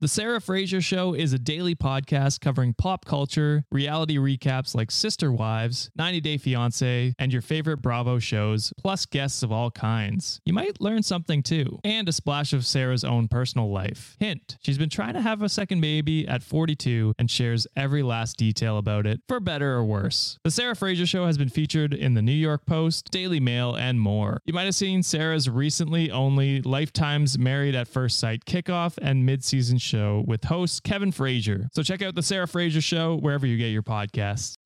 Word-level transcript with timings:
The 0.00 0.06
Sarah 0.06 0.40
Fraser 0.40 0.80
Show 0.80 1.12
is 1.12 1.32
a 1.32 1.40
daily 1.40 1.74
podcast 1.74 2.40
covering 2.40 2.72
pop 2.72 3.04
culture, 3.04 3.64
reality 3.72 4.16
recaps 4.16 4.72
like 4.72 4.92
Sister 4.92 5.32
Wives, 5.32 5.90
90 5.96 6.20
Day 6.20 6.38
Fiancé, 6.38 7.14
and 7.18 7.32
your 7.32 7.42
favorite 7.42 7.78
Bravo 7.78 8.20
shows, 8.20 8.72
plus 8.78 9.06
guests 9.06 9.42
of 9.42 9.50
all 9.50 9.72
kinds. 9.72 10.40
You 10.44 10.52
might 10.52 10.80
learn 10.80 11.02
something 11.02 11.42
too, 11.42 11.80
and 11.82 12.08
a 12.08 12.12
splash 12.12 12.52
of 12.52 12.64
Sarah's 12.64 13.02
own 13.02 13.26
personal 13.26 13.72
life. 13.72 14.16
Hint, 14.20 14.56
she's 14.60 14.78
been 14.78 14.88
trying 14.88 15.14
to 15.14 15.20
have 15.20 15.42
a 15.42 15.48
second 15.48 15.80
baby 15.80 16.28
at 16.28 16.44
42 16.44 17.14
and 17.18 17.28
shares 17.28 17.66
every 17.74 18.04
last 18.04 18.36
detail 18.36 18.78
about 18.78 19.04
it, 19.04 19.20
for 19.26 19.40
better 19.40 19.74
or 19.74 19.84
worse. 19.84 20.38
The 20.44 20.52
Sarah 20.52 20.76
Fraser 20.76 21.08
Show 21.08 21.26
has 21.26 21.38
been 21.38 21.48
featured 21.48 21.92
in 21.92 22.14
the 22.14 22.22
New 22.22 22.30
York 22.30 22.66
Post, 22.66 23.10
Daily 23.10 23.40
Mail, 23.40 23.74
and 23.74 24.00
more. 24.00 24.42
You 24.44 24.52
might 24.52 24.66
have 24.66 24.76
seen 24.76 25.02
Sarah's 25.02 25.50
recently 25.50 26.08
only 26.08 26.62
Lifetime's 26.62 27.36
Married 27.36 27.74
at 27.74 27.88
First 27.88 28.20
Sight 28.20 28.44
kickoff 28.44 28.96
and 29.02 29.26
mid-season 29.26 29.78
with 29.92 30.44
host 30.44 30.82
Kevin 30.82 31.12
Frazier. 31.12 31.68
So 31.72 31.82
check 31.82 32.02
out 32.02 32.14
the 32.14 32.22
Sarah 32.22 32.46
Fraser 32.46 32.80
Show 32.80 33.16
wherever 33.16 33.46
you 33.46 33.56
get 33.56 33.68
your 33.68 33.82
podcasts. 33.82 34.56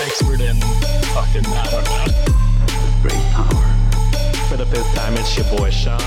expert 0.00 0.40
in 0.40 0.56
fucking 1.12 1.44
I 1.46 1.70
don't 1.70 1.84
know. 1.84 3.02
Great 3.02 3.24
power. 3.32 3.48
For 4.48 4.56
the 4.56 4.64
fifth 4.66 4.94
time, 4.94 5.14
it's 5.14 5.36
your 5.36 5.44
boy 5.56 5.70
Sean. 5.70 6.00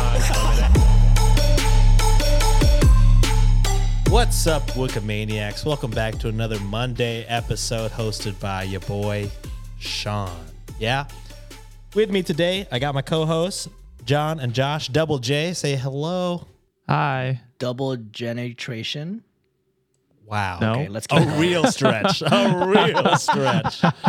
What's 4.09 4.45
up, 4.47 4.67
Wikimaniacs? 4.71 5.65
Welcome 5.65 5.91
back 5.91 6.17
to 6.19 6.27
another 6.27 6.59
Monday 6.59 7.23
episode 7.25 7.91
hosted 7.91 8.39
by 8.39 8.63
your 8.63 8.81
boy, 8.81 9.29
Sean. 9.79 10.45
Yeah? 10.79 11.05
With 11.93 12.09
me 12.09 12.23
today, 12.23 12.67
I 12.71 12.79
got 12.79 12.93
my 12.95 13.01
co 13.01 13.25
hosts, 13.25 13.67
John 14.05 14.39
and 14.39 14.53
Josh. 14.53 14.87
Double 14.87 15.19
J, 15.19 15.53
say 15.53 15.75
hello. 15.75 16.47
Hi. 16.87 17.41
Double 17.59 17.97
genetration. 17.97 19.21
Wow. 20.25 20.59
No. 20.61 20.71
Okay, 20.71 20.87
let's 20.87 21.07
keep 21.07 21.19
A 21.19 21.25
going. 21.25 21.39
real 21.39 21.65
stretch. 21.65 22.21
A 22.21 22.65
real 22.65 23.17
stretch. 23.17 23.81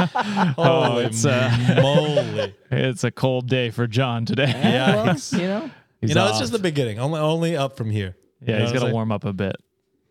Holy 0.55 1.07
it's, 1.07 1.25
uh, 1.25 1.79
moly. 1.83 2.55
It's 2.71 3.03
a 3.03 3.11
cold 3.11 3.49
day 3.49 3.71
for 3.71 3.89
John 3.89 4.25
today. 4.25 4.49
Yeah, 4.49 4.95
well, 5.05 5.17
you 5.33 5.49
know, 5.49 5.71
He's 6.01 6.11
you 6.11 6.15
know, 6.15 6.29
it's 6.29 6.39
just 6.39 6.53
the 6.53 6.61
beginning. 6.61 7.01
Only, 7.01 7.19
only 7.19 7.57
up 7.57 7.77
from 7.77 7.91
here. 7.91 8.17
yeah, 8.41 8.47
You 8.47 8.59
know 8.59 8.65
he's 8.65 8.69
what 8.73 8.75
got 8.81 8.83
I'm 8.85 8.91
to 8.91 8.95
warm 8.95 9.13
up 9.13 9.25
a 9.25 9.33
bit. 9.33 9.57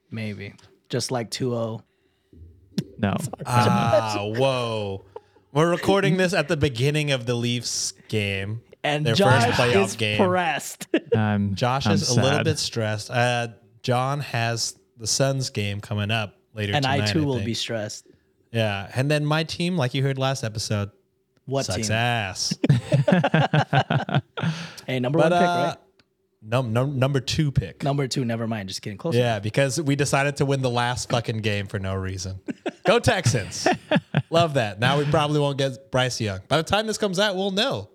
maybe 0.10 0.54
just 0.90 1.12
like 1.12 1.28
oh. 1.42 1.82
2-0. 2.78 2.88
No. 2.98 3.16
Ah, 3.46 4.18
whoa. 4.38 5.06
We're 5.54 5.70
recording 5.70 6.18
this 6.18 6.34
at 6.34 6.48
the 6.48 6.56
beginning 6.58 7.12
of 7.12 7.26
the 7.26 7.34
Leafs 7.36 7.94
game. 8.08 8.62
And 8.84 9.06
Their 9.06 9.14
Josh 9.16 9.46
first 9.46 9.60
playoff 9.60 9.86
is 9.86 9.96
game. 9.96 10.18
pressed. 10.18 10.88
I'm 11.16 11.56
Josh 11.56 11.86
I'm 11.86 11.94
is 11.94 12.10
a 12.10 12.20
little 12.22 12.44
bit 12.44 12.58
stressed. 12.58 13.12
Uh, 13.12 13.50
John 13.84 14.22
has 14.22 14.80
the 14.98 15.06
Suns 15.08 15.50
game 15.50 15.82
coming 15.82 16.10
up 16.10 16.38
later 16.54 16.74
and 16.74 16.84
tonight. 16.84 17.04
I 17.04 17.12
too 17.12 17.26
will 17.26 17.44
be 17.44 17.54
stressed. 17.54 18.08
Yeah, 18.52 18.90
and 18.96 19.10
then 19.12 19.26
my 19.26 19.44
team, 19.44 19.78
like 19.78 19.94
you 19.94 20.04
heard 20.04 20.18
last 20.18 20.44
episode, 20.44 20.90
What 21.46 21.66
sucks 21.66 21.88
team? 21.88 21.96
ass. 21.96 22.58
Hey, 24.88 25.00
number 25.00 25.20
but 25.20 25.32
one 25.32 25.40
pick, 25.40 25.48
uh, 25.48 25.54
right? 25.68 25.78
num- 26.42 26.74
num- 26.74 26.98
number 27.00 27.20
two 27.20 27.52
pick. 27.52 27.84
Number 27.84 28.08
two, 28.08 28.26
never 28.26 28.48
mind. 28.48 28.68
Just 28.68 28.82
kidding. 28.82 28.98
Close. 28.98 29.16
Yeah, 29.16 29.38
because 29.40 29.80
we 29.80 29.96
decided 29.96 30.38
to 30.38 30.46
win 30.46 30.62
the 30.64 30.72
last 30.72 31.10
fucking 31.10 31.38
game 31.38 31.68
for 31.68 31.78
no 31.78 31.94
reason. 31.94 32.40
Go 32.86 33.00
Texans. 33.00 33.68
Love 34.30 34.56
that. 34.56 34.80
Now 34.80 34.98
we 34.98 35.06
probably 35.06 35.40
won't 35.40 35.58
get 35.58 35.92
Bryce 35.92 36.20
Young. 36.20 36.40
By 36.48 36.58
the 36.58 36.64
time 36.64 36.88
this 36.88 36.98
comes 36.98 37.20
out, 37.20 37.36
we'll 37.36 37.52
know. 37.52 37.90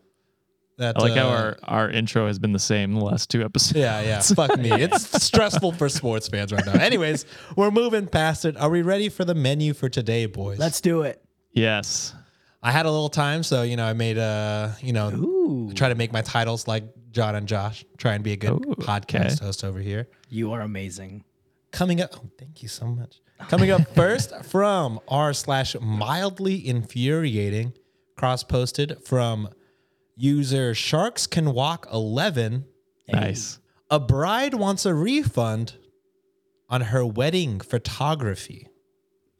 That, 0.78 0.98
I 0.98 1.00
like 1.00 1.14
how 1.14 1.28
uh, 1.28 1.32
our, 1.32 1.56
our 1.62 1.90
intro 1.90 2.26
has 2.26 2.38
been 2.38 2.52
the 2.52 2.58
same 2.58 2.94
the 2.94 3.00
last 3.00 3.30
two 3.30 3.42
episodes. 3.42 3.78
Yeah, 3.78 4.02
yeah. 4.02 4.20
Fuck 4.20 4.58
me. 4.58 4.70
It's 4.70 5.22
stressful 5.24 5.72
for 5.72 5.88
sports 5.88 6.28
fans 6.28 6.52
right 6.52 6.66
now. 6.66 6.74
Anyways, 6.74 7.24
we're 7.56 7.70
moving 7.70 8.06
past 8.06 8.44
it. 8.44 8.58
Are 8.58 8.69
we 8.69 8.82
ready 8.82 9.08
for 9.08 9.25
the 9.25 9.34
menu 9.34 9.72
for 9.72 9.88
today, 9.88 10.26
boys? 10.26 10.58
Let's 10.58 10.82
do 10.82 11.00
it. 11.02 11.25
Yes. 11.52 12.14
I 12.62 12.72
had 12.72 12.84
a 12.84 12.91
little 12.91 13.08
time, 13.08 13.42
so 13.42 13.62
you 13.62 13.76
know, 13.76 13.86
I 13.86 13.94
made 13.94 14.19
a 14.19 14.76
you 14.82 14.92
know, 14.92 15.08
Ooh, 15.10 15.72
try 15.75 15.88
to 15.88 15.94
make 15.94 16.12
my 16.12 16.20
titles 16.20 16.69
like 16.69 16.84
John 17.10 17.34
and 17.34 17.48
Josh. 17.48 17.84
Try 17.96 18.12
and 18.14 18.22
be 18.22 18.32
a 18.32 18.36
good 18.36 18.50
Ooh, 18.50 18.75
podcast 18.76 19.36
okay. 19.36 19.44
host 19.46 19.64
over 19.64 19.78
here. 19.78 20.08
you 20.28 20.52
are 20.52 20.60
amazing. 20.60 21.25
Coming 21.70 22.02
up, 22.02 22.10
oh, 22.16 22.30
thank 22.38 22.62
you 22.62 22.69
so 22.69 22.86
much. 22.86 23.20
Coming 23.48 23.70
up 23.70 23.86
first 23.94 24.34
from 24.44 24.98
r 25.08 25.32
slash 25.32 25.76
mildly 25.80 26.66
infuriating, 26.66 27.72
cross 28.16 28.42
posted 28.42 28.97
from 29.04 29.48
user 30.16 30.74
Sharks 30.74 31.26
Can 31.26 31.52
Walk 31.52 31.86
Eleven. 31.92 32.64
Nice. 33.12 33.60
A 33.91 34.00
bride 34.00 34.54
wants 34.54 34.84
a 34.84 34.94
refund 34.94 35.75
on 36.69 36.80
her 36.80 37.06
wedding 37.06 37.60
photography. 37.60 38.66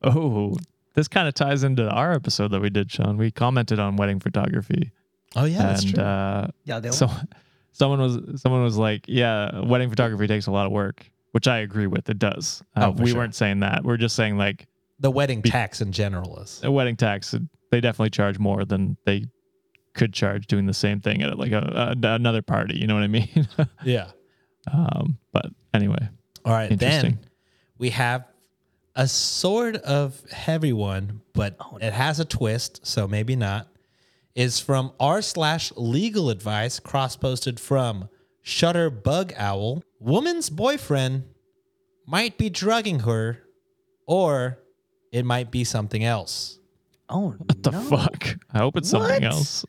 Oh, 0.05 0.57
this 0.95 1.09
kind 1.09 1.27
of 1.27 1.35
ties 1.35 1.65
into 1.65 1.89
our 1.89 2.13
episode 2.13 2.53
that 2.53 2.61
we 2.61 2.71
did, 2.71 2.91
Sean. 2.91 3.17
We 3.17 3.31
commented 3.31 3.81
on 3.81 3.97
wedding 3.97 4.21
photography. 4.21 4.93
Oh 5.35 5.45
yeah, 5.45 5.63
that's 5.63 5.85
true. 5.85 6.03
uh 6.03 6.49
Yeah, 6.65 6.79
they 6.79 6.91
so 6.91 7.11
someone 7.73 8.01
was 8.01 8.41
someone 8.41 8.63
was 8.63 8.77
like, 8.77 9.05
"Yeah, 9.09 9.61
wedding 9.65 9.91
photography 9.91 10.27
takes 10.29 10.47
a 10.47 10.53
lot 10.53 10.67
of 10.67 10.73
work," 10.73 11.11
which 11.33 11.47
I 11.49 11.59
agree 11.59 11.87
with. 11.87 12.09
It 12.09 12.19
does. 12.19 12.63
Uh, 12.77 12.87
Oh, 12.89 12.97
for 12.97 13.03
we 13.03 13.11
sure. 13.11 13.19
weren't 13.21 13.35
saying 13.35 13.61
that. 13.61 13.85
We're 13.85 13.97
just 13.97 14.17
saying 14.17 14.37
like 14.39 14.67
the 14.99 15.11
wedding 15.11 15.43
tax 15.43 15.81
in 15.81 15.93
general 15.93 16.39
is. 16.41 16.61
a 16.65 16.71
wedding 16.71 16.97
tax. 16.97 17.35
They 17.71 17.81
definitely 17.81 18.11
charge 18.11 18.39
more 18.39 18.65
than 18.65 18.97
they 19.05 19.25
could 19.95 20.13
charge 20.13 20.47
doing 20.47 20.67
the 20.67 20.75
same 20.75 21.01
thing 21.01 21.23
at 21.23 21.39
like 21.39 21.53
a, 21.53 21.95
a 22.03 22.09
another 22.15 22.43
party. 22.43 22.79
You 22.79 22.87
know 22.87 22.95
what 22.95 23.03
I 23.03 23.09
mean? 23.09 23.49
Yeah. 23.85 24.11
um, 24.73 25.19
but 25.33 25.47
anyway, 25.75 26.09
All 26.45 26.53
right. 26.53 26.71
Interesting. 26.71 27.17
Then 27.21 27.31
we 27.79 27.91
have 27.91 28.25
a 28.95 29.07
sort 29.07 29.77
of 29.77 30.21
heavy 30.31 30.73
one, 30.73 31.21
but 31.35 31.57
it 31.81 31.93
has 31.93 32.19
a 32.21 32.25
twist, 32.25 32.87
so 32.87 33.07
maybe 33.07 33.37
not. 33.37 33.69
Is 34.35 34.61
from 34.61 34.93
r 35.01 35.23
slash 35.23 35.73
legal 35.77 36.29
advice 36.31 36.79
cross 36.81 37.17
posted 37.17 37.59
from 37.61 38.09
Shutter 38.43 38.91
Bug 38.91 39.33
Owl. 39.37 39.83
Woman's 40.07 40.51
boyfriend 40.51 41.25
might 42.07 42.39
be 42.39 42.49
drugging 42.49 43.01
her, 43.01 43.43
or 44.07 44.61
it 45.11 45.25
might 45.25 45.51
be 45.51 45.65
something 45.65 46.05
else. 46.05 46.61
Oh, 47.09 47.35
what 47.37 47.61
the 47.61 47.73
fuck? 47.73 48.39
I 48.55 48.59
hope 48.59 48.77
it's 48.77 48.89
something 48.89 49.25
else. 49.25 49.67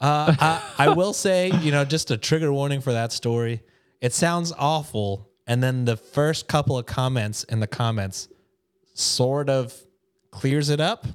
Uh, 0.00 0.34
I, 0.38 0.62
I 0.78 0.88
will 0.88 1.12
say, 1.12 1.52
you 1.60 1.70
know, 1.70 1.84
just 1.84 2.10
a 2.10 2.16
trigger 2.16 2.52
warning 2.52 2.80
for 2.80 2.92
that 2.92 3.12
story. 3.12 3.62
It 4.00 4.12
sounds 4.12 4.52
awful, 4.58 5.30
and 5.46 5.62
then 5.62 5.84
the 5.84 5.96
first 5.96 6.48
couple 6.48 6.76
of 6.76 6.86
comments 6.86 7.44
in 7.44 7.60
the 7.60 7.68
comments 7.68 8.28
sort 8.94 9.48
of 9.48 9.72
clears 10.32 10.70
it 10.70 10.80
up. 10.80 11.06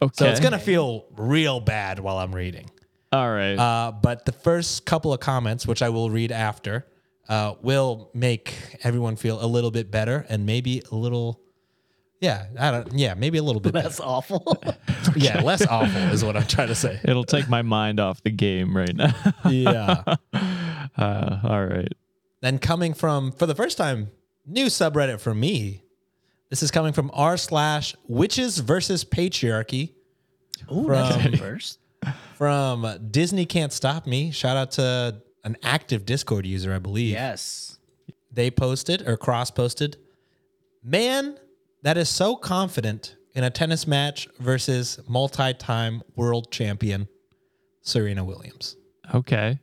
Okay. 0.00 0.12
So 0.14 0.26
it's 0.26 0.40
gonna 0.40 0.58
feel 0.58 1.04
real 1.18 1.60
bad 1.60 1.98
while 1.98 2.16
I'm 2.16 2.34
reading. 2.34 2.70
All 3.12 3.30
right. 3.30 3.56
Uh, 3.56 3.92
but 3.92 4.24
the 4.24 4.32
first 4.32 4.86
couple 4.86 5.12
of 5.12 5.20
comments, 5.20 5.66
which 5.66 5.82
I 5.82 5.90
will 5.90 6.08
read 6.08 6.32
after, 6.32 6.86
uh, 7.30 7.54
will 7.62 8.10
make 8.12 8.52
everyone 8.82 9.16
feel 9.16 9.42
a 9.42 9.46
little 9.46 9.70
bit 9.70 9.90
better 9.90 10.26
and 10.28 10.44
maybe 10.44 10.82
a 10.90 10.94
little, 10.96 11.40
yeah, 12.20 12.46
I 12.58 12.70
don't, 12.72 12.92
yeah, 12.92 13.14
maybe 13.14 13.38
a 13.38 13.42
little 13.42 13.60
bit 13.60 13.72
less 13.72 13.98
better. 13.98 14.08
awful. 14.10 14.62
Yeah, 15.16 15.40
less 15.40 15.66
awful 15.66 16.02
is 16.12 16.22
what 16.24 16.36
I'm 16.36 16.46
trying 16.46 16.68
to 16.68 16.74
say. 16.74 17.00
It'll 17.02 17.24
take 17.24 17.48
my 17.48 17.62
mind 17.62 17.98
off 17.98 18.22
the 18.22 18.30
game 18.30 18.76
right 18.76 18.94
now. 18.94 19.14
Yeah. 19.48 20.02
uh, 20.96 21.38
all 21.42 21.64
right. 21.66 21.92
Then 22.42 22.58
coming 22.58 22.92
from 22.94 23.32
for 23.32 23.46
the 23.46 23.54
first 23.54 23.76
time, 23.78 24.10
new 24.46 24.66
subreddit 24.66 25.20
for 25.20 25.34
me. 25.34 25.84
This 26.50 26.62
is 26.62 26.70
coming 26.70 26.92
from 26.92 27.10
r 27.14 27.36
slash 27.36 27.94
witches 28.08 28.58
versus 28.58 29.04
patriarchy 29.04 29.94
Ooh, 30.72 30.86
that's 30.88 31.16
From- 31.22 31.30
the 31.30 31.36
first. 31.38 31.78
from 32.36 33.08
Disney 33.10 33.46
Can't 33.46 33.72
Stop 33.72 34.06
Me. 34.06 34.30
Shout 34.30 34.56
out 34.56 34.72
to 34.72 35.22
an 35.44 35.56
active 35.62 36.04
Discord 36.06 36.46
user, 36.46 36.72
I 36.74 36.78
believe. 36.78 37.12
Yes. 37.12 37.78
They 38.32 38.50
posted 38.50 39.06
or 39.08 39.16
cross 39.16 39.50
posted, 39.50 39.96
man 40.82 41.36
that 41.82 41.96
is 41.96 42.08
so 42.08 42.36
confident 42.36 43.16
in 43.34 43.42
a 43.44 43.50
tennis 43.50 43.86
match 43.86 44.28
versus 44.38 44.98
multi-time 45.08 46.02
world 46.16 46.50
champion 46.50 47.08
Serena 47.82 48.24
Williams. 48.24 48.76
Okay. 49.14 49.58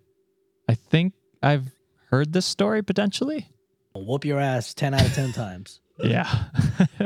I 0.68 0.74
think 0.74 1.14
I've 1.42 1.72
heard 2.10 2.34
this 2.34 2.46
story 2.46 2.82
potentially. 2.84 3.48
Whoop 3.96 4.26
your 4.26 4.40
ass 4.40 4.74
10 4.74 4.94
out 4.94 5.06
of 5.06 5.14
10 5.14 5.32
times. 5.34 5.80
Yeah. 6.04 6.28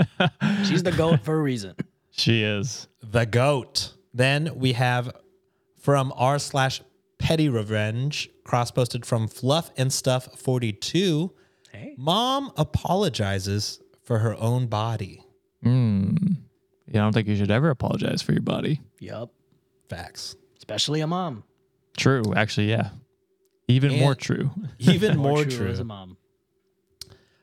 She's 0.65 0.83
the 0.83 0.91
GOAT 0.91 1.21
for 1.21 1.37
a 1.39 1.41
reason. 1.41 1.75
she 2.11 2.43
is. 2.43 2.89
the 3.01 3.25
goat. 3.25 3.93
Then 4.13 4.51
we 4.55 4.73
have 4.73 5.15
from 5.79 6.11
r 6.17 6.37
slash 6.39 6.81
petty 7.21 7.47
revenge 7.49 8.29
cross 8.43 8.71
posted 8.71 9.05
from 9.05 9.27
fluff 9.27 9.71
and 9.77 9.93
stuff 9.93 10.27
42 10.39 11.31
Hey. 11.71 11.93
mom 11.97 12.51
apologizes 12.57 13.79
for 14.03 14.19
her 14.19 14.35
own 14.37 14.67
body 14.67 15.23
Hmm. 15.63 16.15
Yeah, 16.87 17.01
I 17.01 17.03
don't 17.05 17.13
think 17.13 17.27
you 17.27 17.35
should 17.35 17.51
ever 17.51 17.69
apologize 17.69 18.21
for 18.23 18.31
your 18.33 18.41
body. 18.41 18.81
Yup. 18.99 19.31
facts 19.87 20.35
Especially 20.57 21.01
a 21.01 21.07
mom. 21.07 21.43
True. 21.97 22.23
Actually, 22.35 22.69
yeah. 22.71 22.89
Even 23.67 23.97
more 23.99 24.15
true. 24.15 24.49
Even 24.79 25.17
More 25.17 25.33
more, 25.33 25.43
true 25.43 25.51
true. 25.57 25.67
as 25.67 25.79
a 25.79 25.83
mom. 25.83 26.17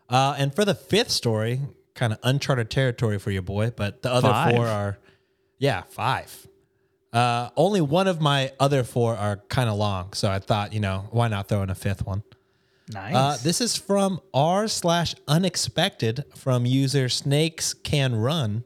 Uh, 0.09 0.35
and 0.39 0.55
for 0.55 0.65
the 0.65 0.75
fifth 0.75 1.11
story, 1.11 1.61
kind 1.95 2.13
of 2.13 2.19
uncharted 2.23 2.71
territory 2.71 3.19
for 3.19 3.31
your 3.31 3.43
boy, 3.43 3.71
but 3.77 4.03
the 4.03 4.11
other 4.11 4.29
Five. 4.29 4.55
four 4.55 4.67
are, 4.67 4.99
yeah, 5.59 5.83
five. 5.83 6.47
Uh, 7.13 7.49
only 7.57 7.81
one 7.81 8.07
of 8.07 8.21
my 8.21 8.53
other 8.61 8.85
four 8.85 9.17
are 9.17 9.39
kind 9.49 9.69
of 9.71 9.77
long, 9.77 10.13
so 10.13 10.31
I 10.31 10.39
thought, 10.41 10.73
you 10.75 10.81
know, 10.81 11.07
why 11.11 11.29
not 11.29 11.49
throw 11.49 11.63
in 11.63 11.71
a 11.71 11.75
fifth 11.75 12.07
one? 12.07 12.23
Nice. 12.93 13.15
Uh, 13.15 13.37
this 13.43 13.61
is 13.61 13.77
from 13.77 14.21
r 14.33 14.67
slash 14.69 15.15
unexpected 15.27 16.25
from 16.37 16.65
user 16.67 17.09
snakes 17.09 17.75
can 17.75 18.15
run. 18.15 18.65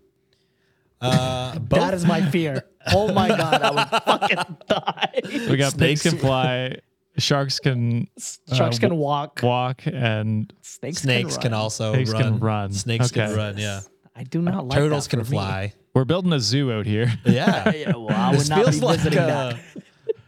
Uh, 1.01 1.59
both, 1.59 1.81
that 1.81 1.95
is 1.95 2.05
my 2.07 2.23
fear. 2.31 2.65
Oh 2.93 3.13
my 3.13 3.29
god, 3.29 3.63
I 3.63 3.71
would 3.71 4.03
fucking 4.03 4.57
die. 4.69 5.21
We 5.49 5.57
got 5.57 5.79
pigs 5.79 6.01
Snakes- 6.01 6.03
can 6.03 6.19
fly, 6.19 6.79
sharks 7.17 7.61
can 7.61 8.09
Sharks 8.53 8.79
uh, 8.79 8.81
can 8.81 8.97
walk. 8.97 9.39
walk, 9.41 9.83
and 9.87 10.53
Snakes, 10.63 11.03
snakes 11.03 11.35
can, 11.37 11.43
can, 11.43 11.53
also 11.55 11.93
Snakes 11.93 12.11
run. 12.11 12.23
can 12.23 12.39
run. 12.41 12.73
Snakes 12.73 13.13
can 13.13 13.37
run. 13.37 13.57
Yeah. 13.57 13.83
I 14.17 14.25
do 14.25 14.43
not 14.43 14.67
like 14.67 14.77
Turtles 14.77 15.07
that 15.07 15.11
can 15.17 15.25
for 15.25 15.31
me. 15.31 15.73
Fly. 15.93 16.01
we're 16.01 16.05
building 16.05 16.33
a 16.33 16.41
zoo 16.41 16.73
out 16.73 16.87
here. 16.87 17.13
Yeah. 17.25 17.71
Yeah, 17.83 17.97
well, 17.97 18.11
I 18.11 18.31
would 18.31 18.41
This 18.41 18.49
not 18.49 18.59
be 18.59 18.63
feels 18.65 18.83
like 18.83 18.99
visiting 18.99 19.19
uh, 19.19 19.59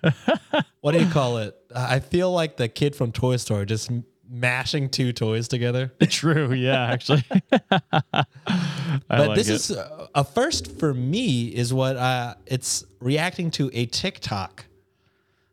that. 0.03 0.67
what 0.81 0.93
do 0.93 1.01
you 1.01 1.11
call 1.11 1.39
it? 1.39 1.57
Uh, 1.73 1.87
I 1.91 2.01
feel 2.01 2.33
like 2.33 2.57
the 2.57 2.69
kid 2.69 2.97
from 2.97 3.13
Toy 3.13 3.37
Story 3.37 3.67
just 3.67 3.91
mashing 4.29 4.89
two 4.89 5.13
toys 5.13 5.49
together. 5.49 5.93
True. 6.09 6.53
Yeah, 6.53 6.85
actually. 6.85 7.25
But 9.09 9.29
like 9.29 9.35
this 9.35 9.49
it. 9.49 9.55
is 9.55 9.71
uh, 9.73 10.07
a 10.15 10.25
first 10.25 10.79
for 10.79 10.95
me. 10.95 11.49
Is 11.49 11.73
what 11.73 11.97
uh, 11.97 12.35
it's 12.47 12.85
reacting 13.01 13.51
to 13.53 13.71
a 13.73 13.87
TikTok. 13.87 14.65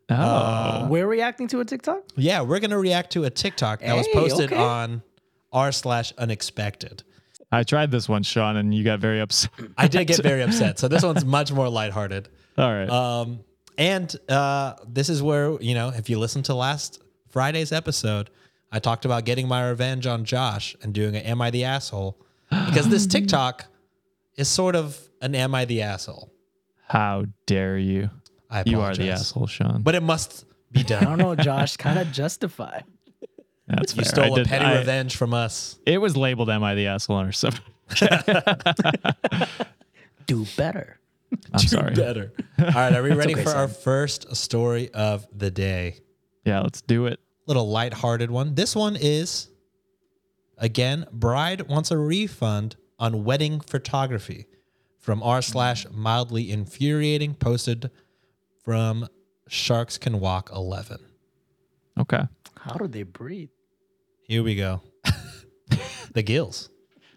oh. 0.10 0.88
We're 0.90 1.08
reacting 1.08 1.48
to 1.50 1.60
a 1.60 1.66
TikTok. 1.66 2.04
Yeah, 2.16 2.42
we're 2.42 2.60
gonna 2.60 2.80
react 2.80 3.12
to 3.14 3.26
a 3.26 3.30
TikTok 3.30 3.82
that 3.82 3.96
was 3.96 4.08
posted 4.14 4.52
okay. 4.52 4.62
on 4.62 5.04
r 5.52 5.72
slash 5.72 6.14
unexpected. 6.18 7.04
I 7.52 7.64
tried 7.64 7.92
this 7.92 8.08
one, 8.08 8.24
Sean, 8.24 8.56
and 8.58 8.74
you 8.74 8.84
got 8.84 9.00
very 9.00 9.20
upset. 9.20 9.52
I 9.78 9.88
did 9.88 10.08
get 10.08 10.24
very 10.24 10.42
upset, 10.48 10.80
so 10.80 10.88
this 10.88 11.04
one's 11.04 11.26
much 11.26 11.52
more 11.52 11.68
lighthearted. 11.70 12.30
All 12.58 12.72
right. 12.72 12.90
Um, 12.90 13.42
and 13.78 14.16
uh, 14.30 14.76
this 14.88 15.10
is 15.10 15.22
where 15.22 15.60
you 15.62 15.74
know 15.74 15.90
if 15.90 16.10
you 16.10 16.20
listen 16.20 16.44
to 16.44 16.54
last 16.54 17.02
Friday's 17.30 17.72
episode, 17.72 18.30
I 18.72 18.80
talked 18.80 19.06
about 19.06 19.26
getting 19.26 19.48
my 19.48 19.68
revenge 19.68 20.08
on 20.08 20.24
Josh 20.24 20.76
and 20.82 20.94
doing 20.94 21.16
an 21.16 21.24
"Am 21.24 21.42
I 21.42 21.50
the 21.52 21.66
asshole?" 21.66 22.18
Because 22.50 22.88
this 22.90 23.06
TikTok 23.16 23.66
is 24.36 24.48
sort 24.48 24.76
of 24.76 25.00
an 25.22 25.36
"Am 25.36 25.54
I 25.56 25.66
the 25.66 25.82
asshole?" 25.82 26.32
How 26.88 27.26
dare 27.46 27.78
you? 27.78 28.10
I 28.50 28.64
You 28.66 28.82
are 28.82 28.94
the 28.94 29.10
asshole, 29.12 29.48
Sean. 29.48 29.82
but 29.82 29.96
it 29.96 30.04
must 30.04 30.46
be 30.72 30.84
done. 30.84 31.04
I 31.06 31.10
don't 31.10 31.18
know, 31.18 31.36
Josh. 31.36 31.78
Kind 31.78 32.00
of 32.00 32.12
justified. 32.14 32.84
That's 33.76 33.96
You 33.96 34.04
fair. 34.04 34.12
Stole 34.12 34.34
a 34.34 34.38
did- 34.40 34.48
petty 34.48 34.66
I- 34.66 34.78
revenge 34.80 35.16
from 35.16 35.34
us. 35.34 35.80
It 35.86 36.00
was 36.00 36.16
labeled 36.18 36.50
"Am 36.50 36.64
I 36.64 36.76
the 36.76 36.88
asshole?" 36.88 37.22
or 37.22 37.32
something. 37.32 37.62
Do 40.28 40.46
better. 40.58 41.00
I'm 41.54 41.60
sorry. 41.60 41.94
Better. 41.96 42.34
All 42.60 42.66
right, 42.66 42.94
are 42.94 43.04
we 43.04 43.12
ready 43.14 43.34
okay, 43.34 43.44
for 43.44 43.52
our 43.52 43.68
first 43.68 44.36
story 44.36 44.90
of 44.94 45.26
the 45.36 45.50
day? 45.52 45.98
Yeah, 46.46 46.62
let's 46.62 46.82
do 46.82 47.06
it. 47.08 47.20
Little 47.48 47.70
lighthearted 47.70 48.30
one. 48.32 48.56
This 48.56 48.76
one 48.76 48.96
is 49.00 49.50
again, 50.58 51.06
bride 51.12 51.68
wants 51.68 51.92
a 51.92 51.98
refund 51.98 52.76
on 53.00 53.24
wedding 53.24 53.60
photography 53.62 54.46
from 55.00 55.24
r 55.24 55.42
slash 55.42 55.86
mildly 55.92 56.52
infuriating 56.52 57.34
posted 57.34 57.90
from 58.64 59.08
Sharks 59.48 59.98
Can 59.98 60.20
Walk 60.20 60.50
11. 60.54 61.00
Okay. 62.00 62.22
How 62.60 62.76
do 62.76 62.88
they 62.88 63.04
breathe? 63.04 63.50
Here 64.32 64.44
we 64.44 64.56
go. 64.56 64.82
the 66.14 66.24
gills. 66.24 66.70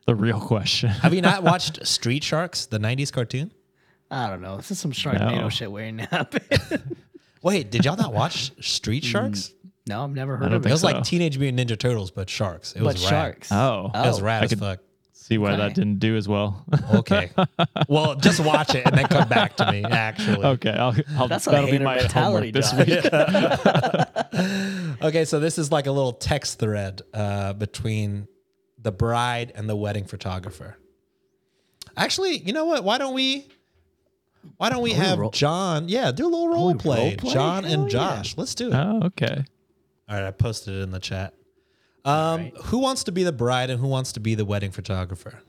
The 0.04 0.16
real 0.16 0.40
question. 0.40 0.88
Have 0.88 1.14
you 1.14 1.22
not 1.22 1.42
watched 1.44 1.86
Street 1.86 2.24
Sharks, 2.24 2.66
the 2.66 2.80
90s 2.80 3.12
cartoon? 3.12 3.52
I 4.10 4.28
don't 4.28 4.42
know. 4.42 4.56
This 4.56 4.72
is 4.72 4.80
some 4.80 4.90
Sharknado 4.90 5.42
No. 5.42 5.48
shit 5.48 5.70
waiting 5.70 5.98
to 5.98 6.06
happen. 6.06 6.96
Wait, 7.44 7.70
did 7.70 7.84
y'all 7.84 7.94
not 7.96 8.12
watch 8.12 8.50
Street 8.60 9.04
mm, 9.04 9.06
Sharks? 9.06 9.54
no, 9.86 10.02
I've 10.02 10.10
never 10.10 10.36
heard 10.36 10.46
don't 10.46 10.54
of 10.54 10.66
it. 10.66 10.70
It 10.70 10.72
was 10.72 10.80
so. 10.80 10.88
like 10.88 11.04
Teenage 11.04 11.38
Mutant 11.38 11.70
Ninja 11.70 11.78
Turtles, 11.78 12.10
but 12.10 12.28
sharks. 12.28 12.72
It 12.72 12.80
it. 12.80 12.82
was 12.82 12.96
But 12.96 13.02
rad. 13.04 13.08
sharks. 13.10 13.52
Oh. 13.52 13.92
It 13.94 13.98
was 14.08 14.20
Oh, 14.20 14.24
rad 14.24 14.40
I 14.42 14.44
as 14.46 14.50
could- 14.50 14.58
fuck. 14.58 14.80
See 15.26 15.38
why 15.38 15.52
Okay. 15.52 15.56
that 15.62 15.74
didn't 15.74 16.00
do 16.00 16.16
as 16.18 16.28
well. 16.28 16.66
Okay. 16.92 17.30
well, 17.88 18.14
just 18.14 18.40
watch 18.40 18.74
it 18.74 18.84
and 18.84 18.94
then 18.98 19.06
come 19.06 19.26
back 19.26 19.56
to 19.56 19.72
me, 19.72 19.82
actually. 19.90 20.44
okay, 20.44 20.72
I'll, 20.72 20.94
I'll 21.16 21.28
That's 21.28 21.46
a 21.46 21.50
that'll 21.50 21.70
be 21.70 21.78
my 21.78 21.96
mentality, 21.96 22.50
this 22.50 22.70
Josh. 22.72 22.86
week. 22.86 23.04
Okay, 25.02 25.24
so 25.24 25.40
this 25.40 25.56
is 25.58 25.72
like 25.72 25.86
a 25.86 25.90
little 25.92 26.12
text 26.12 26.58
thread 26.58 27.02
uh, 27.12 27.52
between 27.54 28.26
the 28.80 28.92
bride 28.92 29.52
and 29.54 29.68
the 29.68 29.76
wedding 29.76 30.04
photographer. 30.04 30.76
Actually, 31.96 32.38
you 32.38 32.52
know 32.52 32.64
what? 32.66 32.84
Why 32.84 32.98
don't 32.98 33.14
we? 33.14 33.48
Why 34.58 34.68
don't 34.70 34.82
we 34.82 34.92
Oh, 34.92 34.96
have 34.96 35.18
ro- 35.18 35.30
John? 35.30 35.88
Yeah, 35.88 36.10
do 36.12 36.24
a 36.26 36.28
little 36.28 36.48
role 36.48 36.68
we 36.68 36.74
play. 36.78 37.08
role 37.10 37.16
play? 37.16 37.32
John 37.32 37.64
Hell 37.64 37.72
and 37.72 37.82
yeah. 37.84 37.98
Josh. 38.16 38.36
Let's 38.36 38.54
do 38.54 38.68
it. 38.68 38.74
Oh, 38.74 39.02
okay. 39.06 39.44
All 40.08 40.16
right, 40.16 40.26
I 40.26 40.30
posted 40.32 40.74
it 40.74 40.82
in 40.82 40.90
the 40.90 41.00
chat. 41.00 41.32
Um, 42.04 42.50
Who 42.64 42.78
wants 42.78 43.04
to 43.04 43.12
be 43.12 43.24
the 43.24 43.32
bride 43.32 43.70
and 43.70 43.80
who 43.80 43.88
wants 43.88 44.12
to 44.12 44.20
be 44.20 44.34
the 44.34 44.44
wedding 44.44 44.70
photographer? 44.70 45.40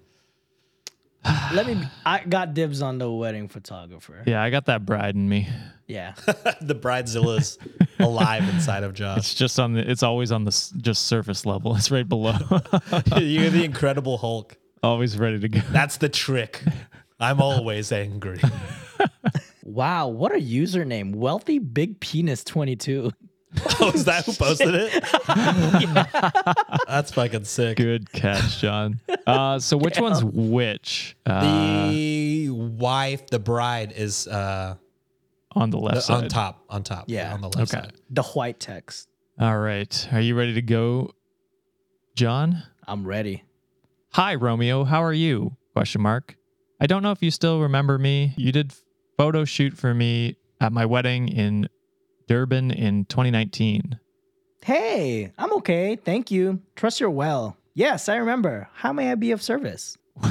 Let 1.53 1.65
me. 1.65 1.81
I 2.05 2.23
got 2.23 2.53
dibs 2.53 2.81
on 2.81 2.99
the 2.99 3.11
wedding 3.11 3.47
photographer. 3.47 4.23
Yeah, 4.27 4.43
I 4.43 4.51
got 4.51 4.65
that 4.65 4.85
bride 4.85 5.15
in 5.15 5.27
me. 5.27 5.49
Yeah. 5.87 6.13
the 6.61 6.75
bridezilla's 6.75 7.57
alive 7.99 8.47
inside 8.47 8.83
of 8.83 8.93
Josh. 8.93 9.17
It's 9.17 9.33
just 9.33 9.59
on 9.59 9.73
the. 9.73 9.89
It's 9.89 10.03
always 10.03 10.31
on 10.31 10.43
the 10.43 10.51
just 10.77 11.07
surface 11.07 11.45
level. 11.45 11.75
It's 11.75 11.89
right 11.89 12.07
below. 12.07 12.33
You're 13.17 13.49
the 13.49 13.63
Incredible 13.63 14.17
Hulk. 14.17 14.55
always 14.83 15.17
ready 15.17 15.39
to 15.39 15.49
go. 15.49 15.61
That's 15.71 15.97
the 15.97 16.09
trick. 16.09 16.61
I'm 17.19 17.41
always 17.41 17.91
angry. 17.91 18.39
Wow. 19.65 20.09
What 20.09 20.31
a 20.31 20.37
username. 20.37 21.15
Wealthy 21.15 21.57
Big 21.57 21.99
Penis 21.99 22.43
22. 22.43 23.11
Oh, 23.79 23.91
is 23.93 24.05
that 24.05 24.25
who 24.25 24.33
posted 24.33 24.73
it? 24.73 25.03
That's 26.87 27.11
fucking 27.13 27.43
sick. 27.45 27.77
Good 27.77 28.11
catch, 28.11 28.59
John. 28.59 28.99
Uh, 29.27 29.59
so 29.59 29.77
which 29.77 29.99
one's 29.99 30.23
which? 30.23 31.15
Uh, 31.25 31.89
The 31.91 32.49
wife, 32.49 33.27
the 33.27 33.39
bride, 33.39 33.93
is 33.95 34.27
uh, 34.27 34.75
on 35.51 35.69
the 35.69 35.77
left 35.77 35.95
the- 35.95 36.01
side. 36.01 36.23
on 36.23 36.29
top. 36.29 36.63
On 36.69 36.83
top. 36.83 37.05
Yeah. 37.07 37.33
on 37.33 37.41
the 37.41 37.47
left 37.49 37.73
Okay. 37.73 37.83
side. 37.83 37.93
The 38.09 38.23
white 38.23 38.59
text. 38.59 39.07
All 39.39 39.57
right. 39.57 40.07
Are 40.11 40.21
you 40.21 40.35
ready 40.35 40.53
to 40.53 40.61
go, 40.61 41.11
John? 42.15 42.63
I'm 42.87 43.05
ready. 43.05 43.43
Hi, 44.13 44.35
Romeo. 44.35 44.83
How 44.85 45.03
are 45.03 45.13
you? 45.13 45.57
Question 45.73 46.01
mark. 46.01 46.35
I 46.79 46.87
don't 46.87 47.03
know 47.03 47.11
if 47.11 47.21
you 47.21 47.31
still 47.31 47.61
remember 47.61 47.97
me. 47.97 48.33
You 48.37 48.51
did 48.51 48.73
photo 49.17 49.43
shoot 49.45 49.73
for 49.77 49.93
me 49.93 50.37
at 50.61 50.71
my 50.71 50.85
wedding 50.85 51.27
in 51.29 51.67
Durban 52.27 52.71
in 52.71 53.05
2019. 53.05 53.99
Hey, 54.63 55.31
I'm 55.37 55.53
okay. 55.53 55.95
Thank 55.95 56.31
you. 56.31 56.61
Trust 56.75 56.99
you're 56.99 57.09
well. 57.09 57.55
Yes, 57.73 58.09
I 58.09 58.15
remember. 58.15 58.69
How 58.73 58.93
may 58.93 59.11
I 59.11 59.15
be 59.15 59.31
of 59.31 59.41
service? 59.41 59.97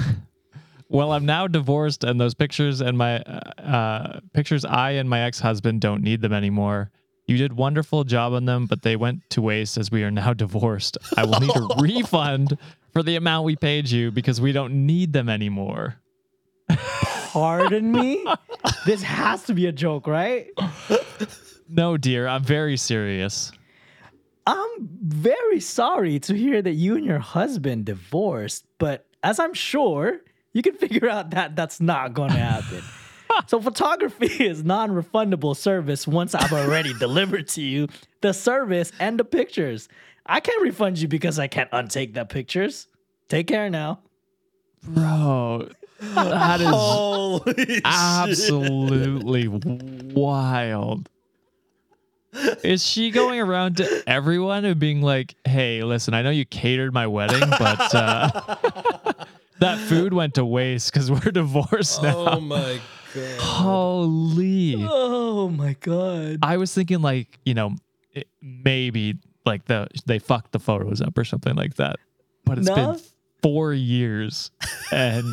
Well, 0.94 1.12
I'm 1.12 1.26
now 1.26 1.48
divorced, 1.48 2.04
and 2.04 2.20
those 2.20 2.34
pictures 2.34 2.80
and 2.80 2.96
my 2.96 3.18
uh, 3.22 3.60
uh, 3.60 4.20
pictures 4.32 4.64
I 4.64 4.92
and 4.92 5.10
my 5.10 5.22
ex-husband 5.22 5.80
don't 5.80 6.02
need 6.02 6.20
them 6.20 6.32
anymore. 6.32 6.92
You 7.26 7.36
did 7.36 7.54
wonderful 7.54 8.04
job 8.04 8.32
on 8.32 8.44
them, 8.44 8.66
but 8.66 8.82
they 8.82 8.94
went 8.94 9.22
to 9.30 9.42
waste 9.42 9.76
as 9.76 9.90
we 9.90 10.04
are 10.04 10.10
now 10.12 10.32
divorced. 10.34 10.98
I 11.16 11.24
will 11.24 11.40
need 11.40 11.56
a 11.56 11.66
refund 11.80 12.58
for 12.92 13.02
the 13.02 13.16
amount 13.16 13.44
we 13.44 13.56
paid 13.56 13.90
you 13.90 14.12
because 14.12 14.40
we 14.40 14.52
don't 14.52 14.86
need 14.86 15.12
them 15.12 15.28
anymore. 15.28 15.96
Pardon 16.68 17.90
me? 17.90 18.24
this 18.86 19.02
has 19.02 19.42
to 19.44 19.54
be 19.54 19.66
a 19.66 19.72
joke, 19.72 20.06
right? 20.06 20.46
No, 21.68 21.96
dear, 21.96 22.26
I'm 22.26 22.42
very 22.42 22.76
serious. 22.76 23.52
I'm 24.46 24.88
very 25.02 25.60
sorry 25.60 26.18
to 26.20 26.34
hear 26.34 26.60
that 26.60 26.72
you 26.74 26.96
and 26.96 27.04
your 27.04 27.18
husband 27.18 27.86
divorced, 27.86 28.66
but 28.78 29.06
as 29.22 29.38
I'm 29.38 29.54
sure, 29.54 30.20
you 30.52 30.62
can 30.62 30.74
figure 30.84 31.08
out 31.08 31.30
that 31.30 31.56
that's 31.56 31.80
not 31.80 32.12
going 32.14 32.30
to 32.30 32.38
happen. 32.38 32.82
so 33.46 33.60
photography 33.60 34.44
is 34.44 34.64
non-refundable 34.64 35.56
service 35.56 36.06
once 36.06 36.34
I've 36.34 36.52
already 36.52 36.92
delivered 36.98 37.48
to 37.48 37.62
you 37.62 37.88
the 38.20 38.32
service 38.32 38.92
and 39.00 39.18
the 39.18 39.24
pictures. 39.24 39.88
I 40.26 40.40
can't 40.40 40.62
refund 40.62 40.98
you 40.98 41.08
because 41.08 41.38
I 41.38 41.46
can't 41.46 41.70
untake 41.70 42.14
the 42.14 42.24
pictures. 42.24 42.86
Take 43.28 43.46
care 43.46 43.68
now. 43.70 44.00
Bro, 44.82 45.68
that 46.00 46.60
is 46.60 46.66
Holy 46.66 47.80
absolutely 47.84 49.48
wild. 49.48 51.08
Is 52.62 52.84
she 52.86 53.10
going 53.10 53.40
around 53.40 53.76
to 53.78 54.02
everyone 54.06 54.64
and 54.64 54.78
being 54.78 55.02
like, 55.02 55.34
"Hey, 55.44 55.82
listen, 55.82 56.14
I 56.14 56.22
know 56.22 56.30
you 56.30 56.44
catered 56.44 56.92
my 56.92 57.06
wedding, 57.06 57.48
but 57.48 57.94
uh, 57.94 58.54
that 59.60 59.78
food 59.88 60.12
went 60.12 60.34
to 60.34 60.44
waste 60.44 60.92
because 60.92 61.10
we're 61.10 61.30
divorced 61.32 62.02
now." 62.02 62.16
Oh 62.36 62.40
my 62.40 62.80
god. 63.14 63.40
Holy. 63.40 64.76
Oh 64.78 65.48
my 65.48 65.74
god. 65.80 66.38
I 66.42 66.56
was 66.56 66.74
thinking 66.74 67.00
like, 67.02 67.38
you 67.44 67.54
know, 67.54 67.76
it, 68.12 68.26
maybe 68.42 69.14
like 69.46 69.64
the 69.66 69.86
they 70.06 70.18
fucked 70.18 70.52
the 70.52 70.58
photos 70.58 71.00
up 71.00 71.16
or 71.16 71.24
something 71.24 71.54
like 71.54 71.74
that. 71.76 71.96
But 72.44 72.58
it's 72.58 72.66
No? 72.68 72.74
been 72.74 73.00
4 73.42 73.72
years 73.74 74.50
and 74.90 75.24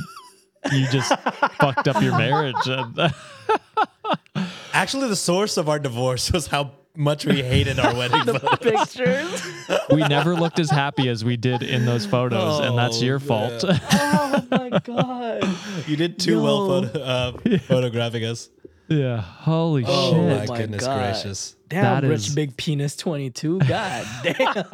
you 0.71 0.85
just 0.89 1.11
fucked 1.59 1.87
up 1.87 2.01
your 2.03 2.17
marriage 2.17 2.67
and 2.67 3.13
Actually, 4.73 5.07
the 5.09 5.15
source 5.15 5.57
of 5.57 5.67
our 5.69 5.79
divorce 5.79 6.31
was 6.31 6.47
how 6.47 6.71
much 6.95 7.25
we 7.25 7.41
hated 7.41 7.79
our 7.79 7.95
wedding 7.95 8.23
photos. 8.39 8.59
Pictures. 8.59 9.41
we 9.89 10.01
never 10.07 10.35
looked 10.35 10.59
as 10.59 10.69
happy 10.69 11.07
as 11.09 11.23
we 11.23 11.37
did 11.37 11.63
in 11.63 11.85
those 11.85 12.05
photos 12.05 12.59
and 12.59 12.77
that's 12.77 13.01
Oh, 13.01 13.05
your 13.05 13.19
fault. 13.19 13.63
oh 13.67 14.45
my 14.51 14.69
god. 14.83 15.47
You 15.87 15.95
did 15.95 16.19
too 16.19 16.41
well 16.41 16.67
Yo. 16.67 16.87
photo, 16.87 17.01
uh, 17.03 17.57
photographing 17.59 18.25
us. 18.25 18.49
yeah. 18.89 19.21
Holy 19.21 19.83
Oh 19.87 20.11
shit. 20.11 20.39
my 20.39 20.45
my 20.45 20.57
goodness 20.57 20.85
God. 20.85 20.99
gracious. 21.13 21.55
Damn, 21.69 22.01
That 22.01 22.07
rich 22.09 22.27
is- 22.27 22.35
big 22.35 22.57
penis 22.57 22.95
22. 22.97 23.59
God 23.59 24.05
damn. 24.23 24.65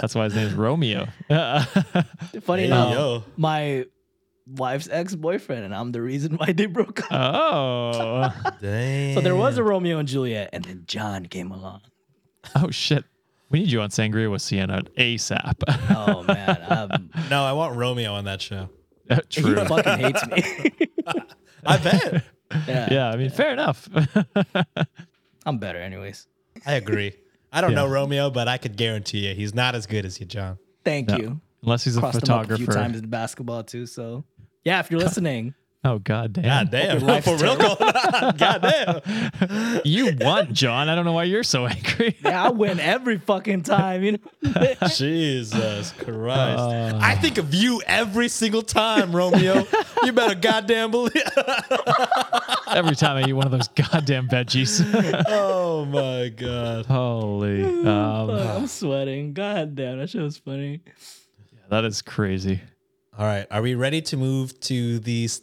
That's 0.00 0.14
why 0.14 0.24
his 0.24 0.34
name's 0.34 0.52
Romeo. 0.54 1.06
Funny 1.28 2.62
Hey, 2.62 2.66
enough, 2.66 2.92
yo. 2.92 3.24
my 3.36 3.86
wife's 4.46 4.88
ex-boyfriend, 4.90 5.64
and 5.64 5.74
I'm 5.74 5.92
the 5.92 6.02
reason 6.02 6.36
why 6.36 6.52
they 6.52 6.66
broke 6.66 7.00
up. 7.10 7.12
oh. 7.12 8.50
Dang. 8.60 9.14
so 9.14 9.20
there 9.20 9.36
was 9.36 9.58
a 9.58 9.62
Romeo 9.64 9.98
and 9.98 10.08
Juliet, 10.08 10.50
and 10.52 10.64
then 10.64 10.84
John 10.86 11.26
came 11.26 11.50
along. 11.50 11.82
Oh 12.54 12.70
shit. 12.70 13.04
We 13.48 13.60
need 13.60 13.70
you 13.70 13.80
on 13.80 13.90
Sangria 13.90 14.30
with 14.30 14.42
Sienna 14.42 14.82
ASAP. 14.98 15.54
Oh 15.94 16.22
man, 16.24 16.64
um, 16.68 17.10
No, 17.30 17.44
I 17.44 17.52
want 17.52 17.76
Romeo 17.76 18.12
on 18.12 18.24
that 18.24 18.40
show. 18.42 18.68
he 19.08 19.40
True. 19.42 19.64
fucking 19.64 19.98
hates 19.98 20.26
me. 20.26 20.72
I 21.64 21.76
bet. 21.76 22.24
yeah, 22.66 22.88
Yeah, 22.92 23.10
I 23.10 23.16
mean, 23.16 23.30
fair 23.30 23.52
enough. 23.52 23.88
I'm 25.44 25.58
better, 25.58 25.78
anyways. 25.78 26.26
I 26.64 26.72
agree. 26.74 27.12
I 27.52 27.60
don't 27.60 27.70
Yeah. 27.70 27.76
know 27.76 27.88
Romeo, 27.88 28.30
but 28.30 28.48
I 28.48 28.58
could 28.58 28.76
guarantee 28.76 29.28
you 29.28 29.34
he's 29.34 29.54
not 29.54 29.74
as 29.76 29.86
good 29.86 30.04
as 30.04 30.18
you, 30.18 30.26
John. 30.26 30.58
Thank 30.84 31.08
No. 31.08 31.16
you. 31.16 31.40
Unless 31.62 31.84
he's 31.84 31.96
a 31.96 32.00
Crossed 32.00 32.26
him 32.28 32.34
up 32.34 32.50
a 32.50 32.56
few 32.56 32.66
times 32.66 32.98
in 32.98 33.08
basketball 33.08 33.62
too. 33.64 33.86
So 33.86 34.24
yeah, 34.66 34.80
if 34.80 34.90
you're 34.90 35.00
listening, 35.00 35.54
Oh 35.84 36.00
god 36.00 36.32
damn. 36.32 36.42
God 36.44 36.70
damn. 36.72 36.98
your 36.98 37.08
life's 37.08 37.26
For 37.28 37.36
real 37.36 37.56
going 37.56 37.76
on. 37.80 38.36
God 38.36 38.60
damn. 38.62 39.80
You 39.84 40.16
won, 40.20 40.52
John. 40.52 40.88
I 40.88 40.96
don't 40.96 41.04
know 41.04 41.12
why 41.12 41.24
you're 41.24 41.44
so 41.44 41.64
angry. 41.66 42.16
yeah, 42.24 42.44
I 42.46 42.48
win 42.50 42.80
every 42.80 43.18
fucking 43.18 43.62
time. 43.62 44.02
You 44.02 44.12
know. 44.12 44.74
Jesus 44.88 45.92
Christ. 45.92 46.58
Uh. 46.58 46.98
I 47.00 47.14
think 47.14 47.38
of 47.38 47.54
you 47.54 47.80
every 47.86 48.28
single 48.28 48.62
time, 48.62 49.14
Romeo. 49.14 49.64
you 50.02 50.10
better 50.10 50.34
goddamn 50.34 50.90
believe. 50.90 51.22
Every 52.68 52.96
time 52.96 53.22
I 53.22 53.28
eat 53.28 53.32
one 53.34 53.46
of 53.46 53.52
those 53.52 53.68
goddamn 53.68 54.26
veggies. 54.28 54.82
oh 55.28 55.84
my 55.84 56.30
God. 56.30 56.86
Holy. 56.86 57.62
Fuck, 57.62 57.86
Um, 57.86 58.30
I'm 58.30 58.66
sweating. 58.66 59.34
God 59.34 59.76
damn, 59.76 59.98
that 59.98 60.10
shit 60.10 60.20
was 60.22 60.36
funny. 60.38 60.80
Yeah, 61.52 61.60
that 61.70 61.84
is 61.84 62.02
crazy. 62.02 62.60
All 63.18 63.24
right. 63.26 63.46
Are 63.50 63.62
we 63.62 63.74
ready 63.74 64.02
to 64.02 64.16
move 64.16 64.58
to 64.60 64.98
these 64.98 65.42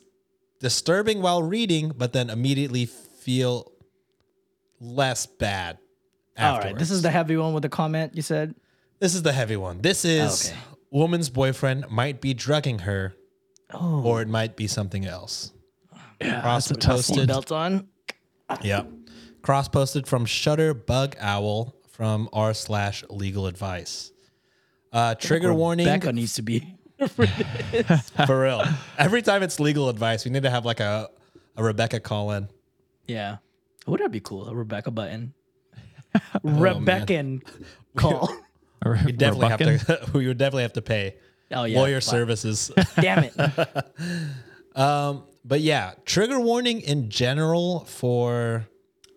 disturbing 0.59 1.21
while 1.21 1.41
reading, 1.43 1.91
but 1.95 2.13
then 2.13 2.29
immediately 2.29 2.85
feel 2.85 3.71
less 4.79 5.25
bad? 5.25 5.77
All 6.37 6.59
right, 6.59 6.75
this 6.77 6.89
is 6.89 7.03
the 7.03 7.11
heavy 7.11 7.37
one 7.37 7.53
with 7.53 7.61
the 7.63 7.69
comment 7.69 8.15
you 8.15 8.23
said. 8.23 8.55
This 8.99 9.13
is 9.13 9.21
the 9.21 9.33
heavy 9.33 9.55
one. 9.55 9.81
This 9.81 10.03
is 10.03 10.49
Okay. 10.49 10.57
woman's 10.89 11.29
boyfriend 11.29 11.89
might 11.91 12.21
be 12.21 12.33
drugging 12.33 12.79
her, 12.79 13.13
Oh, 13.71 14.01
or 14.03 14.21
it 14.21 14.27
might 14.27 14.55
be 14.55 14.65
something 14.67 15.05
else. 15.05 15.51
Yeah, 16.19 16.41
Cross 16.41 16.69
that's 16.69 16.85
posted 16.85 17.27
belt 17.27 17.51
on. 17.51 17.87
Yep. 18.63 18.87
Cross 19.41 19.69
posted 19.69 20.07
from 20.07 20.25
Shutter 20.25 20.73
Bug 20.73 21.15
Owl 21.19 21.75
from 21.89 22.29
r 22.33 22.53
slash 22.53 23.03
legal 23.09 23.45
advice. 23.45 24.11
Uh, 24.91 25.15
trigger 25.15 25.53
warning 25.53 25.85
Becca 25.85 26.13
needs 26.13 26.33
to 26.35 26.41
be. 26.41 26.77
for 28.27 28.41
real. 28.41 28.63
Every 28.97 29.21
time 29.21 29.43
it's 29.43 29.59
legal 29.59 29.89
advice, 29.89 30.25
we 30.25 30.31
need 30.31 30.43
to 30.43 30.49
have 30.49 30.65
like 30.65 30.79
a, 30.79 31.09
a 31.57 31.63
Rebecca 31.63 31.99
call 31.99 32.31
in. 32.31 32.49
Yeah. 33.07 33.37
Would 33.87 33.99
that 33.99 34.11
be 34.11 34.19
cool? 34.19 34.47
A 34.47 34.55
Rebecca 34.55 34.91
button. 34.91 35.33
Oh, 36.15 36.39
Rebecca 36.43 37.39
call. 37.95 38.29
Or- 38.85 38.99
We 39.03 39.11
definitely 39.13 39.49
have 39.49 39.87
to. 39.87 40.11
we 40.13 40.27
would 40.27 40.37
definitely 40.37 40.61
have 40.61 40.73
to 40.73 40.81
pay 40.83 41.15
Oh 41.51 41.63
yeah. 41.63 41.79
lawyer 41.79 42.01
fuck. 42.01 42.11
services. 42.11 42.71
Damn 43.01 43.23
it. 43.23 43.33
um, 44.75 45.23
but 45.43 45.61
yeah, 45.61 45.93
trigger 46.05 46.39
warning 46.39 46.81
in 46.81 47.09
general 47.09 47.85
for 47.85 48.67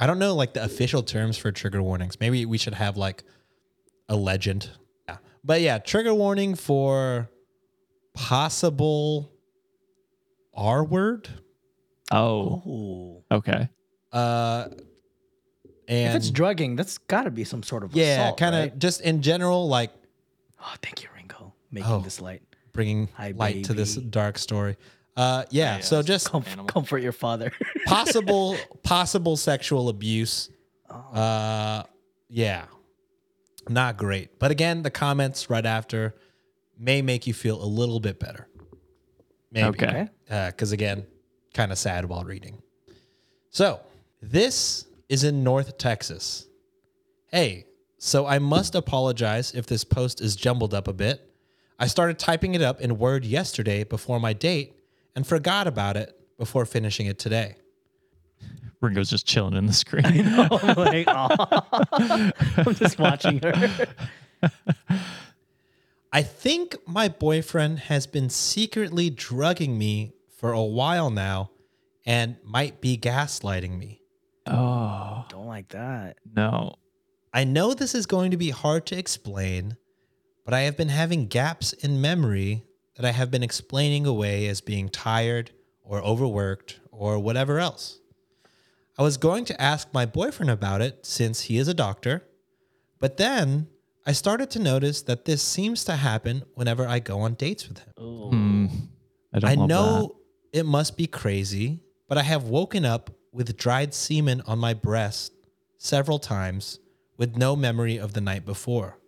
I 0.00 0.06
don't 0.06 0.18
know 0.18 0.34
like 0.34 0.54
the 0.54 0.64
official 0.64 1.02
terms 1.02 1.36
for 1.36 1.52
trigger 1.52 1.82
warnings. 1.82 2.18
Maybe 2.18 2.46
we 2.46 2.56
should 2.58 2.74
have 2.74 2.96
like 2.96 3.24
a 4.08 4.16
legend. 4.16 4.70
Yeah. 5.06 5.18
But 5.44 5.60
yeah, 5.60 5.76
trigger 5.78 6.14
warning 6.14 6.54
for 6.54 7.28
possible 8.16 9.30
R 10.54 10.82
word. 10.82 11.28
Oh, 12.10 13.22
okay. 13.30 13.68
Uh 14.12 14.68
and 15.88 16.08
If 16.10 16.16
it's 16.16 16.30
drugging, 16.30 16.74
that's 16.74 16.98
got 16.98 17.24
to 17.24 17.30
be 17.30 17.44
some 17.44 17.62
sort 17.62 17.84
of 17.84 17.94
yeah, 17.94 18.22
assault, 18.24 18.38
kind 18.38 18.54
of 18.56 18.60
right? 18.62 18.78
just 18.78 19.00
in 19.02 19.22
general, 19.22 19.68
like 19.68 19.92
Oh, 20.60 20.74
thank 20.82 21.02
you, 21.04 21.08
Ringo, 21.14 21.54
making 21.70 21.90
Oh. 21.92 22.00
this 22.00 22.20
light. 22.20 22.42
bringing 22.72 23.08
Hi, 23.14 23.32
light 23.36 23.64
to 23.64 23.74
this 23.74 23.94
dark 23.94 24.36
story. 24.38 24.76
Uh, 25.16 25.44
yeah, 25.50 25.80
so 25.80 26.02
just 26.02 26.28
Comf- 26.28 26.66
comfort 26.68 26.98
your 26.98 27.12
father. 27.12 27.52
possible 27.86 28.56
possible 28.82 29.36
sexual 29.36 29.88
abuse. 29.88 30.50
Oh. 30.90 30.94
Uh, 31.20 31.82
yeah, 32.28 32.64
not 33.68 33.96
great. 33.96 34.38
But 34.38 34.50
again, 34.50 34.82
the 34.82 34.90
comments 34.90 35.48
right 35.50 35.64
after 35.64 36.14
may 36.78 37.02
make 37.02 37.26
you 37.26 37.34
feel 37.34 37.62
a 37.62 37.66
little 37.66 38.00
bit 38.00 38.18
better. 38.18 38.48
Maybe. 39.50 39.68
Okay. 39.68 40.08
Because 40.26 40.72
uh, 40.72 40.74
again, 40.74 41.06
kind 41.54 41.72
of 41.72 41.78
sad 41.78 42.04
while 42.04 42.24
reading. 42.24 42.62
So 43.50 43.80
this 44.20 44.86
is 45.08 45.24
in 45.24 45.42
North 45.42 45.78
Texas. 45.78 46.46
Hey, 47.28 47.66
so 47.98 48.26
I 48.26 48.38
must 48.38 48.74
apologize 48.74 49.52
if 49.52 49.66
this 49.66 49.84
post 49.84 50.20
is 50.20 50.36
jumbled 50.36 50.74
up 50.74 50.88
a 50.88 50.92
bit. 50.92 51.22
I 51.78 51.86
started 51.86 52.18
typing 52.18 52.54
it 52.54 52.62
up 52.62 52.80
in 52.80 52.98
Word 52.98 53.24
yesterday 53.24 53.84
before 53.84 54.20
my 54.20 54.32
date 54.32 54.74
and 55.14 55.26
forgot 55.26 55.66
about 55.66 55.96
it 55.96 56.18
before 56.38 56.66
finishing 56.66 57.06
it 57.06 57.18
today. 57.18 57.56
Ringo's 58.80 59.10
just 59.10 59.26
chilling 59.26 59.54
in 59.54 59.66
the 59.66 59.72
screen. 59.72 60.04
I'm 60.04 60.76
like, 60.76 61.08
"Aw." 61.08 62.32
I'm 62.66 62.74
just 62.74 62.98
watching 62.98 63.40
her. 63.40 63.86
I 66.16 66.22
think 66.22 66.76
my 66.86 67.08
boyfriend 67.08 67.78
has 67.78 68.06
been 68.06 68.30
secretly 68.30 69.10
drugging 69.10 69.76
me 69.76 70.14
for 70.38 70.50
a 70.50 70.62
while 70.62 71.10
now 71.10 71.50
and 72.06 72.38
might 72.42 72.80
be 72.80 72.96
gaslighting 72.96 73.78
me. 73.78 74.00
oh 74.46 75.26
Don't 75.28 75.46
like 75.46 75.68
that. 75.68 76.16
no. 76.34 76.76
I 77.34 77.44
know 77.44 77.74
this 77.74 77.94
is 77.94 78.06
going 78.06 78.30
to 78.30 78.38
be 78.38 78.48
hard 78.48 78.86
to 78.86 78.98
explain, 78.98 79.76
but 80.46 80.54
I 80.54 80.60
have 80.60 80.74
been 80.74 80.88
having 80.88 81.26
gaps 81.26 81.74
in 81.74 82.00
memory 82.00 82.64
that 82.94 83.04
I 83.04 83.10
have 83.10 83.30
been 83.30 83.42
explaining 83.42 84.06
away 84.06 84.46
as 84.46 84.62
being 84.62 84.88
tired 84.88 85.50
or 85.82 86.00
overworked 86.00 86.80
or 86.90 87.18
whatever 87.18 87.58
else. 87.58 88.00
I 88.98 89.02
was 89.02 89.18
going 89.18 89.44
to 89.44 89.60
ask 89.60 89.92
my 89.92 90.06
boyfriend 90.06 90.48
about 90.48 90.80
it 90.80 91.04
since 91.04 91.42
he 91.42 91.58
is 91.58 91.68
a 91.68 91.74
doctor, 91.74 92.24
but 92.98 93.18
then 93.18 93.68
I 94.06 94.12
started 94.12 94.50
to 94.50 94.60
notice 94.60 95.02
that 95.02 95.24
this 95.24 95.42
seems 95.42 95.84
to 95.84 95.96
happen 95.96 96.44
whenever 96.54 96.86
I 96.86 97.00
go 97.00 97.20
on 97.20 97.34
dates 97.34 97.68
with 97.68 97.78
him. 97.78 97.92
Hmm. 97.96 98.66
I 99.34 99.40
don't 99.40 99.50
I 99.50 99.54
love 99.54 99.68
know 99.68 100.16
it 100.52 100.64
must 100.64 100.96
be 100.96 101.06
crazy, 101.06 101.80
but 102.08 102.16
I 102.16 102.22
have 102.22 102.44
woken 102.44 102.84
up 102.84 103.10
with 103.32 103.56
dried 103.56 103.92
semen 103.92 104.42
on 104.46 104.58
my 104.58 104.74
breast 104.74 105.32
several 105.76 106.18
times 106.20 106.78
with 107.16 107.36
no 107.36 107.56
memory 107.56 107.96
of 107.96 108.12
the 108.12 108.20
night 108.20 108.44
before. 108.44 108.98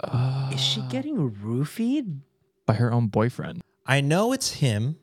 that. 0.00 0.10
Uh, 0.12 0.50
is 0.52 0.60
she 0.60 0.82
getting 0.82 1.30
roofied? 1.30 2.20
by 2.66 2.74
her 2.74 2.92
own 2.92 3.08
boyfriend? 3.08 3.62
I 3.86 4.00
know 4.00 4.32
it's 4.32 4.52
him, 4.52 4.96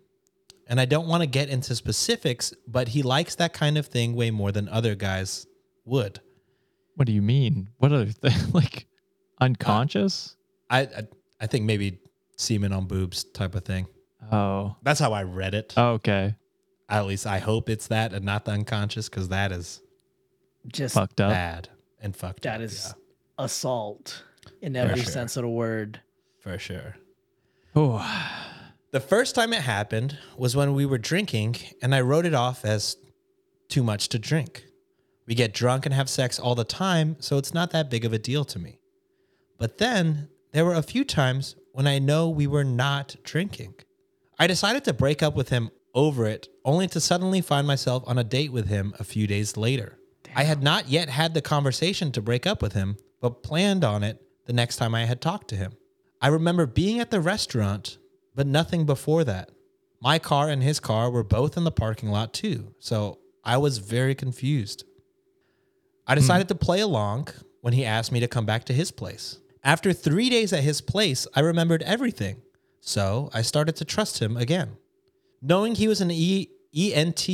and 0.68 0.80
I 0.80 0.86
don't 0.86 1.08
want 1.08 1.22
to 1.22 1.28
get 1.28 1.50
into 1.50 1.76
specifics, 1.76 2.54
but 2.68 2.90
he 2.90 3.04
likes 3.04 3.36
that 3.36 3.54
kind 3.54 3.78
of 3.78 3.88
thing 3.88 4.16
way 4.16 4.32
more 4.32 4.52
than 4.52 4.70
other 4.70 4.96
guys 4.96 5.48
would. 5.84 6.22
What 6.96 7.08
do 7.08 7.14
you 7.14 7.22
mean? 7.22 7.70
What 7.78 7.92
other 7.92 8.06
thing? 8.06 8.34
like 8.54 8.88
unconscious? 9.40 10.36
I 10.70 10.82
I, 10.82 11.08
I 11.42 11.48
think 11.48 11.66
maybe 11.66 12.00
semen 12.36 12.74
on 12.74 12.86
boobs 12.86 13.24
type 13.24 13.56
of 13.56 13.64
thing. 13.66 13.88
oh. 14.32 14.76
That's 14.84 15.00
how 15.00 15.14
I 15.14 15.24
read 15.24 15.54
it. 15.54 15.74
Oh, 15.78 15.92
okay. 15.94 16.36
At 16.90 17.06
least 17.06 17.26
I 17.28 17.40
hope 17.40 17.70
it's 17.70 17.88
that 17.88 18.14
and 18.14 18.24
not 18.26 18.46
the 18.46 18.52
unconscious 18.52 19.10
because 19.10 19.30
that 19.30 19.52
is 19.52 19.82
Just 20.68 20.96
Fucked 20.96 21.20
up. 21.22 21.32
bad 21.32 21.70
and 22.02 22.16
fucked 22.16 22.44
that 22.44 22.56
up. 22.56 22.62
is 22.62 22.94
assault 23.38 24.24
in 24.62 24.76
every 24.76 25.02
sure. 25.02 25.12
sense 25.12 25.36
of 25.38 25.44
the 25.44 25.50
word. 25.50 26.00
yeah, 26.46 26.54
for 26.54 26.60
sure. 26.60 26.96
Oh. 27.76 28.04
The 28.92 29.00
first 29.02 29.36
time 29.36 29.52
it 29.54 29.62
happened 29.62 30.18
was 30.38 30.56
when 30.56 30.74
we 30.74 30.86
were 30.86 30.98
drinking, 30.98 31.58
and 31.82 31.94
I 31.94 32.02
wrote 32.02 32.26
it 32.26 32.34
off 32.34 32.64
as 32.64 32.96
too 33.68 33.84
much 33.84 34.08
to 34.10 34.18
drink. 34.20 34.66
We 35.28 35.36
get 35.36 35.54
drunk 35.54 35.86
and 35.86 35.94
have 35.94 36.10
sex 36.10 36.40
all 36.40 36.56
the 36.56 36.64
time, 36.64 37.18
so 37.20 37.38
it's 37.38 37.54
not 37.54 37.72
that 37.72 37.90
big 37.90 38.06
of 38.06 38.14
a 38.14 38.18
deal 38.18 38.46
to 38.46 38.58
me. 38.58 38.77
But 39.58 39.78
then 39.78 40.30
there 40.52 40.66
were 40.66 40.74
a 40.74 40.82
few 40.82 41.04
times 41.04 41.56
when 41.72 41.88
I 41.88 42.00
know 42.00 42.30
we 42.30 42.48
were 42.48 42.64
not 42.64 43.16
drinking. 43.24 43.76
I 44.40 44.48
decided 44.48 44.84
to 44.86 44.94
break 44.94 45.24
up 45.24 45.36
with 45.36 45.50
him 45.50 45.72
over 45.94 46.28
it, 46.28 46.48
only 46.64 46.88
to 46.88 47.00
suddenly 47.00 47.42
find 47.42 47.66
myself 47.66 48.04
on 48.06 48.20
a 48.20 48.24
date 48.24 48.52
with 48.52 48.68
him 48.68 48.94
a 49.00 49.04
few 49.04 49.26
days 49.26 49.58
later. 49.58 49.98
I 50.36 50.44
had 50.44 50.62
not 50.62 50.90
yet 50.90 51.10
had 51.10 51.34
the 51.34 51.42
conversation 51.42 52.12
to 52.12 52.22
break 52.22 52.46
up 52.46 52.62
with 52.62 52.74
him, 52.74 52.98
but 53.20 53.42
planned 53.42 53.84
on 53.84 54.04
it 54.04 54.22
the 54.46 54.54
next 54.54 54.78
time 54.78 54.94
I 54.94 55.06
had 55.06 55.22
talked 55.22 55.48
to 55.50 55.56
him. 55.56 55.74
I 56.22 56.28
remember 56.28 56.66
being 56.66 57.00
at 57.00 57.10
the 57.10 57.22
restaurant, 57.22 57.98
but 58.36 58.46
nothing 58.46 58.86
before 58.86 59.24
that. 59.24 59.52
My 60.00 60.20
car 60.20 60.50
and 60.50 60.62
his 60.62 60.80
car 60.80 61.10
were 61.10 61.24
both 61.24 61.58
in 61.58 61.64
the 61.64 61.72
parking 61.72 62.10
lot 62.10 62.34
too, 62.34 62.76
so 62.80 63.18
I 63.44 63.58
was 63.58 63.80
very 63.80 64.14
confused. 64.14 64.84
I 66.06 66.14
hmm. 66.14 66.20
decided 66.20 66.48
to 66.50 66.56
play 66.56 66.80
along 66.80 67.30
when 67.62 67.74
he 67.74 67.86
asked 67.86 68.12
me 68.12 68.20
to 68.20 68.28
come 68.28 68.46
back 68.46 68.66
to 68.66 68.74
his 68.74 68.92
place. 68.92 69.40
After 69.68 69.92
three 69.92 70.30
days 70.30 70.54
at 70.54 70.64
his 70.64 70.80
place, 70.80 71.28
I 71.36 71.42
remembered 71.42 71.84
everything, 71.84 72.38
so 72.80 73.30
I 73.34 73.42
started 73.42 73.76
to 73.76 73.84
trust 73.84 74.22
him 74.22 74.38
again. 74.38 74.78
Knowing 75.42 75.76
he 75.76 75.90
was 75.90 76.00
an 76.00 76.10
e- 76.10 76.48
ENT, 76.74 77.28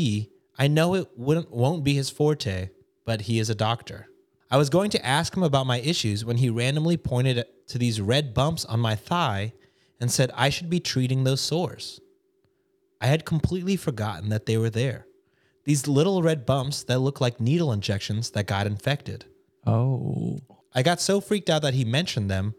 I 0.58 0.68
know 0.68 0.96
it 0.96 1.10
wouldn't, 1.16 1.52
won't 1.52 1.84
be 1.84 1.94
his 1.94 2.10
forte, 2.10 2.72
but 3.06 3.22
he 3.22 3.38
is 3.38 3.52
a 3.52 3.56
doctor. 3.56 4.08
I 4.50 4.58
was 4.58 4.72
going 4.72 4.90
to 4.90 5.06
ask 5.06 5.38
him 5.38 5.44
about 5.44 5.68
my 5.68 5.80
issues 5.82 6.26
when 6.26 6.38
he 6.38 6.50
randomly 6.50 6.98
pointed 6.98 7.46
to 7.68 7.78
these 7.78 8.02
red 8.02 8.34
bumps 8.34 8.66
on 8.66 8.80
my 8.80 8.96
thigh 8.96 9.54
and 10.02 10.12
said 10.12 10.32
I 10.34 10.50
should 10.50 10.72
be 10.72 10.80
treating 10.80 11.26
those 11.26 11.40
sores. 11.40 12.02
I 13.00 13.06
had 13.06 13.26
completely 13.26 13.76
forgotten 13.76 14.30
that 14.30 14.48
they 14.48 14.58
were 14.58 14.72
there. 14.72 15.06
These 15.66 15.88
little 15.88 16.24
red 16.24 16.48
bumps 16.48 16.82
that 16.86 16.98
look 16.98 17.22
like 17.22 17.40
needle 17.40 17.72
injections 17.72 18.32
that 18.32 18.48
got 18.48 18.66
infected. 18.66 19.26
Oh. 19.68 20.40
I 20.76 20.84
got 20.84 21.00
so 21.00 21.22
freaked 21.22 21.50
out 21.50 21.62
that 21.62 21.74
he 21.74 21.86
mentioned 21.86 22.30
them 22.30 22.56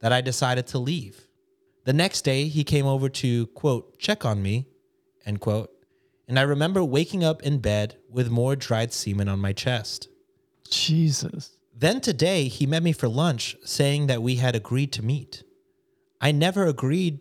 that 0.00 0.12
I 0.12 0.20
decided 0.20 0.66
to 0.68 0.78
leave. 0.78 1.28
The 1.84 1.92
next 1.92 2.22
day, 2.22 2.48
he 2.48 2.64
came 2.64 2.86
over 2.86 3.08
to, 3.08 3.46
quote, 3.48 3.98
check 3.98 4.24
on 4.24 4.42
me, 4.42 4.66
end 5.24 5.40
quote, 5.40 5.70
and 6.28 6.38
I 6.38 6.42
remember 6.42 6.84
waking 6.84 7.24
up 7.24 7.42
in 7.42 7.58
bed 7.58 7.96
with 8.08 8.30
more 8.30 8.56
dried 8.56 8.92
semen 8.92 9.28
on 9.28 9.38
my 9.38 9.52
chest. 9.52 10.08
Jesus. 10.68 11.56
Then 11.76 12.00
today, 12.00 12.48
he 12.48 12.66
met 12.66 12.82
me 12.82 12.92
for 12.92 13.08
lunch 13.08 13.56
saying 13.64 14.06
that 14.06 14.22
we 14.22 14.36
had 14.36 14.54
agreed 14.54 14.92
to 14.92 15.02
meet. 15.02 15.42
I 16.20 16.32
never 16.32 16.66
agreed 16.66 17.20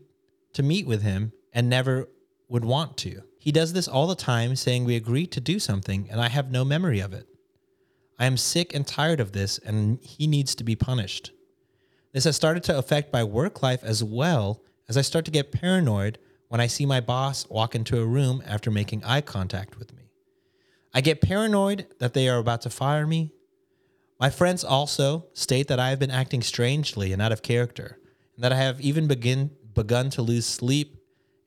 to 0.54 0.64
meet 0.64 0.86
with 0.86 1.02
him 1.02 1.34
and 1.54 1.70
never 1.70 2.10
would 2.48 2.66
want 2.66 2.98
to. 2.98 3.24
He 3.40 3.52
does 3.52 3.74
this 3.74 3.88
all 3.88 4.06
the 4.06 4.16
time, 4.16 4.56
saying 4.56 4.86
we 4.86 4.96
agreed 4.96 5.32
to 5.32 5.42
do 5.42 5.58
something, 5.58 6.08
and 6.12 6.22
I 6.22 6.30
have 6.30 6.52
no 6.52 6.64
memory 6.64 7.00
of 7.00 7.14
it. 7.14 7.28
I 8.22 8.26
am 8.26 8.38
sick 8.38 8.76
and 8.76 8.86
tired 8.86 9.20
of 9.20 9.32
this, 9.32 9.58
and 9.58 9.98
he 10.04 10.28
needs 10.28 10.54
to 10.54 10.64
be 10.64 10.76
punished. 10.76 11.32
This 12.14 12.26
has 12.26 12.36
started 12.36 12.64
to 12.66 12.78
affect 12.78 13.12
my 13.12 13.24
work 13.24 13.64
life 13.64 13.84
as 13.84 14.04
well 14.04 14.62
as 14.88 14.96
I 14.96 15.02
start 15.02 15.26
to 15.26 15.32
get 15.32 15.52
paranoid 15.52 16.20
when 16.48 16.62
I 16.62 16.68
see 16.68 16.86
my 16.86 17.00
boss 17.00 17.50
walk 17.50 17.74
into 17.74 18.00
a 18.00 18.06
room 18.06 18.44
after 18.46 18.70
making 18.70 19.04
eye 19.04 19.22
contact 19.22 19.80
with 19.80 19.92
me. 19.96 20.04
I 20.94 21.02
get 21.02 21.20
paranoid 21.20 21.88
that 21.98 22.14
they 22.14 22.30
are 22.30 22.38
about 22.38 22.62
to 22.62 22.70
fire 22.70 23.08
me. 23.08 23.34
My 24.20 24.30
friends 24.30 24.64
also 24.64 25.26
state 25.34 25.68
that 25.70 25.80
I 25.80 25.90
have 25.90 25.98
been 25.98 26.12
acting 26.12 26.44
strangely 26.44 27.14
and 27.14 27.24
out 27.24 27.32
of 27.32 27.42
character, 27.42 27.98
and 28.36 28.44
that 28.44 28.54
I 28.54 28.58
have 28.58 28.80
even 28.82 29.08
begin, 29.08 29.50
begun 29.74 30.12
to 30.12 30.22
lose 30.22 30.46
sleep 30.46 30.96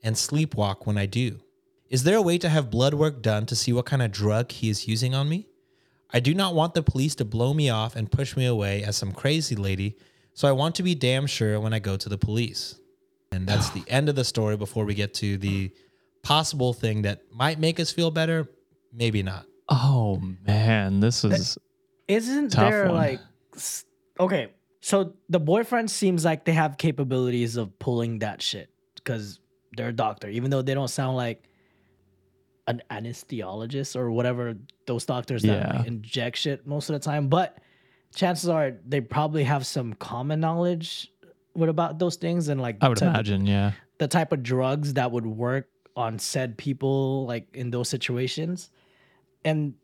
and 0.03 0.17
sleepwalk 0.17 0.87
when 0.87 0.99
I 0.99 1.07
do. 1.07 1.39
Is 1.89 2.03
there 2.03 2.17
a 2.17 2.23
way 2.23 2.37
to 2.39 2.49
have 2.49 2.69
blood 2.69 2.95
work 2.95 3.23
done 3.23 3.47
to 3.47 3.55
see 3.55 3.73
what 3.73 3.87
kind 3.87 4.03
of 4.03 4.11
drug 4.11 4.51
he 4.51 4.69
is 4.69 4.89
using 4.89 5.15
on 5.15 5.29
me? 5.29 5.47
I 6.15 6.21
do 6.21 6.33
not 6.33 6.55
want 6.55 6.75
the 6.75 6.83
police 6.83 7.17
to 7.17 7.25
blow 7.25 7.53
me 7.53 7.71
off 7.71 7.97
and 7.97 8.11
push 8.11 8.37
me 8.37 8.47
away 8.47 8.85
as 8.85 8.97
some 8.97 9.11
crazy 9.11 9.57
lady, 9.57 9.97
so 10.33 10.47
I 10.47 10.53
want 10.53 10.77
to 10.77 10.85
be 10.85 10.95
damn 10.95 11.27
sure 11.27 11.59
when 11.59 11.75
I 11.75 11.81
go 11.81 11.97
to 11.97 12.09
the 12.09 12.17
police. 12.17 12.79
And 13.33 13.49
that's 13.49 13.71
the 13.71 13.83
end 13.89 14.09
of 14.09 14.15
the 14.15 14.23
story 14.23 14.57
before 14.57 14.85
we 14.85 14.95
get 14.95 15.13
to 15.15 15.37
the 15.37 15.73
possible 16.23 16.73
thing 16.73 17.03
that 17.03 17.23
might 17.33 17.59
make 17.59 17.81
us 17.81 17.91
feel 17.91 18.13
better, 18.13 18.47
maybe 18.93 19.25
not. 19.25 19.45
Oh 19.69 20.23
man, 20.47 21.01
this 21.01 21.25
eh, 21.25 21.31
is 21.31 21.59
Isn't 22.07 22.51
Tough 22.53 22.71
there 22.71 22.87
one. 22.87 22.95
like 22.95 23.21
okay? 24.21 24.53
So 24.83 25.15
the 25.29 25.41
boyfriend 25.41 25.91
seems 25.91 26.25
like 26.25 26.45
they 26.45 26.53
have 26.53 26.79
capabilities 26.79 27.57
of 27.57 27.77
pulling 27.81 28.21
that 28.21 28.41
shit 28.41 28.71
because 28.95 29.41
they're 29.77 29.89
a 29.89 29.93
doctor, 29.93 30.29
even 30.29 30.51
though 30.51 30.63
they 30.63 30.75
don't 30.75 30.87
sound 30.87 31.17
like 31.17 31.49
an 32.67 32.83
anesthesiologist 32.91 33.95
or 33.97 34.11
whatever 34.11 34.55
those 34.87 35.05
doctors 35.05 35.43
that 35.43 35.49
Yeah. 35.69 35.79
like, 35.79 35.87
inject 35.87 36.37
shit 36.39 36.67
most 36.67 36.89
of 36.89 36.95
the 36.95 36.99
time. 37.01 37.29
But 37.29 37.59
chances 38.15 38.49
are 38.49 38.73
they 38.87 39.01
probably 39.01 39.45
have 39.45 39.67
some 39.67 39.93
common 39.95 40.41
knowledge 40.41 41.11
what 41.53 41.69
about 41.69 41.99
those 42.01 42.17
things 42.17 42.49
and 42.49 42.61
like 42.61 42.79
I 42.81 42.89
would 42.89 42.99
type 42.99 43.09
of- 43.11 43.15
imagine, 43.15 43.47
yeah. 43.47 43.73
the 43.99 44.09
type 44.09 44.33
of 44.33 44.43
drugs 44.43 44.95
that 44.95 45.11
would 45.13 45.27
work 45.27 45.69
on 45.97 46.19
said 46.19 46.57
people 46.59 47.27
like 47.27 47.47
in 47.55 47.71
those 47.71 47.89
situations 47.89 48.71
and 49.45 49.75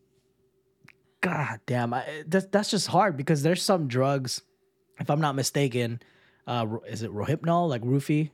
god 1.20 1.60
damn 1.66 1.92
I, 1.94 2.04
that's, 2.26 2.46
that's 2.46 2.70
just 2.70 2.88
hard 2.88 3.16
because 3.16 3.42
there's 3.42 3.62
some 3.62 3.86
drugs 3.88 4.42
if 4.98 5.10
i'm 5.10 5.20
not 5.20 5.34
mistaken 5.36 6.00
uh 6.46 6.66
is 6.88 7.02
it 7.02 7.12
rohypnol 7.12 7.68
like 7.68 7.82
roofie 7.82 8.30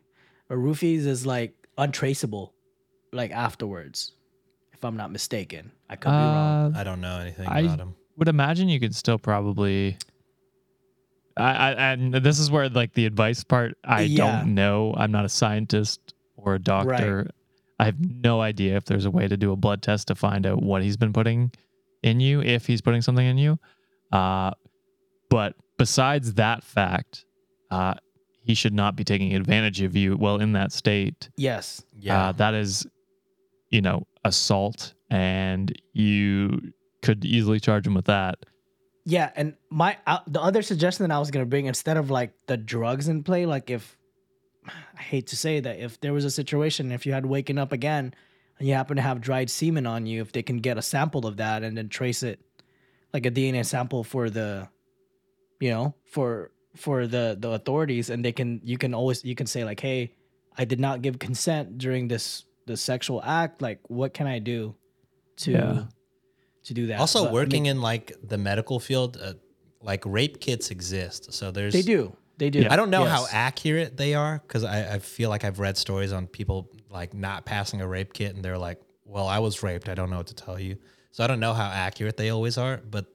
or 0.48 0.56
roofies 0.56 1.04
is 1.06 1.26
like 1.26 1.54
untraceable 1.76 2.54
like 3.12 3.30
afterwards 3.32 4.12
if 4.76 4.84
i'm 4.84 4.96
not 4.96 5.10
mistaken 5.10 5.72
i 5.90 5.96
could 5.96 6.10
be 6.10 6.14
wrong 6.14 6.74
Uh, 6.74 6.78
I 6.80 6.84
don't 6.84 7.00
know 7.00 7.18
anything 7.18 7.46
I- 7.48 7.60
about 7.60 7.80
him. 7.80 7.94
would 8.18 8.28
imagine 8.28 8.68
you 8.68 8.78
could 8.80 8.94
still 8.94 9.18
probably 9.18 9.96
I, 11.36 11.50
I 11.74 11.92
and 11.92 12.14
this 12.14 12.38
is 12.38 12.50
where 12.50 12.68
like 12.70 12.94
the 12.94 13.04
advice 13.06 13.44
part 13.44 13.76
I 13.84 14.02
Yeah. 14.02 14.16
don't 14.40 14.54
know. 14.54 14.94
I'm 14.96 15.12
not 15.12 15.24
a 15.26 15.28
scientist 15.28 16.14
or 16.36 16.54
a 16.54 16.58
doctor. 16.58 17.28
I 17.78 17.84
have 17.84 17.96
no 18.00 18.40
idea 18.40 18.76
if 18.76 18.86
there's 18.86 19.04
a 19.04 19.10
way 19.10 19.28
to 19.28 19.36
do 19.36 19.52
a 19.52 19.56
blood 19.56 19.82
test 19.82 20.08
to 20.08 20.14
find 20.14 20.46
out 20.46 20.62
what 20.62 20.82
he's 20.82 20.96
been 20.96 21.12
putting 21.12 21.52
in 22.02 22.20
you, 22.20 22.40
if 22.40 22.66
he's 22.66 22.80
putting 22.80 23.02
something 23.02 23.26
in 23.26 23.36
you. 23.36 23.58
Uh, 24.12 24.52
but 25.28 25.54
besides 25.76 26.34
that 26.34 26.64
fact, 26.64 27.26
uh, 27.70 27.92
he 28.40 28.54
should 28.54 28.72
not 28.72 28.96
be 28.96 29.04
taking 29.04 29.34
advantage 29.34 29.82
of 29.82 29.94
you 29.94 30.16
while 30.16 30.38
in 30.40 30.52
that 30.52 30.72
state. 30.72 31.28
yes 31.36 31.84
Yeah. 31.98 32.28
Uh, 32.28 32.32
that 32.32 32.54
is, 32.54 32.86
you 33.68 33.82
know, 33.82 34.06
assault, 34.26 34.94
and 35.10 35.72
you 35.92 36.72
could 37.02 37.24
easily 37.24 37.60
charge 37.60 37.86
him 37.86 37.94
with 37.94 38.06
that. 38.06 38.38
Yeah, 39.04 39.30
and 39.36 39.54
my 39.70 39.96
uh, 40.06 40.18
the 40.26 40.42
other 40.42 40.62
suggestion 40.62 41.06
that 41.08 41.14
I 41.14 41.18
was 41.18 41.30
gonna 41.30 41.46
bring 41.46 41.66
instead 41.66 41.96
of 41.96 42.10
like 42.10 42.32
the 42.46 42.56
drugs 42.56 43.08
in 43.08 43.22
play, 43.22 43.46
like 43.46 43.70
if 43.70 43.96
I 44.66 45.00
hate 45.00 45.28
to 45.28 45.36
say 45.36 45.60
that 45.60 45.78
if 45.78 46.00
there 46.00 46.12
was 46.12 46.24
a 46.24 46.30
situation 46.30 46.90
if 46.90 47.06
you 47.06 47.12
had 47.12 47.24
waken 47.24 47.56
up 47.56 47.72
again 47.72 48.12
and 48.58 48.68
you 48.68 48.74
happen 48.74 48.96
to 48.96 49.02
have 49.02 49.20
dried 49.20 49.48
semen 49.48 49.86
on 49.86 50.06
you, 50.06 50.20
if 50.22 50.32
they 50.32 50.42
can 50.42 50.58
get 50.58 50.76
a 50.76 50.82
sample 50.82 51.26
of 51.26 51.36
that 51.36 51.62
and 51.62 51.78
then 51.78 51.88
trace 51.88 52.22
it, 52.22 52.40
like 53.12 53.26
a 53.26 53.30
DNA 53.30 53.64
sample 53.64 54.02
for 54.02 54.28
the, 54.28 54.68
you 55.60 55.70
know, 55.70 55.94
for 56.10 56.50
for 56.74 57.06
the 57.06 57.36
the 57.38 57.50
authorities, 57.50 58.10
and 58.10 58.24
they 58.24 58.32
can 58.32 58.60
you 58.64 58.76
can 58.76 58.92
always 58.92 59.24
you 59.24 59.36
can 59.36 59.46
say 59.46 59.64
like, 59.64 59.78
hey, 59.78 60.14
I 60.58 60.64
did 60.64 60.80
not 60.80 61.02
give 61.02 61.18
consent 61.18 61.78
during 61.78 62.08
this 62.08 62.44
the 62.66 62.76
sexual 62.76 63.22
act. 63.22 63.62
Like, 63.62 63.80
what 63.88 64.12
can 64.14 64.26
I 64.26 64.38
do 64.38 64.74
to 65.38 65.50
Yeah. 65.52 65.84
to 66.64 66.74
do 66.74 66.86
that? 66.88 67.00
also, 67.00 67.24
But, 67.24 67.32
working 67.32 67.64
mean, 67.64 67.76
in 67.76 67.82
like 67.82 68.12
the 68.22 68.38
medical 68.38 68.78
field, 68.80 69.16
uh, 69.22 69.34
like 69.80 70.04
rape 70.04 70.40
kits 70.40 70.70
exist. 70.70 71.32
So 71.32 71.50
there's 71.50 71.72
they 71.72 71.82
do 71.82 72.16
they 72.38 72.50
do. 72.50 72.66
I 72.68 72.76
don't 72.76 72.90
know 72.90 73.04
how 73.04 73.26
accurate 73.30 73.96
they 73.96 74.14
are 74.14 74.40
because 74.46 74.64
I, 74.64 74.94
I 74.94 74.98
feel 74.98 75.30
like 75.30 75.44
I've 75.44 75.58
read 75.60 75.76
stories 75.76 76.12
on 76.12 76.26
people 76.26 76.68
like 76.90 77.14
not 77.14 77.44
passing 77.46 77.80
a 77.80 77.86
rape 77.88 78.12
kit 78.12 78.34
and 78.34 78.44
they're 78.44 78.58
like, 78.58 78.80
well, 79.04 79.26
I 79.28 79.38
was 79.38 79.62
raped. 79.62 79.88
I 79.88 79.94
don't 79.94 80.10
know 80.10 80.18
what 80.18 80.26
to 80.28 80.34
tell 80.34 80.58
you. 80.60 80.76
So 81.12 81.24
I 81.24 81.26
don't 81.28 81.40
know 81.40 81.54
how 81.54 81.66
accurate 81.70 82.16
they 82.16 82.28
always 82.30 82.58
are, 82.58 82.78
but 82.90 83.06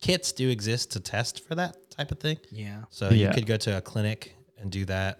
kits 0.00 0.30
do 0.32 0.48
exist 0.48 0.92
to 0.92 1.00
test 1.00 1.44
for 1.46 1.54
that 1.56 1.76
type 1.90 2.12
of 2.12 2.20
thing. 2.20 2.38
Yeah. 2.52 2.82
So 2.90 3.08
Yeah. 3.10 3.28
you 3.28 3.34
could 3.34 3.46
go 3.46 3.56
to 3.56 3.78
a 3.78 3.80
clinic 3.80 4.36
and 4.58 4.70
do 4.70 4.84
that. 4.84 5.18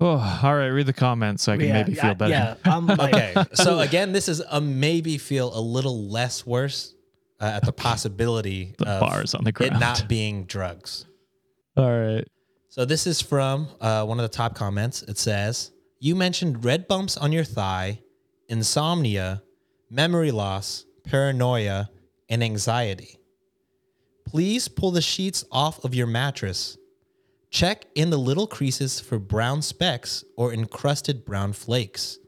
Oh, 0.00 0.40
all 0.42 0.54
right. 0.56 0.68
Read 0.68 0.86
the 0.86 0.92
comments 0.92 1.42
so 1.42 1.52
I 1.52 1.56
can 1.56 1.66
yeah, 1.66 1.72
maybe 1.72 1.94
feel 1.94 2.10
I- 2.10 2.14
better. 2.14 2.30
Yeah, 2.30 2.54
I'm 2.64 2.86
like, 2.86 3.14
Okay. 3.14 3.34
so 3.54 3.80
again, 3.80 4.12
this 4.12 4.28
is 4.28 4.40
a 4.48 4.60
maybe 4.60 5.18
feel 5.18 5.56
a 5.56 5.60
little 5.60 6.08
less 6.08 6.46
worse 6.46 6.94
uh, 7.40 7.46
at 7.56 7.64
the 7.64 7.72
possibility 7.86 8.74
The 8.78 8.86
of 8.88 9.00
bars 9.00 9.34
on 9.34 9.42
the 9.44 9.52
it 9.60 9.72
not 9.72 10.06
being 10.08 10.44
drugs. 10.44 11.04
All 11.76 11.90
right. 11.90 12.24
So 12.68 12.84
this 12.84 13.06
is 13.08 13.20
from 13.20 13.66
uh, 13.80 14.04
one 14.04 14.18
of 14.20 14.22
the 14.22 14.34
top 14.36 14.54
comments. 14.54 15.02
It 15.02 15.18
says, 15.18 15.72
"You 15.98 16.14
mentioned 16.14 16.64
red 16.64 16.86
bumps 16.86 17.16
on 17.16 17.32
your 17.32 17.42
thigh, 17.44 18.00
insomnia, 18.48 19.42
memory 19.90 20.30
loss, 20.30 20.84
paranoia, 21.04 21.90
and 22.28 22.42
anxiety. 22.44 23.18
Please 24.24 24.68
pull 24.68 24.90
the 24.92 25.00
sheets 25.02 25.44
off 25.50 25.84
of 25.84 25.92
your 25.94 26.06
mattress. 26.06 26.77
Check 27.50 27.86
in 27.94 28.10
the 28.10 28.18
little 28.18 28.46
creases 28.46 29.00
for 29.00 29.18
brown 29.18 29.62
specks 29.62 30.24
or 30.36 30.52
encrusted 30.52 31.24
brown 31.24 31.52
flakes. 31.52 32.18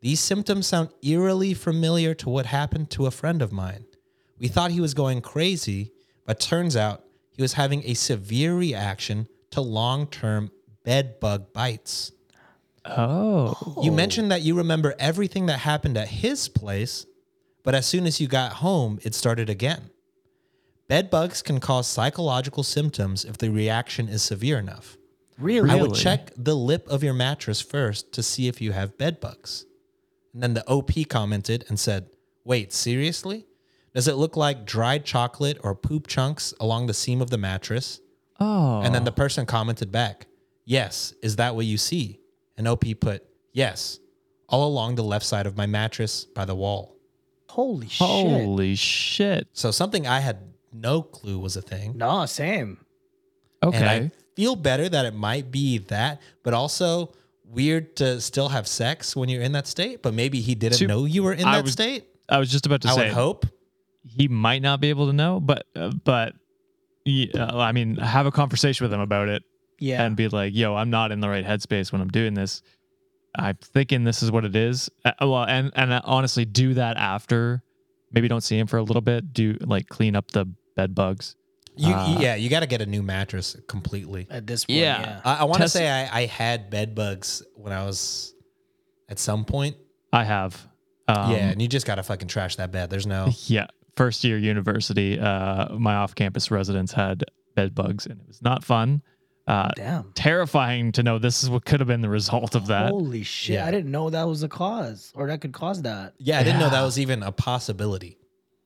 These 0.00 0.20
symptoms 0.20 0.66
sound 0.66 0.88
eerily 1.02 1.52
familiar 1.52 2.14
to 2.14 2.30
what 2.30 2.46
happened 2.46 2.90
to 2.90 3.06
a 3.06 3.10
friend 3.10 3.42
of 3.42 3.52
mine. 3.52 3.84
We 4.38 4.48
thought 4.48 4.70
he 4.70 4.80
was 4.80 4.94
going 4.94 5.20
crazy, 5.20 5.92
but 6.24 6.40
turns 6.40 6.74
out 6.74 7.04
he 7.32 7.42
was 7.42 7.52
having 7.52 7.82
a 7.84 7.94
severe 7.94 8.54
reaction 8.54 9.28
to 9.50 9.60
long 9.60 10.06
term 10.06 10.50
bed 10.84 11.20
bug 11.20 11.52
bites. 11.52 12.12
Oh. 12.86 13.80
You 13.82 13.92
mentioned 13.92 14.30
that 14.30 14.40
you 14.40 14.54
remember 14.56 14.94
everything 14.98 15.46
that 15.46 15.58
happened 15.58 15.98
at 15.98 16.08
his 16.08 16.48
place, 16.48 17.04
but 17.62 17.74
as 17.74 17.84
soon 17.84 18.06
as 18.06 18.20
you 18.20 18.26
got 18.26 18.54
home, 18.54 18.98
it 19.02 19.14
started 19.14 19.50
again. 19.50 19.89
Bed 20.90 21.08
bugs 21.08 21.40
can 21.40 21.60
cause 21.60 21.86
psychological 21.86 22.64
symptoms 22.64 23.24
if 23.24 23.38
the 23.38 23.48
reaction 23.48 24.08
is 24.08 24.24
severe 24.24 24.58
enough. 24.58 24.96
Really? 25.38 25.70
I 25.70 25.76
would 25.76 25.94
check 25.94 26.32
the 26.36 26.56
lip 26.56 26.88
of 26.88 27.04
your 27.04 27.14
mattress 27.14 27.60
first 27.60 28.10
to 28.14 28.24
see 28.24 28.48
if 28.48 28.60
you 28.60 28.72
have 28.72 28.98
bed 28.98 29.20
bugs. 29.20 29.66
And 30.32 30.42
then 30.42 30.54
the 30.54 30.66
OP 30.66 30.90
commented 31.08 31.64
and 31.68 31.78
said, 31.78 32.10
Wait, 32.42 32.72
seriously? 32.72 33.46
Does 33.94 34.08
it 34.08 34.16
look 34.16 34.36
like 34.36 34.66
dried 34.66 35.04
chocolate 35.04 35.58
or 35.62 35.76
poop 35.76 36.08
chunks 36.08 36.52
along 36.58 36.88
the 36.88 36.94
seam 36.94 37.22
of 37.22 37.30
the 37.30 37.38
mattress? 37.38 38.00
Oh. 38.40 38.80
And 38.80 38.92
then 38.92 39.04
the 39.04 39.12
person 39.12 39.46
commented 39.46 39.92
back, 39.92 40.26
Yes, 40.64 41.14
is 41.22 41.36
that 41.36 41.54
what 41.54 41.66
you 41.66 41.78
see? 41.78 42.18
And 42.56 42.66
OP 42.66 42.84
put, 43.00 43.22
Yes, 43.52 44.00
all 44.48 44.66
along 44.66 44.96
the 44.96 45.04
left 45.04 45.24
side 45.24 45.46
of 45.46 45.56
my 45.56 45.66
mattress 45.66 46.24
by 46.24 46.44
the 46.44 46.56
wall. 46.56 46.96
Holy 47.48 47.86
shit. 47.86 48.06
Holy 48.08 48.74
shit. 48.74 49.46
So 49.52 49.70
something 49.70 50.08
I 50.08 50.18
had 50.18 50.49
no 50.72 51.02
clue 51.02 51.38
was 51.38 51.56
a 51.56 51.62
thing. 51.62 51.96
No, 51.96 52.26
same. 52.26 52.84
Okay. 53.62 53.76
And 53.76 53.86
I 53.86 54.10
feel 54.36 54.56
better 54.56 54.88
that 54.88 55.04
it 55.04 55.14
might 55.14 55.50
be 55.50 55.78
that, 55.78 56.20
but 56.42 56.54
also 56.54 57.12
weird 57.44 57.96
to 57.96 58.20
still 58.20 58.48
have 58.48 58.66
sex 58.68 59.14
when 59.16 59.28
you're 59.28 59.42
in 59.42 59.52
that 59.52 59.66
state. 59.66 60.02
But 60.02 60.14
maybe 60.14 60.40
he 60.40 60.54
didn't 60.54 60.78
To- 60.78 60.86
know 60.86 61.04
you 61.04 61.22
were 61.22 61.32
in 61.32 61.44
I 61.44 61.56
that 61.56 61.64
was- 61.64 61.72
state. 61.72 62.04
I 62.28 62.38
was 62.38 62.50
just 62.50 62.64
about 62.66 62.80
to 62.82 62.88
I 62.88 62.94
say 62.94 63.04
would 63.06 63.12
hope. 63.12 63.46
he 64.04 64.28
might 64.28 64.62
not 64.62 64.80
be 64.80 64.88
able 64.90 65.06
to 65.08 65.12
know, 65.12 65.40
but 65.40 65.66
uh, 65.74 65.90
but 66.04 66.34
yeah, 67.04 67.46
I 67.52 67.72
mean, 67.72 67.96
have 67.96 68.26
a 68.26 68.30
conversation 68.30 68.84
with 68.84 68.92
him 68.92 69.00
about 69.00 69.28
it 69.28 69.42
Yeah. 69.80 70.04
and 70.04 70.14
be 70.16 70.28
like, 70.28 70.54
"Yo, 70.54 70.76
I'm 70.76 70.90
not 70.90 71.10
in 71.10 71.18
the 71.20 71.28
right 71.28 71.44
headspace 71.44 71.90
when 71.90 72.00
I'm 72.00 72.08
doing 72.08 72.34
this. 72.34 72.62
I'm 73.34 73.56
thinking 73.56 74.04
this 74.04 74.22
is 74.22 74.30
what 74.30 74.44
it 74.44 74.54
is." 74.54 74.88
Uh, 75.04 75.12
well, 75.22 75.44
and 75.44 75.72
and 75.74 75.92
honestly, 76.04 76.44
do 76.44 76.74
that 76.74 76.96
after. 76.98 77.64
Maybe 78.12 78.28
don't 78.28 78.42
see 78.42 78.56
him 78.58 78.66
for 78.68 78.76
a 78.76 78.82
little 78.82 79.02
bit. 79.02 79.32
Do 79.32 79.56
like 79.62 79.88
clean 79.88 80.14
up 80.14 80.30
the 80.30 80.46
bed 80.76 80.94
bugs. 80.94 81.36
You, 81.76 81.94
Uh, 81.94 82.18
yeah, 82.20 82.34
you 82.34 82.50
got 82.50 82.60
to 82.60 82.66
get 82.66 82.82
a 82.82 82.86
new 82.86 83.02
mattress 83.02 83.56
completely. 83.68 84.26
At 84.30 84.46
this 84.46 84.64
point, 84.64 84.78
Yeah. 84.78 85.00
yeah. 85.00 85.20
I, 85.24 85.34
I 85.36 85.44
want 85.44 85.54
to 85.56 85.60
Test- 85.64 85.74
say 85.74 85.88
I, 85.88 86.20
I 86.22 86.26
had 86.26 86.68
bed 86.70 86.94
bugs 86.94 87.42
when 87.54 87.72
I 87.72 87.84
was 87.84 88.34
at 89.08 89.18
some 89.18 89.44
point. 89.44 89.76
I 90.12 90.24
have. 90.24 90.66
Um, 91.08 91.30
yeah, 91.32 91.50
and 91.50 91.60
you 91.62 91.68
just 91.68 91.86
got 91.86 91.96
to 91.96 92.02
fucking 92.02 92.28
trash 92.28 92.56
that 92.56 92.70
bed. 92.72 92.90
There's 92.90 93.06
no. 93.06 93.30
Yeah. 93.46 93.66
First 93.96 94.24
year 94.24 94.38
university, 94.38 95.18
uh, 95.18 95.74
my 95.76 95.94
off 95.96 96.14
campus 96.14 96.50
residents 96.50 96.92
had 96.92 97.24
bed 97.54 97.74
bugs 97.74 98.06
and 98.06 98.20
it 98.20 98.26
was 98.26 98.40
not 98.40 98.64
fun. 98.64 99.02
Uh, 99.46 99.70
Damn. 99.74 100.12
terrifying 100.14 100.92
to 100.92 101.02
know 101.02 101.18
this 101.18 101.42
is 101.42 101.50
what 101.50 101.64
could 101.64 101.80
have 101.80 101.88
been 101.88 102.00
the 102.00 102.08
result 102.08 102.54
of 102.54 102.68
that. 102.68 102.90
Holy 102.92 103.24
shit. 103.24 103.54
Yeah. 103.54 103.66
I 103.66 103.70
didn't 103.72 103.90
know 103.90 104.08
that 104.08 104.22
was 104.28 104.40
the 104.42 104.48
cause 104.48 105.12
or 105.14 105.26
that 105.26 105.40
could 105.40 105.52
cause 105.52 105.82
that. 105.82 106.14
Yeah, 106.18 106.38
I 106.38 106.44
didn't 106.44 106.60
know 106.60 106.70
that 106.70 106.82
was 106.82 106.98
even 107.00 107.22
a 107.22 107.32
possibility. 107.32 108.16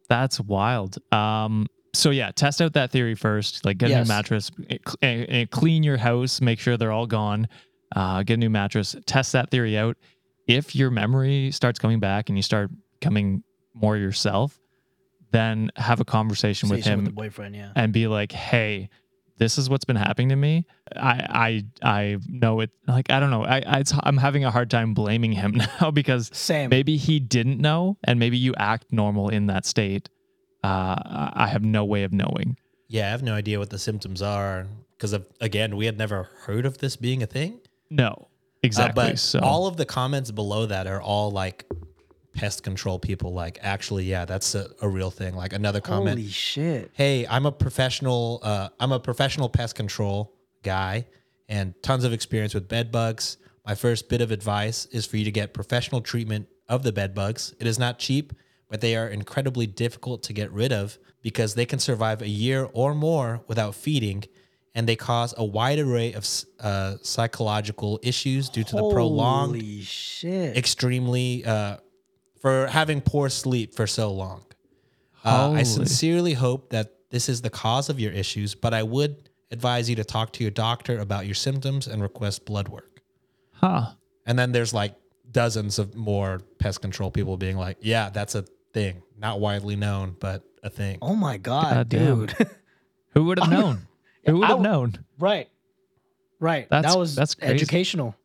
That's 0.09 0.38
wild. 0.38 0.99
Um, 1.11 1.67
so 1.94 2.11
yeah, 2.11 2.30
test 2.30 2.61
out 2.61 2.74
that 2.74 2.90
theory 2.90 3.14
first. 3.14 3.64
Like 3.64 3.78
get 3.78 3.90
a 3.90 4.00
new 4.00 4.09
mattress, 4.09 4.50
and, 4.68 4.80
cl- 4.87 4.96
eh, 5.02 5.26
eh, 5.28 5.44
clean 5.50 5.83
your 5.83 5.96
house, 5.96 6.40
make 6.40 6.59
sure 6.59 6.76
they're 6.76 6.92
all 6.92 7.07
gone. 7.07 7.48
Uh, 7.94 8.22
get 8.22 8.35
a 8.35 8.37
new 8.38 8.50
mattress. 8.50 8.96
Test 9.07 9.33
that 9.33 9.50
theory 9.50 9.78
out. 9.78 9.96
If 10.46 10.74
your 10.74 10.90
memory 10.90 11.50
starts 11.52 11.78
coming 11.78 12.00
back 12.00 12.28
and 12.28 12.37
you 12.37 12.42
start 12.42 12.70
becoming 13.00 13.42
more 13.72 13.96
yourself, 13.96 14.61
then 15.30 15.70
have 15.76 16.00
a 16.00 16.04
conversation 16.04 16.68
with 16.68 16.85
him 16.85 17.00
with 17.00 17.07
the 17.07 17.12
boyfriend, 17.12 17.54
yeah. 17.54 17.72
and 17.74 17.92
be 17.92 18.07
like, 18.07 18.33
"Hey, 18.33 18.90
this 19.38 19.59
is 19.59 19.68
what's 19.68 19.85
been 19.85 19.96
happening 19.96 20.28
to 20.30 20.37
me. 20.37 20.66
I 20.94 21.64
I 21.83 21.88
I 21.96 22.18
know 22.28 22.61
it. 22.61 22.70
Like 22.87 23.11
I 23.11 23.20
don't 23.20 23.30
know. 23.30 23.44
I, 23.44 23.62
I 23.66 23.78
it's, 23.80 23.92
I'm 24.02 24.16
having 24.16 24.44
a 24.44 24.50
hard 24.50 24.70
time 24.70 24.94
blaming 24.94 25.33
him 25.33 25.52
now 25.80 25.90
because 25.90 26.30
Same. 26.33 26.70
maybe 26.70 26.96
he 26.96 27.20
didn't 27.20 27.59
know, 27.59 27.98
and 28.04 28.18
maybe 28.18 28.38
you 28.38 28.54
act 28.57 28.87
normal 28.92 29.28
in 29.28 29.46
that 29.46 29.66
state. 29.66 30.09
Uh, 30.64 31.31
I 31.44 31.46
have 31.48 31.62
no 31.62 31.85
way 31.85 32.05
of 32.05 32.12
knowing. 32.12 32.57
Yeah, 32.88 33.07
I 33.09 33.11
have 33.11 33.22
no 33.22 33.35
idea 33.35 33.59
what 33.59 33.70
the 33.70 33.79
symptoms 33.79 34.22
are 34.22 34.66
because, 34.96 35.14
again, 35.40 35.77
we 35.77 35.87
had 35.87 35.98
never 35.98 36.29
heard 36.46 36.64
of 36.66 36.79
this 36.79 36.96
being 36.96 37.22
a 37.22 37.27
thing. 37.27 37.61
No, 37.90 38.09
Uh, 38.09 38.24
exactly. 38.62 39.05
but 39.11 39.18
so 39.18 39.40
all 39.40 39.66
of 39.66 39.77
the 39.77 39.85
comments 39.85 40.31
below 40.31 40.66
that 40.66 40.87
are 40.87 41.00
all 41.03 41.31
like 41.31 41.66
pest 42.35 42.62
control 42.62 42.98
people. 42.98 43.33
Like, 43.33 43.59
actually, 43.62 44.05
yeah, 44.05 44.24
that's 44.24 44.55
a, 44.55 44.68
a 44.81 44.88
real 44.88 45.11
thing. 45.11 45.35
Like 45.35 45.53
another 45.53 45.81
comment. 45.81 46.18
Holy 46.18 46.29
shit. 46.31 46.90
hey, 46.94 47.27
I'm 47.27 47.46
a 47.46 47.53
professional. 47.53 48.40
Uh, 48.42 48.68
I'm 48.81 48.92
a 48.92 49.00
professional 49.00 49.48
pest 49.48 49.74
control 49.77 50.33
guy, 50.62 51.07
and 51.48 51.74
tons 51.83 52.05
of 52.05 52.12
experience 52.12 52.55
with 52.55 52.68
bed 52.68 52.90
bugs. 52.90 53.37
My 53.66 53.74
first 53.74 54.09
bit 54.09 54.20
of 54.20 54.31
advice 54.31 54.87
is 54.87 55.07
for 55.07 55.16
you 55.16 55.24
to 55.24 55.31
get 55.31 55.53
professional 55.55 56.00
treatment 56.00 56.48
of 56.68 56.83
the 56.83 56.92
bed 56.92 57.14
bugs. 57.14 57.55
It 57.61 57.66
is 57.66 57.79
not 57.79 57.98
cheap, 57.98 58.33
but 58.68 58.81
they 58.81 58.96
are 58.96 59.09
incredibly 59.09 59.66
difficult 59.66 60.22
to 60.24 60.33
get 60.33 60.50
rid 60.53 60.72
of 60.72 60.98
because 61.22 61.55
they 61.55 61.66
can 61.66 61.79
survive 61.79 62.22
a 62.22 62.29
year 62.29 62.68
or 62.72 62.94
more 62.94 63.42
without 63.48 63.74
feeding, 63.74 64.24
and 64.74 64.88
they 64.88 64.96
cause 64.96 65.33
a 65.37 65.44
wide 65.44 65.79
array 65.79 66.12
of 66.12 66.27
uh, 66.61 66.96
psychological 67.03 68.00
issues 68.03 68.48
due 68.48 68.64
to 68.64 68.77
the 68.77 68.90
prolonged 68.92 69.62
shit. 69.85 70.57
extremely 70.57 71.44
uh, 71.44 71.77
for 72.40 72.66
having 72.66 73.00
poor 73.00 73.29
sleep 73.29 73.74
for 73.74 73.87
so 73.87 74.12
long. 74.12 74.44
Uh, 75.24 75.53
I 75.53 75.62
sincerely 75.62 76.35
hope 76.35 76.70
that 76.70 76.92
this 77.11 77.29
is 77.31 77.40
the 77.40 77.48
cause 77.48 77.88
of 77.88 77.98
your 77.98 78.12
issues, 78.12 78.55
but 78.55 78.74
I 78.74 78.83
would 78.83 79.31
advise 79.50 79.88
you 79.88 79.96
to 79.96 80.05
talk 80.05 80.33
to 80.35 80.44
your 80.44 80.50
doctor 80.50 80.98
about 80.98 81.24
your 81.24 81.35
symptoms 81.35 81.87
and 81.87 82.03
request 82.03 82.44
blood 82.44 82.68
work. 82.68 83.00
huh? 83.53 83.92
And 84.27 84.38
then 84.38 84.53
there's 84.53 84.74
like 84.74 84.94
dozens 85.35 85.79
of 85.79 85.94
more 85.94 86.40
pest 86.59 86.81
control 86.81 87.11
people 87.11 87.37
being 87.37 87.59
like, 87.59 87.77
"Yeah, 87.83 88.09
that's 88.09 88.35
a 88.35 88.47
thing, 88.73 89.03
not 89.18 89.38
widely 89.40 89.77
known, 89.77 90.16
but 90.18 90.42
a 90.62 90.70
thing." 90.70 90.99
oh 91.03 91.14
my 91.14 91.37
god, 91.37 91.75
Goddamn. 91.75 92.27
dude. 92.27 92.47
Who 93.14 93.25
would 93.25 93.38
have 93.38 93.51
known? 93.51 93.87
Who 94.27 94.38
would 94.38 94.49
have 94.49 94.61
known? 94.61 95.05
right. 95.18 95.49
Right. 96.40 96.68
That's- 96.70 96.92
that 96.94 96.99
was 96.99 97.14
that's 97.14 97.35
crazy. 97.35 97.55
educational. 97.55 98.16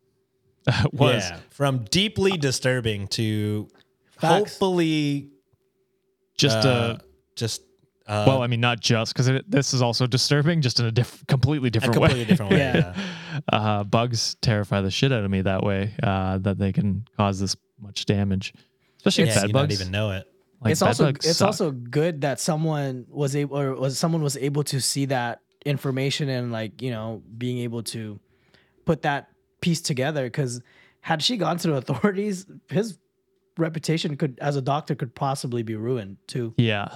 Was 0.93 1.23
Yeah, 1.23 1.39
from 1.51 1.85
deeply 1.85 2.31
disturbing 2.37 3.07
to 3.09 3.69
Facts. 4.17 4.33
hopefully 4.33 5.29
just 6.37 6.65
uh, 6.65 6.97
a 6.99 7.01
just 7.35 7.61
uh, 8.09 8.25
well, 8.27 8.41
I 8.41 8.47
mean, 8.47 8.59
not 8.59 8.79
just 8.79 9.13
because 9.13 9.29
this 9.47 9.73
is 9.73 9.81
also 9.81 10.07
disturbing, 10.07 10.61
just 10.61 10.79
in 10.79 10.85
a 10.87 10.91
diff- 10.91 11.23
completely 11.27 11.67
a 11.67 11.71
different 11.71 11.93
completely 11.93 12.21
way. 12.21 12.25
different 12.25 12.51
way. 12.51 12.57
Yeah. 12.73 12.93
yeah. 12.95 13.49
uh, 13.57 13.83
bugs 13.83 14.35
terrify 14.41 14.81
the 14.81 14.91
shit 14.91 15.11
out 15.11 15.23
of 15.23 15.29
me 15.31 15.41
that 15.41 15.63
way. 15.63 15.93
Uh, 16.01 16.37
that 16.39 16.57
they 16.57 16.73
can 16.73 17.05
cause 17.17 17.39
this 17.39 17.55
much 17.79 18.05
damage, 18.05 18.53
especially 18.97 19.25
Yeah, 19.27 19.35
bed 19.35 19.47
you 19.47 19.53
bugs. 19.53 19.69
not 19.77 19.81
even 19.81 19.91
know 19.91 20.11
it. 20.11 20.25
Like, 20.61 20.71
it's 20.73 20.81
also 20.81 21.07
it's 21.07 21.37
suck. 21.37 21.45
also 21.47 21.71
good 21.71 22.21
that 22.21 22.39
someone 22.41 23.05
was 23.09 23.35
able 23.35 23.57
or 23.57 23.75
was 23.75 23.97
someone 23.97 24.21
was 24.21 24.35
able 24.35 24.63
to 24.65 24.81
see 24.81 25.05
that 25.05 25.39
information 25.65 26.27
and 26.29 26.51
like 26.51 26.81
you 26.81 26.91
know 26.91 27.21
being 27.37 27.59
able 27.59 27.83
to 27.83 28.19
put 28.85 29.03
that 29.03 29.29
piece 29.61 29.79
together 29.81 30.23
because 30.25 30.61
had 31.01 31.21
she 31.21 31.37
gone 31.37 31.57
to 31.57 31.67
the 31.69 31.73
authorities 31.77 32.45
his 32.69 32.97
reputation 33.57 34.17
could 34.17 34.37
as 34.41 34.55
a 34.55 34.61
doctor 34.61 34.95
could 34.95 35.13
possibly 35.15 35.63
be 35.63 35.75
ruined 35.75 36.17
too 36.27 36.53
yeah. 36.57 36.89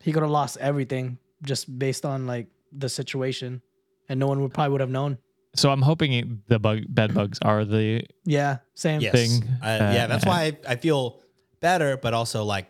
He 0.00 0.12
could 0.12 0.22
have 0.22 0.30
lost 0.32 0.56
everything 0.60 1.18
just 1.42 1.66
based 1.78 2.04
on 2.04 2.26
like 2.26 2.46
the 2.72 2.88
situation 2.88 3.62
and 4.08 4.18
no 4.20 4.26
one 4.26 4.40
would 4.42 4.52
probably 4.54 4.72
would 4.72 4.80
have 4.80 4.90
known 4.90 5.18
So 5.54 5.70
I'm 5.70 5.82
hoping 5.82 6.42
the 6.46 6.58
bug 6.58 6.86
bed 6.88 7.12
bugs 7.14 7.38
are 7.42 7.64
the 7.64 8.04
yeah 8.24 8.58
same 8.74 9.00
yes. 9.00 9.12
thing. 9.12 9.30
Uh, 9.62 9.66
Uh, 9.66 9.92
yeah, 9.94 10.06
that's 10.06 10.24
uh, 10.26 10.30
why 10.30 10.40
I, 10.66 10.72
I 10.74 10.76
feel 10.76 11.20
better, 11.60 11.96
but 11.96 12.14
also 12.14 12.44
like 12.44 12.68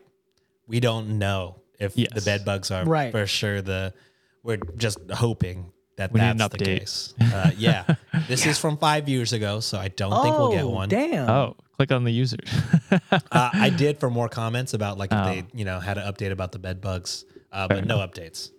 we 0.67 0.81
don't 0.81 1.19
know 1.19 1.61
if 1.79 1.95
the 1.95 2.23
bed 2.25 2.45
bugs 2.45 2.71
are 2.71 2.85
Right. 2.85 3.13
for 3.13 3.27
sure. 3.27 3.61
The 3.63 3.93
we're 4.43 4.57
just 4.77 4.99
hoping 5.13 5.73
that 5.97 6.13
We 6.13 6.21
need 6.21 6.39
that's 6.39 6.41
an 6.41 6.59
the 6.59 6.65
update. 6.65 6.79
case. 6.81 7.13
Uh, 7.21 7.51
yeah, 7.59 7.85
this 8.29 8.47
is 8.47 8.57
from 8.59 8.79
five 8.79 9.09
years 9.09 9.33
ago, 9.37 9.61
so 9.61 9.77
I 9.79 9.89
don't 9.89 10.17
think 10.23 10.33
we'll 10.39 10.53
get 10.53 10.65
Oh, 10.65 10.71
one. 10.73 10.89
damn 10.89 11.29
oh, 11.29 11.57
click 11.81 11.93
on 11.97 12.05
the 12.05 12.11
user. 12.13 12.37
Uh, 13.33 13.49
I 13.53 13.71
did 13.71 13.99
for 14.01 14.11
more 14.11 14.29
comments 14.29 14.75
about 14.75 14.99
like 14.99 15.13
if 15.13 15.19
Oh. 15.19 15.25
they 15.25 15.45
you 15.55 15.65
know 15.65 15.79
had 15.81 15.97
an 15.99 16.13
update 16.13 16.33
about 16.33 16.51
the 16.53 16.59
bed 16.59 16.81
bugs, 16.81 17.25
uh, 17.53 17.67
but 17.69 17.87
no 17.87 17.99
updates. 17.99 18.51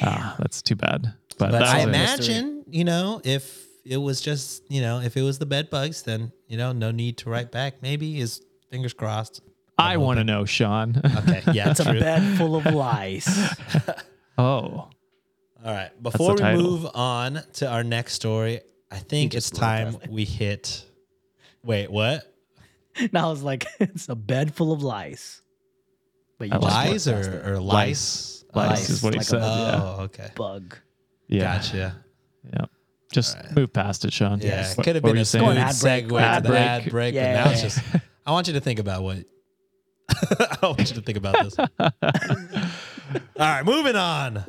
Ah, 0.00 0.36
that's 0.38 0.62
too 0.62 0.76
bad. 0.76 1.12
But, 1.38 1.50
But 1.50 1.62
I 1.64 1.80
it. 1.80 1.88
imagine 1.88 2.64
you 2.68 2.84
know 2.84 3.20
if 3.24 3.66
it 3.84 3.96
was 3.96 4.20
just 4.20 4.62
you 4.70 4.80
know 4.80 5.00
if 5.00 5.16
it 5.16 5.22
was 5.22 5.38
the 5.38 5.46
bed 5.46 5.68
bugs, 5.70 6.02
then 6.02 6.32
you 6.48 6.56
know 6.56 6.70
no 6.72 6.90
need 6.92 7.18
to 7.18 7.30
write 7.30 7.50
back. 7.50 7.82
Maybe 7.82 8.20
is 8.20 8.40
fingers 8.70 8.92
crossed. 8.92 9.42
I 9.76 9.96
want 9.96 10.18
to 10.18 10.24
know, 10.24 10.44
Sean. 10.44 11.00
Okay, 11.18 11.42
yeah, 11.52 11.70
it's 11.72 11.80
a 11.80 11.84
bed 11.92 12.38
full 12.38 12.54
of 12.54 12.64
lies 12.66 13.26
oh, 14.38 14.44
All 14.44 14.90
right. 15.64 15.90
Before 16.02 16.32
we 16.34 16.38
title. 16.38 16.62
move 16.62 16.86
on 16.94 17.40
to 17.54 17.68
our 17.68 17.82
next 17.82 18.12
story, 18.14 18.60
I 18.90 18.98
think 18.98 19.34
it's 19.34 19.50
time 19.50 19.96
we 20.08 20.24
hit. 20.24 20.84
Wait, 21.64 21.90
what? 21.90 22.29
Now 23.12 23.28
I 23.28 23.30
was 23.30 23.42
like, 23.42 23.66
it's 23.80 24.08
a 24.08 24.14
bed 24.14 24.54
full 24.54 24.72
of 24.72 24.82
lice. 24.82 25.40
But 26.38 26.48
you 26.48 26.54
I 26.54 26.58
Lies 26.58 27.06
or, 27.08 27.52
or 27.54 27.60
Lice. 27.60 28.44
lice? 28.44 28.44
Lice 28.54 28.66
oh. 28.68 28.70
Lice, 28.70 28.90
is 28.90 29.02
what 29.02 29.12
he 29.14 29.18
like 29.18 29.26
a 29.26 29.30
said. 29.30 29.40
Oh, 29.42 29.96
yeah. 29.98 30.02
okay. 30.04 30.28
bug. 30.34 30.76
Yeah. 31.28 31.56
Gotcha. 31.56 31.96
Yeah. 32.52 32.64
Just 33.12 33.36
move 33.56 33.72
past 33.72 34.04
it, 34.04 34.12
Sean. 34.12 34.40
Yeah, 34.40 34.66
What- 34.74 34.84
could 34.84 34.94
have 34.94 35.02
been 35.04 35.16
a 35.16 35.20
you 35.20 35.24
saying? 35.24 35.44
smooth 35.44 35.56
Ad 35.58 35.74
break, 35.80 36.06
segue 36.08 36.20
ad 36.20 36.42
to 36.42 36.48
the 36.48 36.48
break. 36.52 36.62
ad 36.62 36.90
break, 36.90 37.14
Yeah. 37.14 37.42
but 37.44 37.44
now 37.44 37.52
it's 37.52 37.62
just. 37.62 37.78
I 38.26 38.30
want 38.32 38.46
you 38.46 38.52
to 38.54 38.60
think 38.60 38.78
about 38.78 39.02
what. 39.02 39.18
I 40.10 40.58
want 40.62 40.78
you 40.78 40.86
to 40.96 41.00
think 41.02 41.18
about 41.18 41.36
this. 41.44 41.56
All 41.58 41.68
right, 43.38 43.64
moving 43.64 43.96
on. 43.96 44.44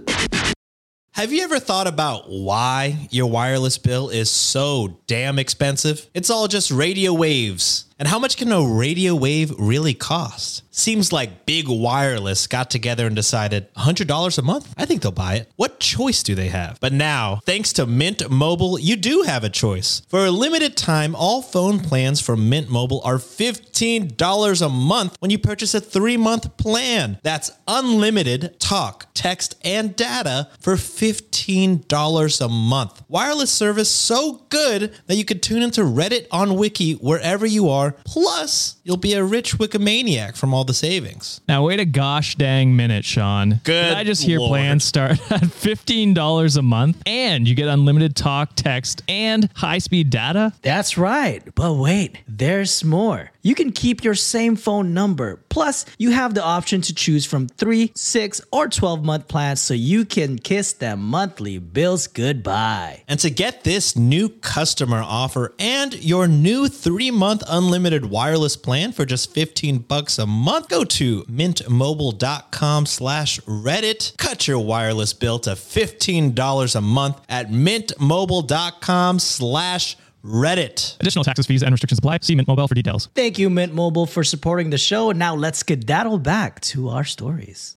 Have 1.13 1.33
you 1.33 1.43
ever 1.43 1.59
thought 1.59 1.87
about 1.87 2.29
why 2.29 3.07
your 3.11 3.29
wireless 3.29 3.77
bill 3.77 4.09
is 4.09 4.29
so 4.31 4.99
damn 5.07 5.37
expensive? 5.39 6.09
It's 6.13 6.29
all 6.29 6.47
just 6.47 6.71
radio 6.71 7.13
waves. 7.13 7.85
And 8.01 8.07
how 8.07 8.17
much 8.17 8.35
can 8.35 8.51
a 8.51 8.65
radio 8.65 9.13
wave 9.13 9.53
really 9.59 9.93
cost? 9.93 10.63
Seems 10.73 11.11
like 11.11 11.45
Big 11.45 11.67
Wireless 11.67 12.47
got 12.47 12.71
together 12.71 13.05
and 13.05 13.15
decided 13.15 13.71
$100 13.75 14.37
a 14.37 14.41
month? 14.41 14.73
I 14.75 14.85
think 14.85 15.03
they'll 15.03 15.11
buy 15.11 15.35
it. 15.35 15.51
What 15.55 15.79
choice 15.79 16.23
do 16.23 16.33
they 16.33 16.47
have? 16.47 16.79
But 16.79 16.93
now, 16.93 17.41
thanks 17.45 17.73
to 17.73 17.85
Mint 17.85 18.31
Mobile, 18.31 18.79
you 18.79 18.95
do 18.95 19.21
have 19.23 19.43
a 19.43 19.49
choice. 19.49 20.01
For 20.07 20.25
a 20.25 20.31
limited 20.31 20.75
time, 20.75 21.13
all 21.13 21.43
phone 21.43 21.79
plans 21.79 22.21
from 22.21 22.49
Mint 22.49 22.69
Mobile 22.69 23.01
are 23.03 23.17
$15 23.17 24.65
a 24.65 24.69
month 24.69 25.17
when 25.19 25.29
you 25.29 25.37
purchase 25.37 25.75
a 25.75 25.81
three 25.81 26.17
month 26.17 26.57
plan. 26.57 27.19
That's 27.21 27.51
unlimited 27.67 28.59
talk, 28.59 29.07
text, 29.13 29.55
and 29.63 29.95
data 29.95 30.49
for 30.59 30.73
$15 30.73 32.41
a 32.41 32.49
month. 32.49 33.03
Wireless 33.09 33.51
service 33.51 33.91
so 33.91 34.45
good 34.49 34.93
that 35.05 35.17
you 35.17 35.25
could 35.25 35.43
tune 35.43 35.61
into 35.61 35.81
Reddit 35.81 36.27
on 36.31 36.55
Wiki 36.55 36.93
wherever 36.93 37.45
you 37.45 37.69
are. 37.69 37.90
Plus, 38.05 38.77
you'll 38.83 38.97
be 38.97 39.13
a 39.13 39.23
rich 39.23 39.57
Wikimaniac 39.57 40.37
from 40.37 40.53
all 40.53 40.63
the 40.63 40.73
savings. 40.73 41.41
Now 41.47 41.65
wait 41.65 41.79
a 41.79 41.85
gosh 41.85 42.35
dang 42.35 42.75
minute, 42.75 43.05
Sean. 43.05 43.61
Good 43.63 43.89
Did 43.89 43.93
I 43.93 44.03
just 44.03 44.23
hear 44.23 44.39
Lord. 44.39 44.49
plans 44.49 44.83
start 44.83 45.19
at 45.31 45.45
fifteen 45.51 46.13
dollars 46.13 46.57
a 46.57 46.61
month, 46.61 47.01
and 47.05 47.47
you 47.47 47.55
get 47.55 47.67
unlimited 47.67 48.15
talk, 48.15 48.51
text, 48.55 49.01
and 49.07 49.49
high 49.55 49.77
speed 49.79 50.09
data? 50.09 50.53
That's 50.61 50.97
right. 50.97 51.43
But 51.55 51.73
wait, 51.73 52.19
there's 52.27 52.83
more. 52.83 53.31
You 53.41 53.55
can 53.55 53.71
keep 53.71 54.03
your 54.03 54.15
same 54.15 54.55
phone 54.55 54.93
number. 54.93 55.43
Plus, 55.49 55.85
you 55.97 56.11
have 56.11 56.33
the 56.33 56.43
option 56.43 56.81
to 56.81 56.93
choose 56.93 57.25
from 57.25 57.47
3, 57.47 57.91
6, 57.95 58.41
or 58.51 58.67
12 58.67 59.03
month 59.03 59.27
plans 59.27 59.61
so 59.61 59.73
you 59.73 60.05
can 60.05 60.37
kiss 60.37 60.73
them 60.73 61.01
monthly 61.01 61.57
bills 61.57 62.07
goodbye. 62.07 63.03
And 63.07 63.19
to 63.19 63.29
get 63.29 63.63
this 63.63 63.95
new 63.95 64.29
customer 64.29 65.01
offer 65.03 65.53
and 65.59 65.93
your 66.03 66.27
new 66.27 66.67
three-month 66.67 67.43
unlimited 67.47 68.05
wireless 68.05 68.55
plan 68.55 68.91
for 68.91 69.05
just 69.05 69.33
15 69.33 69.79
bucks 69.79 70.19
a 70.19 70.25
month, 70.25 70.69
go 70.69 70.83
to 70.83 71.23
mintmobile.com 71.23 72.85
slash 72.85 73.39
Reddit. 73.41 74.15
Cut 74.17 74.47
your 74.47 74.59
wireless 74.59 75.13
bill 75.13 75.39
to 75.39 75.51
$15 75.51 76.75
a 76.75 76.81
month 76.81 77.21
at 77.27 77.49
mintmobile.com 77.49 79.19
slash 79.19 79.97
Reddit. 80.23 80.99
Additional 80.99 81.23
taxes, 81.23 81.45
fees, 81.45 81.63
and 81.63 81.71
restrictions 81.71 81.99
apply. 81.99 82.19
See 82.21 82.35
Mint 82.35 82.47
Mobile 82.47 82.67
for 82.67 82.75
details. 82.75 83.09
Thank 83.15 83.39
you, 83.39 83.49
Mint 83.49 83.73
Mobile, 83.73 84.05
for 84.05 84.23
supporting 84.23 84.69
the 84.69 84.77
show. 84.77 85.09
And 85.09 85.19
Now 85.19 85.35
let's 85.35 85.59
skedaddle 85.59 86.19
back 86.19 86.59
to 86.61 86.89
our 86.89 87.03
stories. 87.03 87.77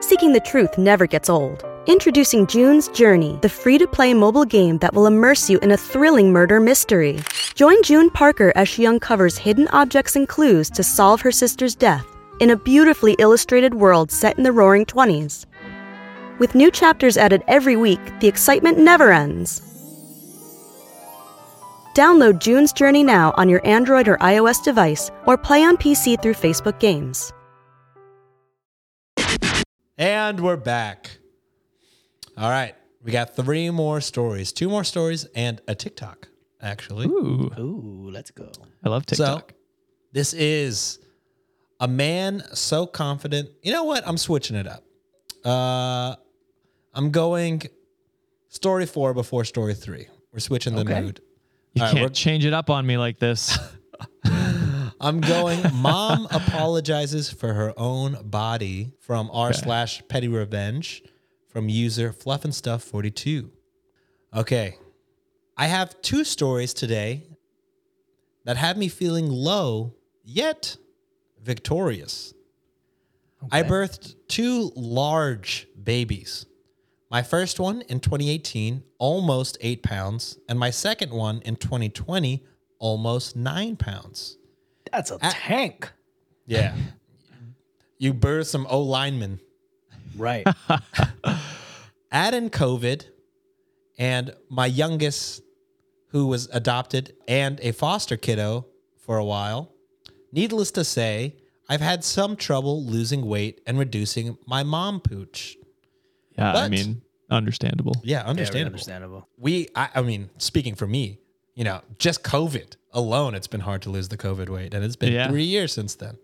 Seeking 0.00 0.32
the 0.32 0.42
truth 0.44 0.78
never 0.78 1.06
gets 1.06 1.30
old. 1.30 1.64
Introducing 1.86 2.46
June's 2.46 2.88
Journey, 2.88 3.38
the 3.42 3.48
free 3.48 3.78
to 3.78 3.86
play 3.86 4.14
mobile 4.14 4.44
game 4.44 4.78
that 4.78 4.94
will 4.94 5.06
immerse 5.06 5.50
you 5.50 5.58
in 5.60 5.72
a 5.72 5.76
thrilling 5.76 6.32
murder 6.32 6.60
mystery. 6.60 7.18
Join 7.54 7.82
June 7.82 8.08
Parker 8.10 8.52
as 8.54 8.68
she 8.68 8.86
uncovers 8.86 9.36
hidden 9.36 9.66
objects 9.68 10.14
and 10.14 10.28
clues 10.28 10.70
to 10.70 10.82
solve 10.84 11.20
her 11.22 11.32
sister's 11.32 11.74
death 11.74 12.06
in 12.40 12.50
a 12.50 12.56
beautifully 12.56 13.14
illustrated 13.18 13.74
world 13.74 14.10
set 14.12 14.36
in 14.38 14.44
the 14.44 14.52
roaring 14.52 14.84
20s. 14.84 15.46
With 16.38 16.54
new 16.54 16.70
chapters 16.70 17.16
added 17.16 17.42
every 17.48 17.76
week, 17.76 18.00
the 18.20 18.28
excitement 18.28 18.78
never 18.78 19.12
ends. 19.12 19.71
Download 21.94 22.38
June's 22.38 22.72
Journey 22.72 23.02
now 23.02 23.34
on 23.36 23.48
your 23.48 23.64
Android 23.66 24.08
or 24.08 24.16
iOS 24.18 24.62
device 24.64 25.10
or 25.26 25.36
play 25.36 25.62
on 25.62 25.76
PC 25.76 26.20
through 26.22 26.34
Facebook 26.34 26.78
Games. 26.80 27.32
And 29.98 30.40
we're 30.40 30.56
back. 30.56 31.10
All 32.38 32.48
right. 32.48 32.74
We 33.04 33.12
got 33.12 33.36
three 33.36 33.68
more 33.70 34.00
stories, 34.00 34.52
two 34.52 34.68
more 34.68 34.84
stories, 34.84 35.26
and 35.34 35.60
a 35.68 35.74
TikTok, 35.74 36.28
actually. 36.60 37.06
Ooh, 37.06 37.50
Ooh, 37.58 38.10
let's 38.12 38.30
go. 38.30 38.50
I 38.84 38.88
love 38.88 39.04
TikTok. 39.06 39.50
So, 39.50 39.56
this 40.12 40.32
is 40.32 40.98
a 41.80 41.88
man 41.88 42.42
so 42.54 42.86
confident. 42.86 43.50
You 43.62 43.72
know 43.72 43.84
what? 43.84 44.06
I'm 44.06 44.16
switching 44.16 44.56
it 44.56 44.66
up. 44.66 44.84
Uh, 45.44 46.14
I'm 46.94 47.10
going 47.10 47.62
story 48.48 48.86
four 48.86 49.12
before 49.14 49.44
story 49.44 49.74
three. 49.74 50.06
We're 50.32 50.38
switching 50.38 50.74
the 50.76 50.82
Okay. 50.82 51.00
mood. 51.00 51.20
You 51.74 51.82
all 51.82 51.88
right, 51.88 51.92
can't 51.92 52.02
we're- 52.02 52.14
change 52.14 52.44
it 52.44 52.52
up 52.52 52.70
on 52.70 52.86
me 52.86 52.96
like 52.98 53.18
this. 53.18 53.58
I'm 55.00 55.20
going. 55.20 55.60
Mom 55.74 56.28
apologizes 56.30 57.28
for 57.28 57.54
her 57.54 57.72
own 57.76 58.18
body 58.22 58.92
from 59.00 59.30
r 59.32 59.52
slash 59.52 60.00
petty 60.08 60.28
revenge 60.28 61.02
from 61.48 61.68
user 61.68 62.12
Fluff 62.12 62.44
and 62.44 62.54
Stuff 62.54 62.84
42. 62.84 63.50
Okay, 64.34 64.78
I 65.56 65.66
have 65.66 66.00
two 66.02 66.22
stories 66.22 66.72
today 66.72 67.24
that 68.44 68.56
have 68.56 68.76
me 68.76 68.88
feeling 68.88 69.28
low 69.28 69.94
yet 70.24 70.76
victorious. 71.42 72.32
I 73.50 73.64
birthed 73.64 74.14
two 74.28 74.70
large 74.76 75.66
babies. 75.82 76.46
My 77.12 77.22
first 77.22 77.60
one 77.60 77.82
in 77.82 78.00
2018, 78.00 78.82
almost 78.96 79.58
eight 79.60 79.82
pounds, 79.82 80.38
and 80.48 80.58
my 80.58 80.70
second 80.70 81.12
one 81.12 81.42
in 81.42 81.56
2020, 81.56 82.42
almost 82.78 83.36
nine 83.36 83.76
pounds. 83.76 84.38
That's 84.90 85.10
a 85.10 85.18
tank. 85.18 85.92
Yeah. 86.46 86.74
you 87.98 88.14
birthed 88.14 88.46
some 88.46 88.66
O 88.70 88.80
linemen. 88.80 89.40
Right. 90.16 90.46
Add 92.10 92.32
in 92.32 92.48
COVID 92.48 93.04
and 93.98 94.34
my 94.48 94.64
youngest, 94.64 95.42
who 96.12 96.28
was 96.28 96.48
adopted 96.50 97.14
and 97.28 97.60
a 97.60 97.72
foster 97.72 98.16
kiddo 98.16 98.66
for 98.96 99.18
a 99.18 99.24
while. 99.24 99.74
Needless 100.32 100.70
to 100.72 100.82
say, 100.82 101.36
I've 101.68 101.82
had 101.82 102.04
some 102.04 102.36
trouble 102.36 102.86
losing 102.86 103.26
weight 103.26 103.60
and 103.66 103.78
reducing 103.78 104.38
my 104.46 104.62
mom 104.62 105.00
pooch. 105.02 105.58
Yeah, 106.38 106.50
I 106.50 106.52
But- 106.52 106.70
mean, 106.70 107.02
understandable. 107.30 107.94
Yeah, 108.04 108.18
Very 108.20 108.30
understandable. 108.30 108.66
understandable. 108.66 109.28
We, 109.38 109.68
I, 109.74 109.88
I 109.96 110.02
mean, 110.02 110.30
speaking 110.38 110.74
for 110.74 110.86
me, 110.86 111.18
you 111.54 111.64
know, 111.64 111.80
just 111.98 112.22
COVID 112.22 112.76
alone, 112.92 113.34
it's 113.34 113.46
been 113.46 113.60
hard 113.60 113.82
to 113.82 113.90
lose 113.90 114.08
the 114.08 114.16
COVID 114.18 114.48
weight, 114.48 114.74
and 114.74 114.84
it's 114.84 114.96
been 114.96 115.12
Yeah. 115.12 115.28
three 115.28 115.44
years 115.44 115.72
since 115.72 115.94
then. 115.94 116.16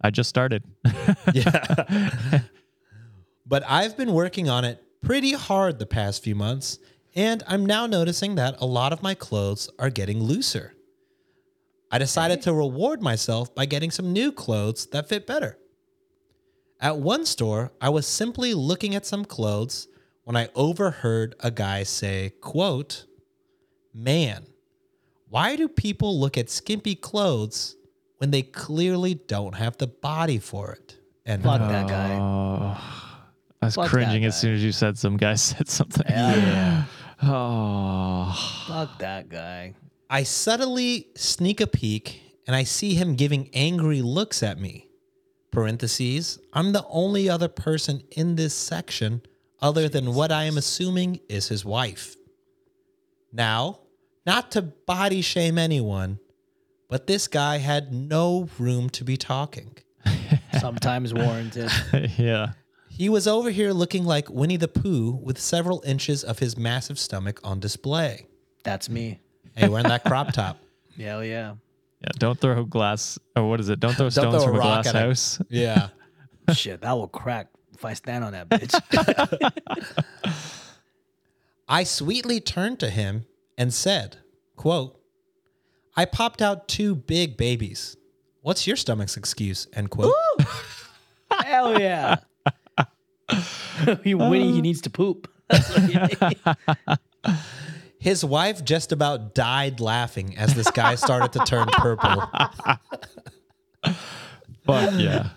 I 0.00 0.10
just 0.10 0.28
started. 0.28 0.62
Yeah. 1.32 2.40
but 3.46 3.62
I've 3.68 3.96
been 3.96 4.12
working 4.12 4.48
on 4.48 4.64
it 4.64 4.82
pretty 5.02 5.32
hard 5.32 5.78
the 5.78 5.86
past 5.86 6.22
few 6.22 6.34
months, 6.34 6.78
and 7.14 7.42
I'm 7.46 7.64
now 7.64 7.86
noticing 7.86 8.34
that 8.36 8.56
a 8.60 8.66
lot 8.66 8.92
of 8.92 9.02
my 9.02 9.14
clothes 9.14 9.70
are 9.78 9.90
getting 9.90 10.22
looser. 10.22 10.74
I 11.90 11.98
decided 11.98 12.42
to 12.42 12.52
reward 12.52 13.00
myself 13.00 13.54
by 13.54 13.64
getting 13.66 13.90
some 13.92 14.12
new 14.12 14.32
clothes 14.32 14.86
that 14.86 15.08
fit 15.08 15.26
better. 15.26 15.56
At 16.80 16.98
one 16.98 17.24
store, 17.24 17.72
I 17.80 17.88
was 17.88 18.06
simply 18.06 18.52
looking 18.52 18.94
at 18.94 19.06
some 19.06 19.24
clothes 19.24 19.88
when 20.24 20.36
I 20.36 20.48
overheard 20.54 21.34
a 21.40 21.50
guy 21.50 21.84
say, 21.84 22.32
quote, 22.40 23.06
"Man, 23.94 24.46
why 25.28 25.56
do 25.56 25.68
people 25.68 26.18
look 26.20 26.36
at 26.36 26.50
skimpy 26.50 26.94
clothes 26.94 27.76
when 28.18 28.30
they 28.30 28.42
clearly 28.42 29.14
don't 29.14 29.54
have 29.54 29.78
the 29.78 29.86
body 29.86 30.38
for 30.38 30.72
it?" 30.72 30.98
And 31.24 31.42
Fuck 31.42 31.60
that 31.60 31.88
guy. 31.88 32.12
Oh, 32.18 32.78
I 33.62 33.66
was 33.66 33.74
Fuck 33.74 33.86
that 33.86 33.90
cringing 33.90 34.24
as 34.24 34.38
soon 34.38 34.54
as 34.54 34.62
you 34.62 34.72
said 34.72 34.98
some 34.98 35.16
guy 35.16 35.34
said 35.36 35.68
something. 35.68 36.06
Hell 36.06 36.36
yeah. 36.36 36.84
Oh, 37.22 38.64
Fuck 38.68 38.98
that 38.98 39.28
guy. 39.28 39.74
I 40.10 40.22
subtly 40.22 41.08
sneak 41.16 41.60
a 41.60 41.66
peek 41.66 42.20
and 42.46 42.54
I 42.54 42.62
see 42.62 42.94
him 42.94 43.16
giving 43.16 43.50
angry 43.52 44.02
looks 44.02 44.42
at 44.42 44.60
me. 44.60 44.85
Parentheses, 45.56 46.38
I'm 46.52 46.72
the 46.72 46.84
only 46.90 47.30
other 47.30 47.48
person 47.48 48.02
in 48.10 48.36
this 48.36 48.52
section 48.52 49.22
other 49.58 49.88
than 49.88 50.12
what 50.12 50.30
I 50.30 50.44
am 50.44 50.58
assuming 50.58 51.20
is 51.30 51.48
his 51.48 51.64
wife. 51.64 52.14
Now, 53.32 53.80
not 54.26 54.50
to 54.50 54.60
body 54.60 55.22
shame 55.22 55.56
anyone, 55.56 56.18
but 56.90 57.06
this 57.06 57.26
guy 57.26 57.56
had 57.56 57.90
no 57.90 58.50
room 58.58 58.90
to 58.90 59.02
be 59.02 59.16
talking. 59.16 59.78
Sometimes 60.60 61.14
warranted. 61.14 61.70
yeah. 62.18 62.52
He 62.90 63.08
was 63.08 63.26
over 63.26 63.48
here 63.48 63.72
looking 63.72 64.04
like 64.04 64.28
Winnie 64.28 64.58
the 64.58 64.68
Pooh 64.68 65.18
with 65.22 65.40
several 65.40 65.82
inches 65.86 66.22
of 66.22 66.38
his 66.38 66.58
massive 66.58 66.98
stomach 66.98 67.40
on 67.42 67.60
display. 67.60 68.26
That's 68.62 68.90
me. 68.90 69.20
Hey, 69.54 69.68
wearing 69.70 69.88
that 69.88 70.04
crop 70.04 70.34
top. 70.34 70.58
Hell 71.00 71.24
yeah. 71.24 71.54
Yeah, 72.06 72.12
don't 72.18 72.38
throw 72.40 72.64
glass 72.64 73.18
or 73.34 73.48
what 73.48 73.60
is 73.60 73.68
it? 73.68 73.80
Don't 73.80 73.94
throw 73.94 74.08
Don't 74.08 74.12
stones 74.12 74.34
throw 74.34 74.42
a 74.42 74.46
from 74.46 74.56
a 74.56 74.58
rock 74.58 74.82
glass 74.84 74.86
at 74.86 74.94
it. 74.94 74.98
house. 74.98 75.40
Yeah. 75.48 75.88
Shit, 76.54 76.82
that 76.82 76.92
will 76.92 77.08
crack 77.08 77.48
if 77.74 77.84
I 77.84 77.94
stand 77.94 78.22
on 78.24 78.32
that 78.32 78.48
bitch. 78.48 79.52
I 81.68 81.82
sweetly 81.82 82.40
turned 82.40 82.78
to 82.80 82.90
him 82.90 83.26
and 83.58 83.74
said, 83.74 84.18
quote, 84.54 85.00
I 85.96 86.04
popped 86.04 86.40
out 86.40 86.68
two 86.68 86.94
big 86.94 87.36
babies. 87.36 87.96
What's 88.42 88.66
your 88.66 88.76
stomach's 88.76 89.16
excuse? 89.16 89.66
End 89.72 89.90
quote. 89.90 90.14
Hell 91.44 91.80
yeah. 91.80 92.16
he 94.04 94.14
Winnie, 94.14 94.52
he 94.52 94.60
needs 94.60 94.80
to 94.82 94.90
poop. 94.90 95.28
That's 95.48 95.68
what 95.70 95.82
he 95.90 95.98
needs. 95.98 97.36
His 97.98 98.24
wife 98.24 98.64
just 98.64 98.92
about 98.92 99.34
died 99.34 99.80
laughing 99.80 100.36
as 100.36 100.54
this 100.54 100.70
guy 100.70 100.94
started 100.96 101.32
to 101.32 101.38
turn 101.44 101.66
purple. 101.68 102.22
But 104.64 104.94
yeah, 104.94 105.28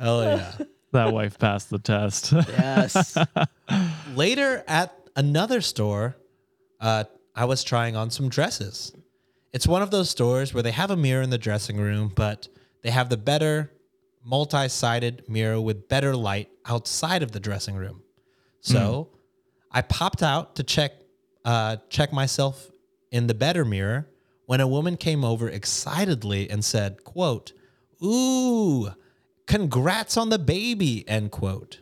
Hell 0.00 0.22
yeah. 0.22 0.52
that 0.92 1.12
wife 1.12 1.38
passed 1.38 1.68
the 1.70 1.78
test. 1.78 2.32
yes. 2.32 3.16
Later 4.14 4.64
at 4.66 4.94
another 5.16 5.60
store, 5.60 6.16
uh, 6.80 7.04
I 7.36 7.44
was 7.44 7.62
trying 7.62 7.94
on 7.94 8.10
some 8.10 8.28
dresses. 8.30 8.92
It's 9.52 9.66
one 9.66 9.82
of 9.82 9.90
those 9.90 10.08
stores 10.10 10.54
where 10.54 10.62
they 10.62 10.70
have 10.70 10.90
a 10.90 10.96
mirror 10.96 11.22
in 11.22 11.30
the 11.30 11.38
dressing 11.38 11.76
room, 11.76 12.10
but 12.14 12.48
they 12.82 12.90
have 12.90 13.10
the 13.10 13.16
better 13.18 13.70
multi 14.24 14.68
sided 14.68 15.24
mirror 15.28 15.60
with 15.60 15.88
better 15.88 16.16
light 16.16 16.48
outside 16.64 17.22
of 17.22 17.32
the 17.32 17.40
dressing 17.40 17.76
room. 17.76 18.02
So 18.60 19.10
I 19.70 19.82
popped 19.82 20.22
out 20.22 20.56
to 20.56 20.62
check 20.62 20.92
uh, 21.44 21.76
check 21.88 22.12
myself 22.12 22.70
in 23.10 23.26
the 23.26 23.34
better 23.34 23.64
mirror 23.64 24.08
when 24.46 24.60
a 24.60 24.66
woman 24.66 24.96
came 24.96 25.24
over 25.24 25.48
excitedly 25.48 26.48
and 26.50 26.64
said, 26.64 27.04
quote, 27.04 27.52
Ooh, 28.02 28.90
congrats 29.46 30.16
on 30.16 30.28
the 30.30 30.38
baby, 30.38 31.06
end 31.08 31.30
quote. 31.30 31.80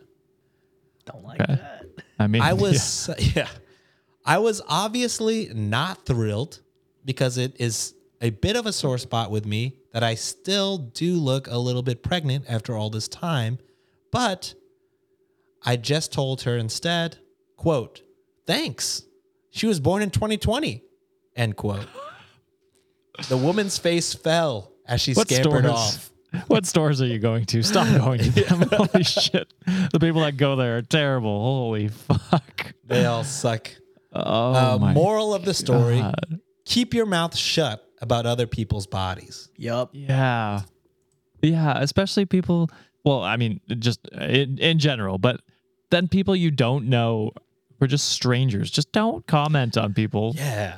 Don't 1.05 1.23
like 1.23 1.41
Okay. 1.41 1.55
that. 1.55 1.85
I 2.19 2.27
mean, 2.27 2.41
I 2.41 2.53
was 2.53 3.09
yeah. 3.35 3.47
I 4.25 4.39
was 4.39 4.61
obviously 4.67 5.49
not 5.53 6.05
thrilled 6.05 6.59
because 7.05 7.37
it 7.37 7.55
is 7.59 7.93
a 8.21 8.31
bit 8.31 8.55
of 8.55 8.65
a 8.65 8.73
sore 8.73 8.97
spot 8.97 9.31
with 9.31 9.45
me 9.45 9.77
that 9.93 10.03
I 10.03 10.15
still 10.15 10.77
do 10.79 11.13
look 11.13 11.47
a 11.47 11.57
little 11.57 11.83
bit 11.83 12.03
pregnant 12.03 12.45
after 12.49 12.75
all 12.75 12.89
this 12.89 13.07
time, 13.07 13.59
but 14.11 14.53
I 15.63 15.75
just 15.77 16.11
told 16.11 16.41
her 16.41 16.57
instead, 16.57 17.17
quote, 17.55 18.01
"Thanks. 18.45 19.03
She 19.57 19.67
was 19.67 19.79
born 19.79 20.01
in 20.01 20.09
2020." 20.11 20.83
End 21.35 21.55
quote. 21.55 21.87
The 23.29 23.37
woman's 23.37 23.77
face 23.77 24.13
fell 24.13 24.71
as 24.87 25.01
she 25.01 25.13
What 25.13 25.27
scampered 25.27 25.65
stores? 25.65 25.71
off. 25.71 26.11
What 26.47 26.65
stores 26.65 27.01
are 27.01 27.05
you 27.07 27.19
going 27.19 27.45
to? 27.47 27.63
Stop 27.63 27.87
going 27.97 28.19
to 28.19 28.29
them. 28.31 28.61
Holy 28.71 29.03
shit. 29.03 29.51
The 29.91 29.99
people 29.99 30.21
that 30.21 30.35
go 30.37 30.55
there 30.55 30.77
are 30.77 30.81
terrible. 30.81 31.39
Holy 31.41 31.87
fuck. 31.87 32.73
They 32.85 33.05
all 33.05 33.23
suck. 33.23 33.71
Oh, 34.13 34.53
uh, 34.53 34.77
my 34.79 34.93
moral 34.93 35.33
of 35.33 35.45
the 35.45 35.53
story: 35.53 35.99
God. 35.99 36.39
keep 36.65 36.93
your 36.93 37.05
mouth 37.05 37.35
shut 37.35 37.83
about 38.01 38.25
other 38.25 38.45
people's 38.45 38.87
bodies. 38.87 39.49
Yup. 39.57 39.89
Yeah. 39.93 40.61
Yeah, 41.41 41.79
especially 41.79 42.25
people, 42.25 42.69
well, 43.03 43.23
I 43.23 43.37
mean, 43.37 43.61
just 43.79 44.05
in, 44.09 44.57
in 44.57 44.79
general, 44.79 45.17
but 45.17 45.41
then 45.91 46.07
people 46.07 46.35
you 46.35 46.51
don't 46.51 46.87
know 46.87 47.31
or 47.81 47.87
just 47.87 48.09
strangers, 48.09 48.69
just 48.71 48.91
don't 48.91 49.25
comment 49.27 49.77
on 49.77 49.93
people. 49.93 50.33
Yeah. 50.35 50.75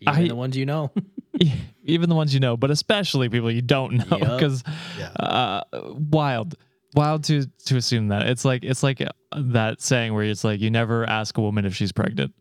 Even 0.00 0.14
I- 0.14 0.28
the 0.28 0.34
ones 0.36 0.56
you 0.56 0.66
know. 0.66 0.90
Even 1.84 2.08
the 2.08 2.16
ones 2.16 2.32
you 2.34 2.40
know, 2.40 2.56
but 2.56 2.70
especially 2.70 3.28
people 3.28 3.50
you 3.50 3.62
don't 3.62 3.92
know 4.10 4.18
because 4.18 4.64
Yeah. 4.98 5.08
uh, 5.10 5.62
wild. 5.84 6.54
Wild 6.94 7.24
to 7.24 7.44
to 7.66 7.76
assume 7.76 8.08
that. 8.08 8.26
It's 8.26 8.44
like 8.44 8.64
it's 8.64 8.82
like 8.82 9.02
uh, 9.02 9.08
that 9.36 9.82
saying 9.82 10.14
where 10.14 10.24
it's 10.24 10.44
like 10.44 10.60
you 10.60 10.70
never 10.70 11.04
ask 11.08 11.36
a 11.36 11.42
woman 11.42 11.66
if 11.66 11.74
she's 11.76 11.92
pregnant. 11.92 12.32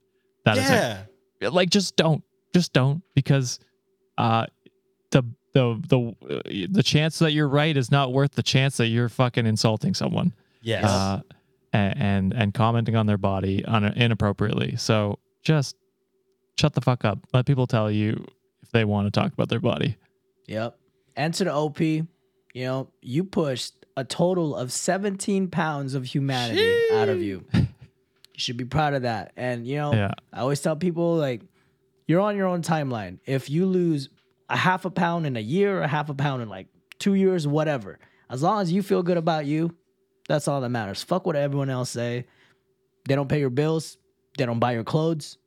That 0.45 0.57
is 0.57 0.69
it. 0.69 1.07
Yeah. 1.41 1.49
like 1.49 1.69
just 1.69 1.97
don't 1.97 2.23
just 2.53 2.71
don't 2.71 3.01
because 3.15 3.59
uh 4.17 4.45
the 5.11 5.23
the 5.53 5.81
the 5.89 6.35
uh, 6.35 6.67
the 6.71 6.83
chance 6.83 7.19
that 7.19 7.33
you're 7.33 7.49
right 7.49 7.75
is 7.75 7.91
not 7.91 8.13
worth 8.13 8.31
the 8.31 8.43
chance 8.43 8.77
that 8.77 8.87
you're 8.87 9.09
fucking 9.09 9.45
insulting 9.45 9.93
someone 9.93 10.33
Yes. 10.61 10.85
uh 10.85 11.19
and 11.75 12.01
and, 12.01 12.33
and 12.33 12.53
commenting 12.53 12.95
on 12.95 13.05
their 13.05 13.17
body 13.17 13.63
on 13.65 13.83
inappropriately 13.85 14.75
so 14.77 15.19
just 15.43 15.75
shut 16.57 16.73
the 16.73 16.81
fuck 16.81 17.03
up 17.05 17.19
let 17.33 17.45
people 17.45 17.67
tell 17.67 17.91
you 17.91 18.25
if 18.61 18.71
they 18.71 18.85
want 18.85 19.05
to 19.05 19.11
talk 19.11 19.33
about 19.33 19.49
their 19.49 19.59
body 19.59 19.97
Yep. 20.47 20.77
And 21.15 21.33
to 21.35 21.43
the 21.45 21.53
OP, 21.53 21.79
you 21.79 22.05
know, 22.55 22.89
you 23.01 23.23
pushed 23.23 23.73
a 23.97 24.03
total 24.03 24.55
of 24.55 24.71
17 24.71 25.47
pounds 25.49 25.95
of 25.95 26.05
humanity 26.05 26.71
out 26.93 27.09
of 27.09 27.21
you. 27.21 27.45
You 28.33 28.39
should 28.39 28.57
be 28.57 28.65
proud 28.65 28.93
of 28.93 29.03
that. 29.03 29.31
And, 29.37 29.65
you 29.65 29.77
know, 29.77 29.93
Yeah. 29.93 30.11
I 30.33 30.41
always 30.41 30.59
tell 30.59 30.75
people, 30.75 31.15
like, 31.15 31.41
you're 32.05 32.19
on 32.19 32.35
your 32.35 32.47
own 32.47 32.63
timeline. 32.63 33.19
If 33.25 33.49
you 33.49 33.65
lose 33.65 34.09
a 34.49 34.57
half 34.57 34.83
a 34.83 34.89
pound 34.91 35.25
in 35.25 35.37
a 35.37 35.39
year, 35.39 35.81
a 35.81 35.87
half 35.87 36.09
a 36.09 36.13
pound 36.13 36.41
in 36.43 36.49
like 36.49 36.67
two 36.99 37.13
years, 37.13 37.47
whatever, 37.47 37.97
as 38.29 38.43
long 38.43 38.61
as 38.61 38.73
you 38.73 38.83
feel 38.83 39.03
good 39.03 39.15
about 39.15 39.45
you, 39.45 39.73
that's 40.27 40.47
all 40.47 40.61
that 40.61 40.69
matters. 40.69 41.03
Fuck 41.03 41.25
what 41.25 41.35
everyone 41.35 41.69
else 41.69 41.89
say. 41.91 42.25
They 43.07 43.15
don't 43.15 43.29
pay 43.29 43.39
your 43.39 43.49
bills. 43.49 43.97
They 44.37 44.45
don't 44.45 44.59
buy 44.59 44.73
your 44.73 44.83
clothes. 44.83 45.37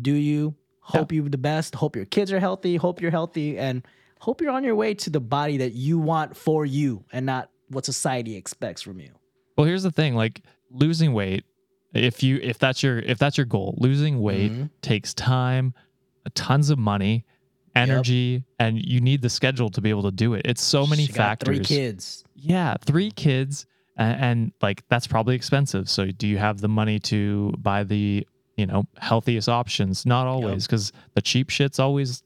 Do 0.00 0.12
you? 0.12 0.54
Hope 0.80 1.12
you 1.12 1.28
the 1.28 1.36
best. 1.38 1.74
Hope 1.74 1.96
your 1.96 2.06
kids 2.06 2.32
are 2.32 2.40
healthy. 2.40 2.76
Hope 2.76 3.00
you're 3.02 3.10
healthy, 3.10 3.58
and 3.58 3.86
hope 4.20 4.40
you're 4.40 4.50
on 4.52 4.64
your 4.64 4.74
way 4.74 4.94
to 4.94 5.10
the 5.10 5.20
body 5.20 5.58
that 5.58 5.72
you 5.74 5.98
want 5.98 6.34
for 6.36 6.64
you, 6.64 7.04
and 7.12 7.26
not 7.26 7.50
what 7.68 7.84
society 7.84 8.36
expects 8.36 8.80
from 8.80 8.98
you. 8.98 9.10
well 9.58 9.66
here's 9.66 9.82
the 9.82 9.90
thing 9.90 10.14
like 10.14 10.40
losing 10.70 11.12
weight 11.12 11.44
if 11.92 12.22
you 12.22 12.38
if 12.42 12.58
that's 12.58 12.82
your 12.82 13.00
if 13.00 13.18
that's 13.18 13.36
your 13.36 13.44
goal 13.44 13.74
losing 13.78 14.20
weight 14.20 14.50
Mhm. 14.52 14.70
takes 14.80 15.12
time 15.12 15.74
tons 16.34 16.70
of 16.70 16.78
money 16.78 17.26
energy 17.76 18.42
and 18.58 18.82
you 18.84 19.00
need 19.02 19.20
the 19.20 19.28
schedule 19.28 19.68
to 19.68 19.80
be 19.82 19.90
able 19.90 20.02
to 20.04 20.10
do 20.10 20.32
it 20.34 20.42
it's 20.46 20.62
so 20.62 20.86
many 20.86 21.04
She 21.06 21.12
factors 21.12 21.56
Three 21.58 21.64
kids. 21.64 22.24
yeah 22.34 22.76
three 22.84 23.10
kids 23.10 23.66
and, 23.98 24.22
and 24.22 24.52
like 24.62 24.82
that's 24.88 25.06
probably 25.06 25.34
expensive 25.34 25.88
so 25.90 26.06
do 26.10 26.26
you 26.26 26.38
have 26.38 26.60
the 26.60 26.68
money 26.68 26.98
to 26.98 27.52
buy 27.58 27.84
the 27.84 28.26
you 28.56 28.64
know 28.66 28.84
healthiest 28.98 29.48
options 29.48 30.06
not 30.06 30.26
always 30.26 30.66
because 30.66 30.92
the 31.14 31.20
cheap 31.20 31.50
shit's 31.50 31.78
always 31.78 32.22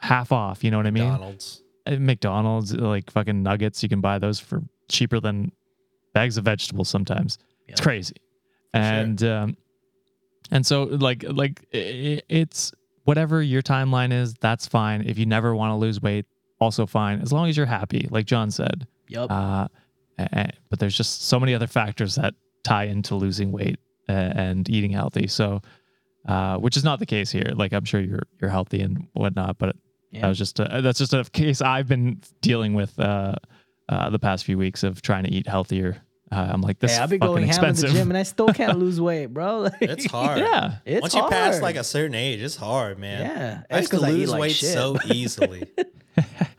half 0.00 0.32
off 0.32 0.62
you 0.62 0.70
know 0.70 0.76
what 0.76 0.86
i 0.86 0.90
mean 0.90 1.04
McDonald's. 1.08 1.62
at 1.86 2.00
McDonald's, 2.00 2.74
like 2.74 3.10
fucking 3.10 3.42
nuggets, 3.42 3.82
you 3.82 3.88
can 3.88 4.00
buy 4.00 4.18
those 4.18 4.38
for 4.40 4.62
cheaper 4.90 5.20
than 5.20 5.50
bags 6.12 6.36
of 6.36 6.44
vegetables 6.44 6.88
sometimes. 6.88 7.38
It's 7.68 7.80
Yeah. 7.80 7.84
crazy. 7.84 8.14
And 8.72 9.22
um 9.22 9.56
and 10.50 10.66
so 10.66 10.84
like 10.84 11.24
like 11.28 11.64
i 11.74 12.20
it's 12.28 12.72
whatever 13.04 13.42
your 13.42 13.62
timeline 13.62 14.12
is, 14.12 14.34
that's 14.34 14.66
fine. 14.66 15.02
If 15.06 15.18
you 15.18 15.26
never 15.26 15.54
want 15.54 15.70
to 15.72 15.76
lose 15.76 16.00
weight, 16.00 16.26
also 16.60 16.86
fine 16.86 17.20
as 17.20 17.32
long 17.32 17.48
as 17.48 17.56
you're 17.56 17.66
happy, 17.66 18.08
like 18.10 18.26
John 18.26 18.50
said. 18.50 18.86
Yep. 19.08 19.30
Uh 19.30 19.68
but 20.16 20.78
there's 20.78 20.96
just 20.96 21.22
so 21.24 21.38
many 21.40 21.54
other 21.54 21.66
factors 21.66 22.14
that 22.16 22.34
tie 22.62 22.84
into 22.84 23.14
losing 23.14 23.52
weight 23.52 23.78
uh, 24.08 24.12
and 24.12 24.68
eating 24.70 24.90
healthy. 24.92 25.26
So 25.26 25.60
uh, 26.26 26.56
which 26.56 26.76
is 26.76 26.84
not 26.84 26.98
the 27.00 27.06
case 27.06 27.30
here. 27.30 27.52
Like 27.54 27.72
I'm 27.72 27.84
sure 27.84 28.00
you're 28.00 28.22
you're 28.40 28.50
healthy 28.50 28.80
and 28.80 29.08
whatnot, 29.12 29.58
but 29.58 29.76
that 30.12 30.28
was 30.28 30.38
just 30.38 30.60
a, 30.60 30.80
that's 30.80 30.98
just 30.98 31.12
a 31.12 31.24
case 31.24 31.60
I've 31.60 31.88
been 31.88 32.20
dealing 32.40 32.74
with 32.74 32.98
uh, 32.98 33.34
uh, 33.88 34.10
the 34.10 34.18
past 34.18 34.44
few 34.44 34.56
weeks 34.56 34.82
of 34.84 35.02
trying 35.02 35.24
to 35.24 35.30
eat 35.30 35.46
healthier. 35.46 36.00
Uh, 36.32 36.48
I'm 36.50 36.62
like 36.62 36.78
this 36.78 36.92
hey, 36.92 36.96
is 36.96 37.00
I've 37.02 37.10
been 37.10 37.20
fucking 37.20 37.34
going 37.34 37.48
ham 37.48 37.64
in 37.64 37.74
the 37.74 37.88
gym, 37.88 38.10
and 38.10 38.16
I 38.16 38.22
still 38.22 38.48
can't 38.54 38.78
lose 38.78 39.00
weight, 39.00 39.26
bro. 39.26 39.60
Like, 39.60 39.74
It's 39.82 40.06
hard. 40.06 40.38
yeah, 40.38 40.76
It's 40.86 41.02
Once 41.02 41.14
you 41.14 41.22
pass 41.28 41.60
like 41.60 41.76
a 41.76 41.84
certain 41.84 42.14
age, 42.14 42.40
it's 42.40 42.56
hard, 42.56 42.98
man. 42.98 43.20
Yeah, 43.20 43.62
I 43.70 43.78
it's 43.78 43.82
used 43.82 43.90
to 43.90 43.96
'cause 43.98 44.04
I 44.04 44.10
eat 44.12 44.18
lose 44.18 44.30
like 44.30 44.40
weight 44.40 44.52
shit. 44.52 44.72
so 44.72 44.96
easily. 45.12 45.66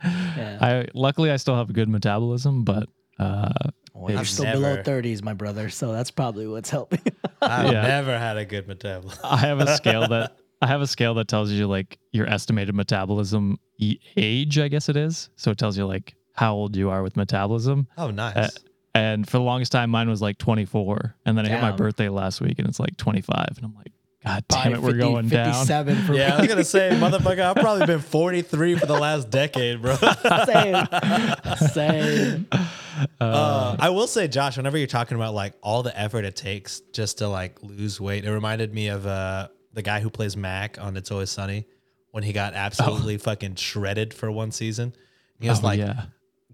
Yeah. 0.04 0.58
I 0.60 0.86
luckily 0.94 1.30
I 1.30 1.36
still 1.36 1.56
have 1.56 1.70
a 1.70 1.72
good 1.72 1.88
metabolism, 1.88 2.62
but 2.62 2.88
uh, 3.18 3.52
Well, 3.94 4.18
I'm 4.18 4.24
still 4.24 4.44
below 4.52 4.76
30s, 4.82 5.22
my 5.22 5.32
brother. 5.34 5.68
So 5.70 5.92
that's 5.92 6.10
probably 6.10 6.46
what's 6.46 6.70
helping. 6.70 7.00
I've 7.42 7.72
Yeah. 7.72 7.82
never 7.82 8.18
had 8.18 8.36
a 8.36 8.44
good 8.44 8.66
metabolism. 8.68 9.20
I 9.24 9.38
have 9.38 9.60
a 9.60 9.66
scale 9.76 10.06
that 10.08 10.36
I 10.62 10.66
have 10.66 10.80
a 10.80 10.86
scale 10.86 11.14
that 11.14 11.28
tells 11.28 11.50
you 11.50 11.66
like 11.66 11.98
your 12.12 12.26
estimated 12.28 12.74
metabolism 12.74 13.58
e- 13.78 13.98
age, 14.16 14.58
I 14.58 14.68
guess 14.68 14.88
it 14.88 14.96
is. 14.96 15.28
So 15.36 15.50
it 15.50 15.58
tells 15.58 15.76
you 15.76 15.86
like 15.86 16.14
how 16.34 16.54
old 16.54 16.76
you 16.76 16.88
are 16.90 17.02
with 17.02 17.16
metabolism. 17.16 17.88
Oh, 17.98 18.10
nice. 18.10 18.36
Uh, 18.36 18.48
and 18.94 19.28
for 19.28 19.36
the 19.36 19.42
longest 19.44 19.72
time, 19.72 19.90
mine 19.90 20.08
was 20.08 20.22
like 20.22 20.38
24, 20.38 21.16
and 21.26 21.36
then 21.36 21.44
I 21.44 21.50
hit 21.50 21.60
my 21.60 21.72
birthday 21.72 22.08
last 22.08 22.40
week, 22.40 22.58
and 22.58 22.66
it's 22.66 22.80
like 22.80 22.96
25, 22.96 23.48
and 23.56 23.64
I'm 23.66 23.74
like, 23.74 23.92
God 24.26 24.44
damn 24.48 24.72
it, 24.72 24.74
Probably 24.80 24.92
we're 24.92 24.98
going 24.98 25.28
down. 25.28 25.66
for 25.66 26.14
Yeah, 26.14 26.34
I 26.36 26.40
was 26.40 26.48
gonna 26.48 26.64
say, 26.64 26.90
motherfucker, 26.94 27.40
I've 27.40 27.56
probably 27.56 27.86
been 27.86 28.00
43 28.00 28.76
for 28.76 28.86
the 28.86 28.98
last 28.98 29.30
decade, 29.30 29.80
bro. 29.80 29.96
same. 30.46 30.86
Same. 31.72 32.46
Uh, 33.20 33.76
I 33.78 33.90
will 33.90 34.06
say, 34.06 34.26
Josh, 34.26 34.56
whenever 34.56 34.78
you're 34.78 34.86
talking 34.86 35.16
about 35.16 35.34
like 35.34 35.52
all 35.62 35.82
the 35.82 35.94
effort 36.00 36.24
it 36.24 36.34
takes 36.34 36.80
just 36.94 37.18
to 37.18 37.28
like 37.28 37.62
lose 37.62 38.00
weight, 38.00 38.24
it 38.24 38.32
reminded 38.32 38.72
me 38.72 38.88
of 38.88 39.06
uh 39.06 39.48
the 39.74 39.82
guy 39.82 40.00
who 40.00 40.08
plays 40.08 40.34
Mac 40.34 40.80
on 40.80 40.96
It's 40.96 41.10
Always 41.10 41.28
Sunny 41.28 41.66
when 42.12 42.22
he 42.24 42.32
got 42.32 42.54
absolutely 42.54 43.18
fucking 43.18 43.56
shredded 43.56 44.14
for 44.14 44.30
one 44.30 44.50
season. 44.50 44.94
He 45.38 45.46
was 45.46 45.62
Oh, 45.62 45.66
like, 45.66 45.78
yeah. 45.78 46.04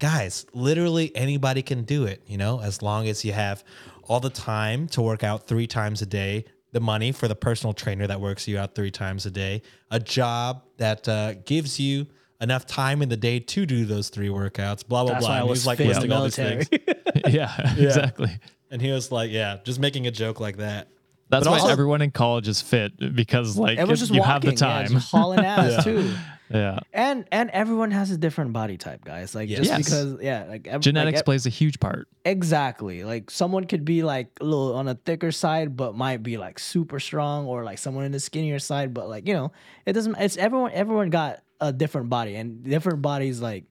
guys, 0.01 0.45
literally 0.53 1.15
anybody 1.15 1.63
can 1.63 1.85
do 1.85 2.07
it, 2.07 2.25
you 2.27 2.39
know, 2.39 2.61
as 2.61 2.83
long 2.83 3.07
as 3.07 3.25
you 3.25 3.31
have 3.33 3.63
all 4.09 4.19
the 4.19 4.29
time 4.29 4.89
to 4.89 5.01
work 5.01 5.23
out 5.23 5.47
three 5.47 5.69
times 5.69 6.03
a 6.03 6.07
day, 6.07 6.45
the 6.73 6.81
money 6.81 7.13
for 7.13 7.29
the 7.29 7.35
personal 7.35 7.73
trainer 7.75 8.07
that 8.07 8.21
works 8.21 8.49
you 8.49 8.59
out 8.59 8.75
three 8.75 8.91
times 8.91 9.27
a 9.27 9.31
day, 9.31 9.63
a 9.91 10.01
job 10.01 10.63
that 10.79 11.07
uh, 11.09 11.35
gives 11.45 11.79
you 11.79 12.07
enough 12.41 12.67
time 12.67 13.03
in 13.03 13.09
the 13.09 13.17
day 13.17 13.39
to 13.39 13.65
do 13.67 13.85
those 13.85 14.09
three 14.09 14.29
workouts, 14.29 14.87
blah, 14.87 15.05
blah, 15.05 15.13
That's 15.15 15.27
blah. 15.27 15.35
why 15.35 15.41
I 15.41 15.43
he 15.45 15.49
was 15.49 15.59
was 15.61 15.67
like 15.67 15.79
fit 15.79 15.87
in 16.03 16.09
the 16.09 16.19
listing 16.19 16.47
all 16.47 16.57
these 16.57 16.69
things. 16.69 16.69
yeah, 17.35 17.75
exactly. 17.79 18.31
And 18.71 18.81
he 18.83 18.91
was 18.91 19.13
like, 19.13 19.31
yeah, 19.31 19.59
just 19.65 19.79
making 19.79 20.07
a 20.07 20.11
joke 20.11 20.41
like 20.41 20.57
that. 20.57 20.89
That's 21.29 21.45
But 21.45 21.51
why 21.53 21.59
also- 21.61 21.73
everyone 21.73 22.03
in 22.03 22.11
college 22.11 22.49
is 22.49 22.61
fit 22.61 23.15
because 23.15 23.57
like 23.57 23.79
Everyone's 23.79 24.01
just 24.01 24.13
you 24.13 24.21
walking. 24.21 24.33
have 24.33 24.43
the 24.43 24.51
Yeah, 24.51 24.57
time. 24.57 24.87
just 24.89 25.11
hauling 25.11 25.41
ass 25.45 25.85
too. 25.85 26.15
Yeah. 26.53 26.79
And 26.93 27.25
and 27.33 27.51
everyone 27.51 27.91
has 27.93 28.11
a 28.11 28.17
different 28.17 28.53
body 28.53 28.77
type, 28.77 29.05
guys. 29.05 29.35
Like 29.35 29.49
just 29.49 29.71
Yes. 29.71 29.79
because 29.85 30.17
yeah, 30.21 30.45
like 30.49 30.67
ev- 30.67 30.81
Genetics 30.81 31.17
like, 31.19 31.25
plays 31.25 31.47
a 31.47 31.51
huge 31.51 31.81
part. 31.81 32.09
exactly. 32.25 33.05
Like 33.05 33.31
someone 33.31 33.65
could 33.65 33.85
be 33.85 34.03
like 34.03 34.29
a 34.41 34.45
little 34.45 34.75
on 34.75 34.89
a 34.89 34.95
thicker 34.95 35.33
side, 35.33 35.77
but 35.77 35.95
might 35.95 36.23
be 36.23 36.37
like 36.39 36.59
super 36.59 37.01
strong, 37.01 37.47
or 37.47 37.65
like 37.65 37.79
someone 37.79 38.05
in 38.05 38.13
the 38.13 38.21
skinnier 38.21 38.59
side, 38.59 38.93
but 38.95 39.09
like 39.09 39.27
you 39.27 39.35
know, 39.35 39.53
it 39.87 39.93
doesn't. 39.95 40.17
It's 40.17 40.37
everyone. 40.37 40.73
Everyone 40.73 41.11
got 41.11 41.41
a 41.61 41.73
different 41.73 42.09
body, 42.11 42.35
and 42.37 42.65
different 42.65 43.03
bodies 43.03 43.41
like 43.41 43.65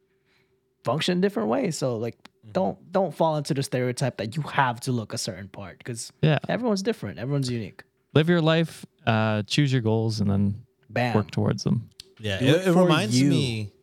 function 0.83 1.21
different 1.21 1.49
ways. 1.49 1.77
So 1.77 1.97
like, 1.97 2.17
Mm-hmm. 2.41 2.53
don't 2.53 2.91
don't 2.91 3.13
fall 3.13 3.37
into 3.37 3.53
the 3.53 3.61
stereotype 3.61 4.17
that 4.17 4.35
you 4.35 4.41
have 4.41 4.79
to 4.81 4.91
look 4.91 5.13
a 5.13 5.17
certain 5.19 5.47
part 5.47 5.77
because 5.77 6.11
Yeah. 6.23 6.39
everyone's 6.49 6.81
different. 6.81 7.19
Everyone's 7.19 7.51
unique. 7.51 7.83
Live 8.15 8.29
your 8.29 8.41
life, 8.41 8.83
uh, 9.05 9.43
choose 9.43 9.71
your 9.71 9.83
goals, 9.83 10.19
and 10.21 10.27
then 10.31 10.55
Bam. 10.89 11.13
work 11.13 11.29
towards 11.29 11.63
them. 11.63 11.90
Yeah, 12.21 12.39
Do 12.39 12.45
it, 12.45 12.49
it 12.49 12.67
it 12.67 12.73
reminds 12.75 13.19
you. 13.19 13.29
me. 13.29 13.73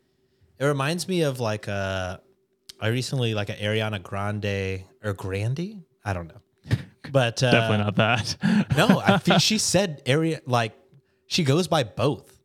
It 0.59 0.64
reminds 0.64 1.07
me 1.09 1.22
of 1.22 1.41
like 1.41 1.68
uh 1.68 2.18
I 2.80 2.89
recently 2.89 3.34
like 3.34 3.49
an 3.49 3.57
Ariana 3.57 4.03
Grande 4.03 4.84
or 5.03 5.12
Grande. 5.14 5.82
I 6.05 6.12
don't 6.12 6.28
know, 6.28 6.76
but 7.12 7.43
uh, 7.43 7.51
Definitely 7.51 7.84
not 7.84 7.97
that. 7.97 8.36
No, 8.76 9.01
I 9.07 9.18
think 9.18 9.41
she 9.41 9.59
said 9.59 10.03
area 10.07 10.41
like 10.47 10.72
she 11.26 11.45
goes 11.45 11.68
by 11.68 11.82
both, 11.84 12.39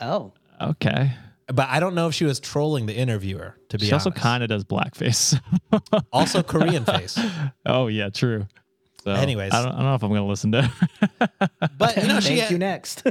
Oh, 0.00 0.32
okay. 0.60 1.12
but 1.46 1.68
I 1.68 1.78
don't 1.80 1.94
know 1.94 2.08
if 2.08 2.14
she 2.14 2.24
was 2.24 2.40
trolling 2.40 2.86
the 2.86 2.94
interviewer. 2.96 3.56
To 3.68 3.78
be 3.78 3.86
She 3.86 3.92
also 3.92 4.10
kind 4.10 4.42
of 4.42 4.48
does 4.48 4.64
blackface. 4.64 5.38
also 6.12 6.42
Korean 6.42 6.84
face. 6.84 7.18
oh 7.66 7.86
yeah, 7.86 8.08
true. 8.08 8.46
So, 9.04 9.12
Anyways. 9.12 9.52
I 9.52 9.62
don't, 9.62 9.72
I 9.72 9.76
don't 9.76 9.84
know 9.86 9.94
if 9.94 10.02
I'm 10.02 10.10
gonna 10.10 10.26
listen 10.26 10.52
to. 10.52 10.70
But 11.78 11.96
you 11.96 12.06
know, 12.08 12.20
she 12.20 12.28
thank 12.30 12.40
had- 12.40 12.50
you. 12.50 12.58
Next. 12.58 13.02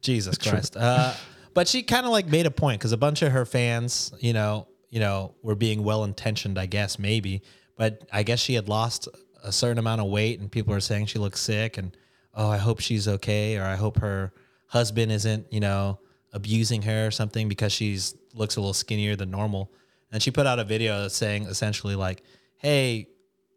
Jesus 0.00 0.38
Christ. 0.38 0.76
Uh, 0.76 1.14
but 1.54 1.68
she 1.68 1.82
kind 1.82 2.06
of 2.06 2.12
like 2.12 2.26
made 2.26 2.46
a 2.46 2.50
point 2.50 2.80
because 2.80 2.92
a 2.92 2.96
bunch 2.96 3.22
of 3.22 3.32
her 3.32 3.44
fans, 3.44 4.12
you 4.20 4.32
know, 4.32 4.68
you 4.90 5.00
know, 5.00 5.34
were 5.42 5.54
being 5.54 5.82
well 5.82 6.04
intentioned, 6.04 6.58
I 6.58 6.66
guess, 6.66 6.98
maybe. 6.98 7.42
But 7.76 8.06
I 8.12 8.22
guess 8.22 8.40
she 8.40 8.54
had 8.54 8.68
lost 8.68 9.08
a 9.42 9.52
certain 9.52 9.78
amount 9.78 10.00
of 10.00 10.08
weight, 10.08 10.40
and 10.40 10.50
people 10.50 10.74
are 10.74 10.80
saying 10.80 11.06
she 11.06 11.18
looks 11.18 11.40
sick, 11.40 11.78
and 11.78 11.96
oh, 12.34 12.48
I 12.48 12.56
hope 12.56 12.80
she's 12.80 13.06
okay, 13.06 13.56
or 13.56 13.64
I 13.64 13.76
hope 13.76 13.98
her 13.98 14.32
husband 14.66 15.12
isn't, 15.12 15.52
you 15.52 15.60
know, 15.60 16.00
abusing 16.32 16.82
her 16.82 17.06
or 17.06 17.10
something 17.10 17.48
because 17.48 17.72
she's 17.72 18.14
looks 18.34 18.56
a 18.56 18.60
little 18.60 18.74
skinnier 18.74 19.16
than 19.16 19.30
normal. 19.30 19.72
And 20.12 20.22
she 20.22 20.30
put 20.30 20.46
out 20.46 20.58
a 20.58 20.64
video 20.64 21.08
saying 21.08 21.44
essentially 21.44 21.96
like, 21.96 22.22
"Hey, 22.56 23.08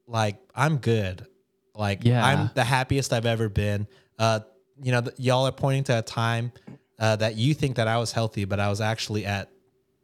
like 0.07 0.37
I'm 0.55 0.77
good. 0.77 1.25
Like 1.75 2.03
Yeah. 2.03 2.25
I'm 2.25 2.51
the 2.53 2.63
happiest 2.63 3.13
I've 3.13 3.25
ever 3.25 3.49
been. 3.49 3.87
Uh, 4.19 4.41
you 4.81 4.91
know, 4.91 5.03
y'all 5.17 5.45
are 5.45 5.51
pointing 5.51 5.83
to 5.85 5.99
a 5.99 6.01
time 6.01 6.51
uh, 6.99 7.15
that 7.17 7.35
you 7.35 7.53
think 7.53 7.75
that 7.75 7.87
I 7.87 7.97
was 7.97 8.11
healthy, 8.11 8.45
but 8.45 8.59
I 8.59 8.69
was 8.69 8.81
actually 8.81 9.25
at 9.25 9.49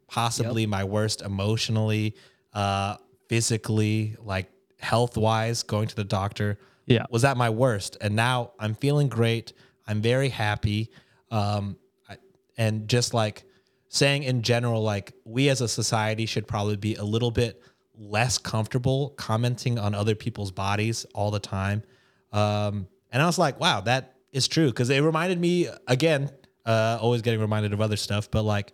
possibly 0.07 0.65
my 0.65 0.83
worst 0.83 1.21
emotionally, 1.21 2.15
uh, 2.53 2.97
physically, 3.27 4.15
like 4.23 4.49
health 4.79 5.17
wise, 5.17 5.63
going 5.63 5.87
to 5.87 5.95
the 5.95 6.03
doctor. 6.03 6.57
Yeah. 6.85 7.05
Was 7.09 7.25
at 7.25 7.35
my 7.35 7.49
worst. 7.49 7.97
And 7.99 8.15
now 8.15 8.51
I'm 8.59 8.73
feeling 8.73 9.09
great. 9.09 9.51
I'm 9.87 10.01
very 10.01 10.29
happy. 10.29 10.89
Um, 11.31 11.77
I, 12.09 12.17
and 12.57 12.87
just 12.87 13.13
like 13.13 13.43
saying 13.89 14.23
in 14.23 14.41
general, 14.41 14.81
like 14.81 15.13
we 15.25 15.49
as 15.49 15.59
a 15.59 15.67
society 15.67 16.25
should 16.25 16.47
probably 16.47 16.77
be 16.77 16.95
a 16.95 17.03
little 17.03 17.31
bit 17.31 17.61
less 17.99 18.37
comfortable 18.37 19.09
commenting 19.17 19.77
on 19.77 19.93
other 19.93 20.15
people's 20.15 20.51
bodies 20.51 21.05
all 21.13 21.31
the 21.31 21.39
time. 21.39 21.83
Um, 22.31 22.87
and 23.11 23.21
I 23.21 23.25
was 23.25 23.37
like, 23.37 23.59
wow, 23.59 23.81
that 23.81 24.16
is 24.37 24.47
true. 24.47 24.71
Cause 24.71 24.89
it 24.89 25.01
reminded 25.01 25.39
me 25.39 25.67
again, 25.87 26.29
uh, 26.65 26.97
always 27.01 27.21
getting 27.21 27.39
reminded 27.41 27.73
of 27.73 27.81
other 27.81 27.97
stuff, 27.97 28.29
but 28.31 28.43
like 28.43 28.71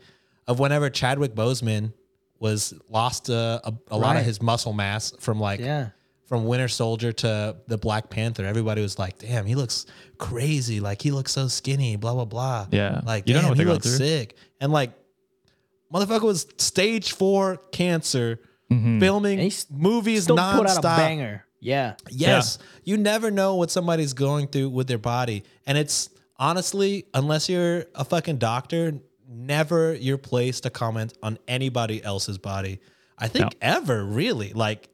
of 0.47 0.59
whenever 0.59 0.89
Chadwick 0.89 1.33
Boseman 1.33 1.93
was 2.39 2.73
lost 2.89 3.29
uh, 3.29 3.61
a, 3.63 3.73
a 3.89 3.97
lot 3.97 4.17
of 4.17 4.25
his 4.25 4.41
muscle 4.41 4.73
mass 4.73 5.13
from 5.19 5.39
like 5.39 5.59
yeah. 5.61 5.89
from 6.25 6.45
Winter 6.45 6.67
Soldier 6.67 7.11
to 7.13 7.55
the 7.67 7.77
Black 7.77 8.09
Panther, 8.09 8.45
everybody 8.45 8.81
was 8.81 8.99
like, 8.99 9.17
"Damn, 9.19 9.45
he 9.45 9.55
looks 9.55 9.85
crazy. 10.17 10.79
Like 10.81 11.01
he 11.01 11.11
looks 11.11 11.31
so 11.31 11.47
skinny." 11.47 11.95
Blah 11.95 12.13
blah 12.13 12.25
blah. 12.25 12.67
Yeah. 12.71 13.01
like 13.05 13.27
You 13.27 13.33
don't 13.33 13.43
know 13.43 13.49
what 13.49 13.57
he 13.57 13.63
they're 13.63 13.73
looks 13.73 13.87
through. 13.87 13.97
sick. 14.05 14.35
And 14.59 14.71
like, 14.73 14.91
motherfucker 15.93 16.23
was 16.23 16.47
stage 16.57 17.13
four 17.13 17.57
cancer, 17.71 18.39
Mm-hmm. 18.71 18.99
filming 19.01 19.51
movies 19.69 20.23
Still 20.23 20.35
nonstop. 20.37 20.57
put 20.57 20.67
out 20.67 20.77
a 20.79 20.81
banger. 20.81 21.45
Yeah. 21.63 21.95
Yes, 22.09 22.59
you 22.83 22.97
never 22.97 23.31
know 23.31 23.55
what 23.55 23.71
somebody's 23.71 24.13
going 24.13 24.47
through 24.47 24.69
with 24.69 24.87
their 24.87 24.97
body, 24.97 25.43
and 25.65 25.77
it's 25.77 26.09
honestly, 26.37 27.05
unless 27.13 27.49
you're 27.49 27.85
a 27.95 28.03
fucking 28.03 28.37
doctor, 28.37 28.93
never 29.27 29.93
your 29.93 30.17
place 30.17 30.59
to 30.61 30.69
comment 30.69 31.13
on 31.23 31.37
anybody 31.47 32.03
else's 32.03 32.37
body. 32.37 32.79
I 33.17 33.27
think 33.27 33.45
No. 33.45 33.49
ever 33.61 34.03
really 34.03 34.53
like 34.53 34.89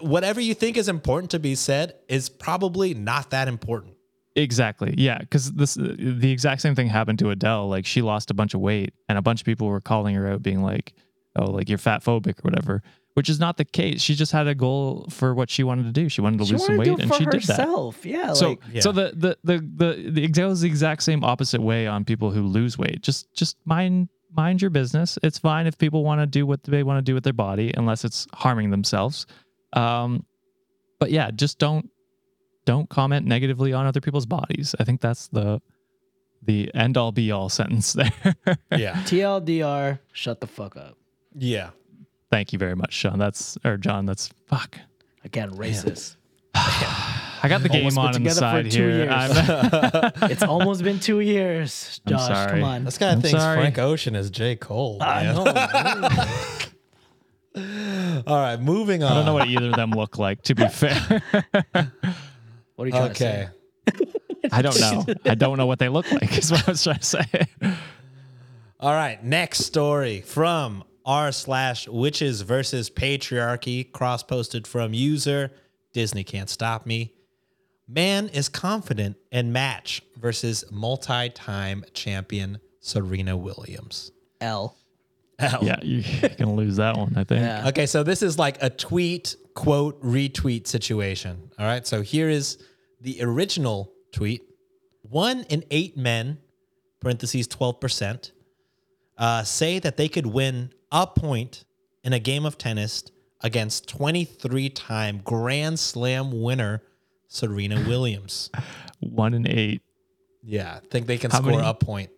whatever 0.00 0.40
you 0.40 0.54
think 0.54 0.76
is 0.76 0.88
important 0.88 1.30
to 1.30 1.38
be 1.38 1.54
said 1.54 1.94
is 2.08 2.28
probably 2.28 2.94
not 2.94 3.30
that 3.30 3.48
important. 3.48 3.94
Exactly. 4.36 4.94
Yeah, 4.98 5.18
because 5.18 5.52
this 5.52 5.74
the 5.74 6.30
exact 6.32 6.60
same 6.60 6.74
thing 6.74 6.88
happened 6.88 7.20
to 7.20 7.30
Adele. 7.30 7.68
Like 7.68 7.86
she 7.86 8.02
lost 8.02 8.30
a 8.30 8.34
bunch 8.34 8.52
of 8.54 8.60
weight, 8.60 8.92
and 9.08 9.16
a 9.16 9.22
bunch 9.22 9.40
of 9.40 9.44
people 9.46 9.68
were 9.68 9.80
calling 9.80 10.14
her 10.16 10.26
out, 10.26 10.42
being 10.42 10.62
like, 10.62 10.92
"Oh, 11.36 11.50
like 11.50 11.68
you're 11.68 11.78
fat 11.78 12.02
phobic 12.02 12.38
or 12.40 12.42
whatever," 12.42 12.82
which 13.14 13.28
is 13.28 13.40
not 13.40 13.56
the 13.56 13.64
case. 13.64 14.00
She 14.02 14.14
just 14.14 14.32
had 14.32 14.46
a 14.46 14.54
goal 14.54 15.06
for 15.10 15.34
what 15.34 15.48
she 15.50 15.64
wanted 15.64 15.84
to 15.84 15.92
do. 15.92 16.08
She 16.08 16.20
wanted 16.20 16.38
to 16.40 16.44
She 16.46 16.52
lose 16.52 16.66
some 16.66 16.76
wanted 16.76 16.84
to 16.84 16.92
weight, 16.94 17.00
and 17.02 17.10
for 17.10 17.18
she 17.18 17.24
did 17.24 17.42
that. 17.44 17.56
herself. 17.58 18.04
Yeah. 18.06 18.32
So, 18.34 18.48
like, 18.50 18.82
so 18.82 18.92
the 18.92 19.12
the 19.16 19.38
the 19.44 19.58
the 19.58 20.10
the 20.10 20.24
it 20.24 20.32
goes 20.34 20.60
the 20.60 20.68
exact 20.68 21.02
same 21.02 21.24
opposite 21.24 21.62
way 21.62 21.86
on 21.86 22.04
people 22.04 22.30
who 22.30 22.42
lose 22.42 22.76
weight. 22.78 23.02
Just 23.02 23.32
just 23.34 23.56
mind 23.64 24.08
mind 24.36 24.60
your 24.60 24.70
business. 24.70 25.18
It's 25.22 25.38
fine 25.38 25.66
if 25.66 25.78
people 25.78 26.02
want 26.04 26.20
to 26.20 26.26
do 26.26 26.44
what 26.44 26.64
they 26.64 26.82
want 26.82 26.98
to 26.98 27.02
do 27.02 27.14
with 27.14 27.24
their 27.24 27.32
body, 27.32 27.72
unless 27.76 28.04
it's 28.04 28.26
harming 28.34 28.70
themselves. 28.70 29.26
Um, 29.72 30.24
but 30.98 31.10
yeah, 31.10 31.30
just 31.30 31.58
don't 31.58 31.88
don't 32.66 32.88
comment 32.88 33.26
negatively 33.26 33.72
on 33.72 33.86
other 33.86 34.00
people's 34.00 34.26
bodies. 34.26 34.74
I 34.80 34.84
think 34.84 35.00
that's 35.00 35.28
the 35.28 35.60
the 36.42 36.70
end 36.74 36.96
all 36.96 37.12
be 37.12 37.30
all 37.30 37.48
sentence 37.60 37.92
there. 37.92 38.12
Yeah, 38.76 38.94
TLDR, 39.04 39.98
shut 40.12 40.40
the 40.40 40.46
fuck 40.46 40.76
up. 40.76 40.96
yeah. 41.36 41.70
Thank 42.34 42.52
you 42.52 42.58
very 42.58 42.74
much, 42.74 42.92
Sean. 42.92 43.16
That's 43.20 43.56
or 43.64 43.76
John. 43.76 44.06
That's 44.06 44.28
fuck. 44.48 44.76
Again, 45.22 45.52
racist. 45.52 46.16
I 46.52 47.46
got 47.48 47.62
the 47.62 47.68
Almost 47.68 47.72
game 47.72 47.90
put 47.90 47.98
on 47.98 48.16
in 48.16 48.22
the 48.24 48.30
together 48.30 48.34
for 48.34 48.40
side 48.40 48.70
two 48.72 48.88
here. 48.88 49.04
years. 49.04 49.12
I'm- 49.12 50.12
it's 50.32 50.42
almost 50.42 50.82
been 50.82 50.98
two 50.98 51.20
years. 51.20 52.00
I'm 52.06 52.10
Josh, 52.10 52.26
sorry. 52.26 52.50
come 52.50 52.64
on. 52.64 52.84
This 52.84 52.98
guy 52.98 53.12
I'm 53.12 53.20
thinks 53.20 53.38
sorry. 53.40 53.58
Frank 53.58 53.78
Ocean 53.78 54.16
is 54.16 54.30
J 54.30 54.56
Cole. 54.56 54.98
I 55.00 55.22
man. 55.22 55.34
know. 57.54 58.22
All 58.26 58.40
right, 58.40 58.60
moving 58.60 59.04
on. 59.04 59.12
I 59.12 59.14
don't 59.14 59.26
know 59.26 59.34
what 59.34 59.46
either 59.46 59.66
of 59.68 59.74
them 59.76 59.92
look 59.92 60.18
like. 60.18 60.42
To 60.42 60.56
be 60.56 60.66
fair. 60.66 61.22
What 62.74 62.82
are 62.82 62.86
you 62.86 62.90
trying 62.90 63.12
to 63.14 63.24
Okay. 63.24 63.48
say? 63.96 64.06
I 64.50 64.60
don't 64.60 64.80
know. 64.80 65.04
I 65.24 65.36
don't 65.36 65.56
know 65.56 65.66
what 65.66 65.78
they 65.78 65.88
look 65.88 66.10
like. 66.10 66.36
Is 66.36 66.50
what 66.50 66.66
I 66.66 66.72
was 66.72 66.82
trying 66.82 66.98
to 66.98 67.04
say. 67.04 67.24
All 68.80 68.92
right, 68.92 69.22
next 69.22 69.60
story 69.60 70.20
from 70.22 70.82
r 71.04 71.32
slash 71.32 71.88
witches 71.88 72.42
versus 72.42 72.90
patriarchy, 72.90 73.90
cross 73.90 74.22
posted 74.22 74.66
from 74.66 74.94
user 74.94 75.50
Disney 75.94 76.24
can't 76.24 76.50
stop 76.50 76.84
me. 76.84 77.14
Man 77.88 78.28
is 78.28 78.48
confident 78.50 79.16
in 79.30 79.52
match 79.52 80.02
versus 80.16 80.64
multi 80.70 81.30
time 81.30 81.84
champion 81.94 82.58
Serena 82.80 83.36
Williams. 83.36 84.10
L. 84.40 84.76
L. 85.38 85.60
Yeah, 85.62 85.78
you're 85.82 86.30
gonna 86.30 86.54
lose 86.54 86.76
that 86.76 86.96
one. 86.96 87.14
I 87.16 87.24
think. 87.24 87.40
Yeah. 87.40 87.68
Okay, 87.68 87.86
so 87.86 88.02
this 88.02 88.22
is 88.22 88.38
like 88.38 88.62
a 88.62 88.68
tweet, 88.68 89.36
quote, 89.54 90.02
retweet 90.02 90.66
situation. 90.66 91.50
All 91.58 91.64
right, 91.64 91.86
so 91.86 92.02
here 92.02 92.28
is 92.28 92.58
the 93.00 93.22
original 93.22 93.92
tweet. 94.12 94.42
one 95.02 95.44
in 95.50 95.64
eight 95.70 95.96
men, 95.96 96.38
parentheses 97.00 97.46
12%, 97.48 98.32
uh, 99.18 99.42
say 99.44 99.78
that 99.78 99.96
they 99.96 100.08
could 100.08 100.26
win 100.26 100.72
a 100.94 101.06
point 101.06 101.64
in 102.04 102.14
a 102.14 102.18
game 102.18 102.46
of 102.46 102.56
tennis 102.56 103.04
against 103.42 103.88
23 103.88 104.70
time 104.70 105.20
Grand 105.24 105.78
Slam 105.78 106.40
winner 106.40 106.82
Serena 107.28 107.84
Williams. 107.88 108.48
One 109.00 109.34
in 109.34 109.46
eight. 109.46 109.82
Yeah, 110.42 110.76
I 110.82 110.86
think 110.86 111.06
they 111.06 111.18
can 111.18 111.30
How 111.30 111.40
score 111.40 111.52
many? 111.52 111.68
a 111.68 111.74
point. 111.74 112.10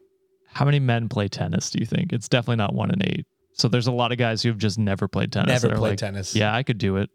How 0.53 0.65
many 0.65 0.79
men 0.79 1.09
play 1.09 1.29
tennis? 1.29 1.71
Do 1.71 1.79
you 1.81 1.87
think 1.87 2.13
it's 2.13 2.29
definitely 2.29 2.57
not 2.57 2.75
one 2.75 2.91
in 2.91 3.03
eight? 3.03 3.27
So 3.55 3.69
there's 3.69 3.87
a 3.87 3.93
lot 3.93 4.13
of 4.13 4.19
guys 4.19 4.43
who've 4.43 4.59
just 4.59 4.79
never 4.79 5.09
played 5.09 5.33
tennis. 5.33 5.63
Never 5.63 5.77
played 5.77 5.91
like, 5.91 5.99
tennis. 5.99 6.35
Yeah, 6.37 6.55
I 6.55 6.63
could 6.63 6.79
do 6.79 6.97
it. 6.97 7.09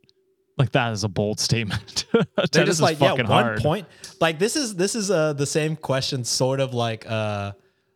Like 0.57 0.72
that 0.72 0.91
is 0.93 1.03
a 1.03 1.09
bold 1.09 1.39
statement. 1.39 2.05
They're 2.14 2.26
tennis 2.51 2.70
just 2.70 2.82
like, 2.82 2.99
yeah, 2.99 3.14
one 3.14 3.26
hard. 3.26 3.59
point. 3.59 3.88
Like 4.20 4.39
this 4.39 4.55
is 4.55 4.76
this 4.76 4.95
is 4.95 5.12
uh, 5.12 5.34
the 5.34 5.45
same 5.45 5.76
question, 5.76 6.24
sort 6.24 6.59
of 6.59 6.74
like 6.74 7.09
uh, 7.09 7.53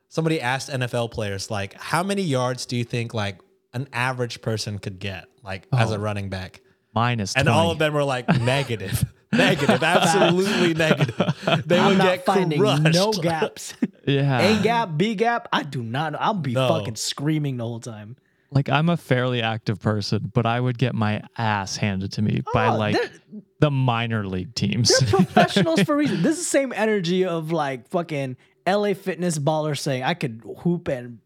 somebody 0.10 0.40
asked 0.40 0.70
NFL 0.70 1.12
players, 1.12 1.52
like, 1.52 1.74
how 1.74 2.02
many 2.04 2.22
yards 2.22 2.66
do 2.66 2.76
you 2.76 2.84
think 2.84 3.14
like 3.14 3.40
an 3.76 3.88
average 3.94 4.42
person 4.42 4.80
could 4.80 4.98
get, 5.00 5.26
like 5.44 5.68
oh. 5.72 5.78
as 5.78 5.92
a 5.92 5.96
Oh. 5.96 6.00
running 6.00 6.30
back? 6.30 6.62
Minus 6.96 7.36
And 7.36 7.46
20. 7.46 7.60
all 7.60 7.72
of 7.72 7.78
them 7.78 7.94
were 7.94 8.04
like 8.06 8.28
negative, 8.42 9.04
negative, 9.34 9.84
absolutely 9.84 10.74
negative. 10.74 11.16
They 11.68 11.78
I'm 11.78 11.90
would 11.90 11.98
not 11.98 12.16
get 12.16 12.26
finding 12.26 12.60
crushed. 12.60 12.84
no 12.94 13.12
gaps. 13.22 13.74
Yeah. 14.08 14.40
A 14.40 14.64
gap, 14.64 14.92
B 14.98 15.14
gap. 15.16 15.48
I 15.52 15.64
do 15.64 15.84
not 15.84 16.14
know. 16.14 16.20
I'll 16.22 16.34
be 16.34 16.54
No. 16.54 16.68
fucking 16.70 16.96
screaming 16.96 17.58
the 17.58 17.66
whole 17.66 17.80
time. 17.82 18.16
Like 18.52 18.70
I'm 18.70 18.88
a 18.88 18.96
fairly 18.96 19.42
active 19.42 19.82
person, 19.82 20.32
but 20.34 20.46
I 20.46 20.60
would 20.62 20.78
get 20.78 20.96
my 20.96 21.22
ass 21.38 21.76
handed 21.76 22.14
to 22.14 22.22
me 22.22 22.42
oh, 22.48 22.52
by 22.54 22.68
Oh, 22.68 22.78
like 22.78 23.12
the 23.60 23.70
minor 23.72 24.26
league 24.26 24.56
teams. 24.56 24.98
They're 25.00 25.10
professionals 25.10 25.82
for 25.84 25.94
a 25.96 25.98
reason. 25.98 26.22
This 26.22 26.34
is 26.38 26.46
the 26.46 26.50
same 26.50 26.72
energy 26.74 27.26
of 27.26 27.52
like 27.52 27.90
fucking 27.90 28.38
LA 28.66 28.94
fitness 28.94 29.38
baller 29.38 29.78
saying 29.78 30.04
I 30.04 30.14
could 30.14 30.42
hoop 30.60 30.88
and 30.88 31.20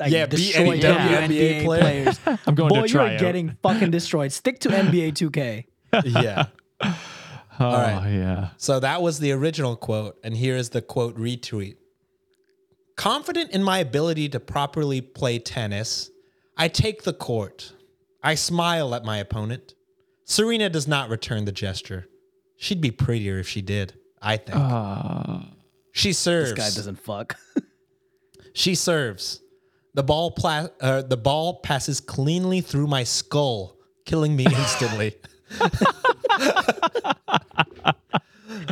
like, 0.00 0.12
Yeah, 0.12 0.26
beat 0.26 0.36
destroy 0.36 0.70
any 0.72 0.80
WNBA 0.80 1.28
WNBA 1.28 1.64
player. 1.64 1.80
players. 1.80 2.20
I'm 2.46 2.54
going 2.54 2.68
Boy, 2.68 2.82
to 2.82 2.88
try. 2.88 3.04
Boy, 3.04 3.10
you're 3.10 3.18
getting 3.20 3.56
fucking 3.62 3.90
destroyed. 3.90 4.32
Stick 4.32 4.60
to 4.60 4.68
NBA 4.68 5.12
2K. 5.12 5.64
yeah. 6.04 6.46
oh 6.82 6.88
right. 7.60 8.10
yeah. 8.12 8.48
So 8.56 8.80
that 8.80 9.02
was 9.02 9.18
the 9.20 9.32
original 9.32 9.76
quote, 9.76 10.18
and 10.22 10.36
here 10.36 10.56
is 10.56 10.70
the 10.70 10.82
quote 10.82 11.16
retweet. 11.16 11.76
Confident 12.96 13.52
in 13.52 13.62
my 13.62 13.78
ability 13.78 14.28
to 14.30 14.40
properly 14.40 15.00
play 15.00 15.38
tennis, 15.38 16.10
I 16.56 16.68
take 16.68 17.04
the 17.04 17.12
court. 17.12 17.72
I 18.22 18.34
smile 18.34 18.94
at 18.94 19.04
my 19.04 19.18
opponent. 19.18 19.74
Serena 20.24 20.68
does 20.68 20.88
not 20.88 21.08
return 21.08 21.44
the 21.44 21.52
gesture. 21.52 22.08
She'd 22.56 22.80
be 22.80 22.90
prettier 22.90 23.38
if 23.38 23.48
she 23.48 23.62
did, 23.62 23.94
I 24.20 24.36
think. 24.36 24.58
Uh, 24.60 25.42
she 25.92 26.12
serves. 26.12 26.50
This 26.52 26.58
guy 26.58 26.76
doesn't 26.76 26.96
fuck. 27.00 27.36
She 28.52 28.74
serves. 28.74 29.40
The 29.94 30.02
ball 30.02 30.30
pla- 30.30 30.68
uh, 30.80 31.02
the 31.02 31.16
ball 31.16 31.60
passes 31.60 32.00
cleanly 32.00 32.60
through 32.60 32.86
my 32.86 33.04
skull, 33.04 33.76
killing 34.04 34.36
me 34.36 34.44
instantly. 34.50 35.14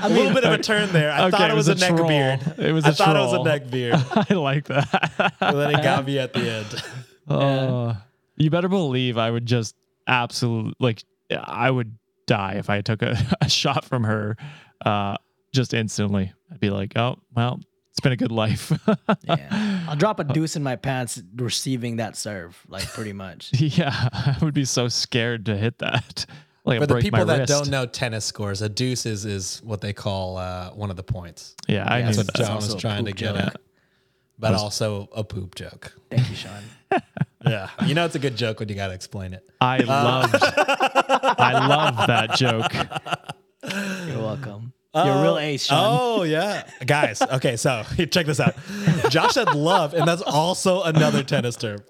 a 0.02 0.08
little 0.08 0.32
bit 0.32 0.44
of 0.44 0.52
a 0.52 0.58
turn 0.62 0.92
there. 0.92 1.10
I 1.10 1.22
Okay, 1.26 1.30
thought 1.36 1.50
it 1.50 1.52
it 1.52 1.56
was, 1.56 1.68
was 1.68 1.82
a, 1.82 1.86
a 1.86 1.88
neck 1.88 1.96
troll. 1.96 2.08
beard. 2.08 2.54
It 2.58 2.72
was 2.72 2.84
I 2.84 2.88
a 2.90 2.92
thought 2.92 3.16
it 3.16 3.20
was 3.20 3.32
a 3.32 3.36
troll. 3.36 3.44
neck 3.44 3.70
beard. 3.70 3.94
I 4.30 4.34
like 4.34 4.64
that. 4.66 5.32
and 5.40 5.58
then 5.58 5.70
it 5.74 5.82
got 5.82 6.04
me 6.06 6.18
at 6.18 6.32
the 6.32 6.50
end. 6.50 6.82
Uh, 7.28 7.94
you 8.36 8.50
better 8.50 8.68
believe 8.68 9.18
I 9.18 9.30
would 9.30 9.46
just 9.46 9.74
absolutely 10.06 10.74
like 10.78 11.02
I 11.30 11.70
would 11.70 11.96
die 12.26 12.54
if 12.58 12.70
I 12.70 12.80
took 12.82 13.02
a, 13.02 13.16
a 13.40 13.48
shot 13.48 13.84
from 13.84 14.04
her 14.04 14.36
uh 14.84 15.16
just 15.52 15.72
instantly. 15.74 16.32
I'd 16.52 16.60
be 16.60 16.70
like, 16.70 16.92
"Oh, 16.96 17.16
well, 17.34 17.58
it's 17.90 18.00
been 18.00 18.12
a 18.12 18.16
good 18.16 18.30
life." 18.32 18.70
Yeah. 19.24 19.75
I'll 19.88 19.96
drop 19.96 20.20
a 20.20 20.24
deuce 20.24 20.56
in 20.56 20.62
my 20.62 20.76
pants 20.76 21.22
receiving 21.36 21.96
that 21.96 22.16
serve, 22.16 22.58
like 22.68 22.84
pretty 22.86 23.12
much. 23.12 23.50
yeah, 23.60 24.08
I 24.12 24.36
would 24.42 24.54
be 24.54 24.64
so 24.64 24.88
scared 24.88 25.46
to 25.46 25.56
hit 25.56 25.78
that. 25.78 26.26
Like 26.66 26.80
For 26.80 26.86
the 26.88 26.96
people 26.96 27.24
that 27.26 27.38
wrist. 27.38 27.48
don't 27.48 27.70
know 27.70 27.86
tennis 27.86 28.24
scores, 28.24 28.60
a 28.60 28.68
deuce 28.68 29.06
is, 29.06 29.24
is 29.24 29.62
what 29.62 29.80
they 29.80 29.92
call 29.92 30.36
uh, 30.36 30.70
one 30.70 30.90
of 30.90 30.96
the 30.96 31.04
points. 31.04 31.54
Yeah, 31.68 31.84
I 31.86 32.00
Yeah, 32.00 32.06
That's 32.06 32.16
what 32.18 32.26
that. 32.26 32.36
John 32.36 32.56
was 32.56 32.74
trying 32.74 33.04
to 33.04 33.12
get 33.12 33.36
joke. 33.36 33.36
at. 33.36 33.60
But 34.36 34.54
also 34.54 35.08
a 35.14 35.22
poop 35.22 35.54
joke. 35.54 35.92
Thank 36.10 36.28
you, 36.28 36.34
Sean. 36.34 36.64
Yeah. 37.46 37.70
You 37.84 37.94
know 37.94 38.04
it's 38.04 38.16
a 38.16 38.18
good 38.18 38.34
joke 38.36 38.58
when 38.58 38.68
you 38.68 38.74
got 38.74 38.88
to 38.88 38.94
explain 38.94 39.32
it. 39.32 39.48
I 39.60 39.78
loved 39.78 40.34
I 40.42 41.68
love 41.68 42.06
that 42.08 42.32
joke. 42.34 42.72
You're 44.08 44.18
welcome. 44.18 44.72
You're 45.04 45.14
a 45.14 45.22
real 45.22 45.34
oh. 45.34 45.38
ace, 45.38 45.66
Sean. 45.66 45.78
Oh 45.80 46.22
yeah, 46.22 46.66
guys. 46.86 47.20
Okay, 47.20 47.56
so 47.56 47.84
check 48.10 48.26
this 48.26 48.40
out. 48.40 48.54
Josh 49.10 49.32
said 49.32 49.54
love, 49.54 49.92
and 49.92 50.08
that's 50.08 50.22
also 50.22 50.82
another 50.82 51.22
tennis 51.22 51.56
term. 51.56 51.80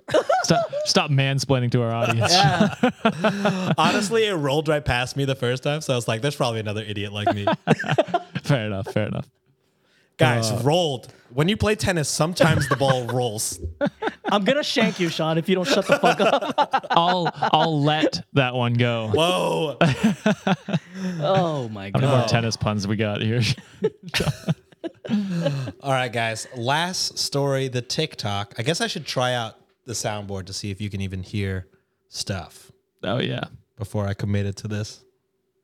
Stop, 0.42 0.70
stop 0.84 1.10
mansplaining 1.10 1.70
to 1.72 1.82
our 1.82 1.92
audience. 1.92 2.32
Yeah. 2.32 3.72
Honestly, 3.78 4.26
it 4.26 4.34
rolled 4.34 4.68
right 4.68 4.84
past 4.84 5.16
me 5.16 5.24
the 5.24 5.34
first 5.34 5.62
time, 5.62 5.80
so 5.80 5.92
I 5.92 5.96
was 5.96 6.08
like, 6.08 6.20
"There's 6.20 6.36
probably 6.36 6.60
another 6.60 6.82
idiot 6.82 7.12
like 7.12 7.32
me." 7.34 7.46
Fair 8.42 8.66
enough, 8.66 8.92
fair 8.92 9.08
enough. 9.08 9.28
Guys, 10.18 10.50
rolled. 10.64 11.12
When 11.30 11.48
you 11.48 11.56
play 11.58 11.74
tennis, 11.74 12.08
sometimes 12.08 12.68
the 12.68 12.76
ball 12.76 13.04
rolls. 13.12 13.60
I'm 14.24 14.44
gonna 14.44 14.62
shank 14.62 14.98
you, 14.98 15.10
Sean, 15.10 15.36
if 15.36 15.48
you 15.48 15.54
don't 15.54 15.66
shut 15.68 15.86
the 15.86 15.98
fuck 15.98 16.20
up. 16.20 16.86
I'll 16.90 17.30
I'll 17.34 17.82
let 17.82 18.24
that 18.32 18.54
one 18.54 18.74
go. 18.74 19.10
Whoa. 19.12 19.76
Oh 21.20 21.68
my 21.68 21.90
How 21.94 22.00
many 22.00 22.06
god. 22.06 22.18
more 22.18 22.26
tennis 22.28 22.56
puns 22.56 22.88
we 22.88 22.96
got 22.96 23.20
here? 23.20 23.42
All 25.80 25.92
right, 25.92 26.12
guys. 26.12 26.48
Last 26.56 27.18
story, 27.18 27.68
the 27.68 27.82
TikTok. 27.82 28.54
I 28.58 28.62
guess 28.62 28.80
I 28.80 28.86
should 28.86 29.04
try 29.06 29.34
out 29.34 29.56
the 29.84 29.92
soundboard 29.92 30.46
to 30.46 30.52
see 30.52 30.70
if 30.70 30.80
you 30.80 30.88
can 30.90 31.00
even 31.00 31.22
hear 31.22 31.68
stuff 32.08 32.72
oh 33.04 33.20
yeah. 33.20 33.44
before 33.76 34.06
I 34.06 34.14
committed 34.14 34.56
to 34.58 34.68
this. 34.68 35.04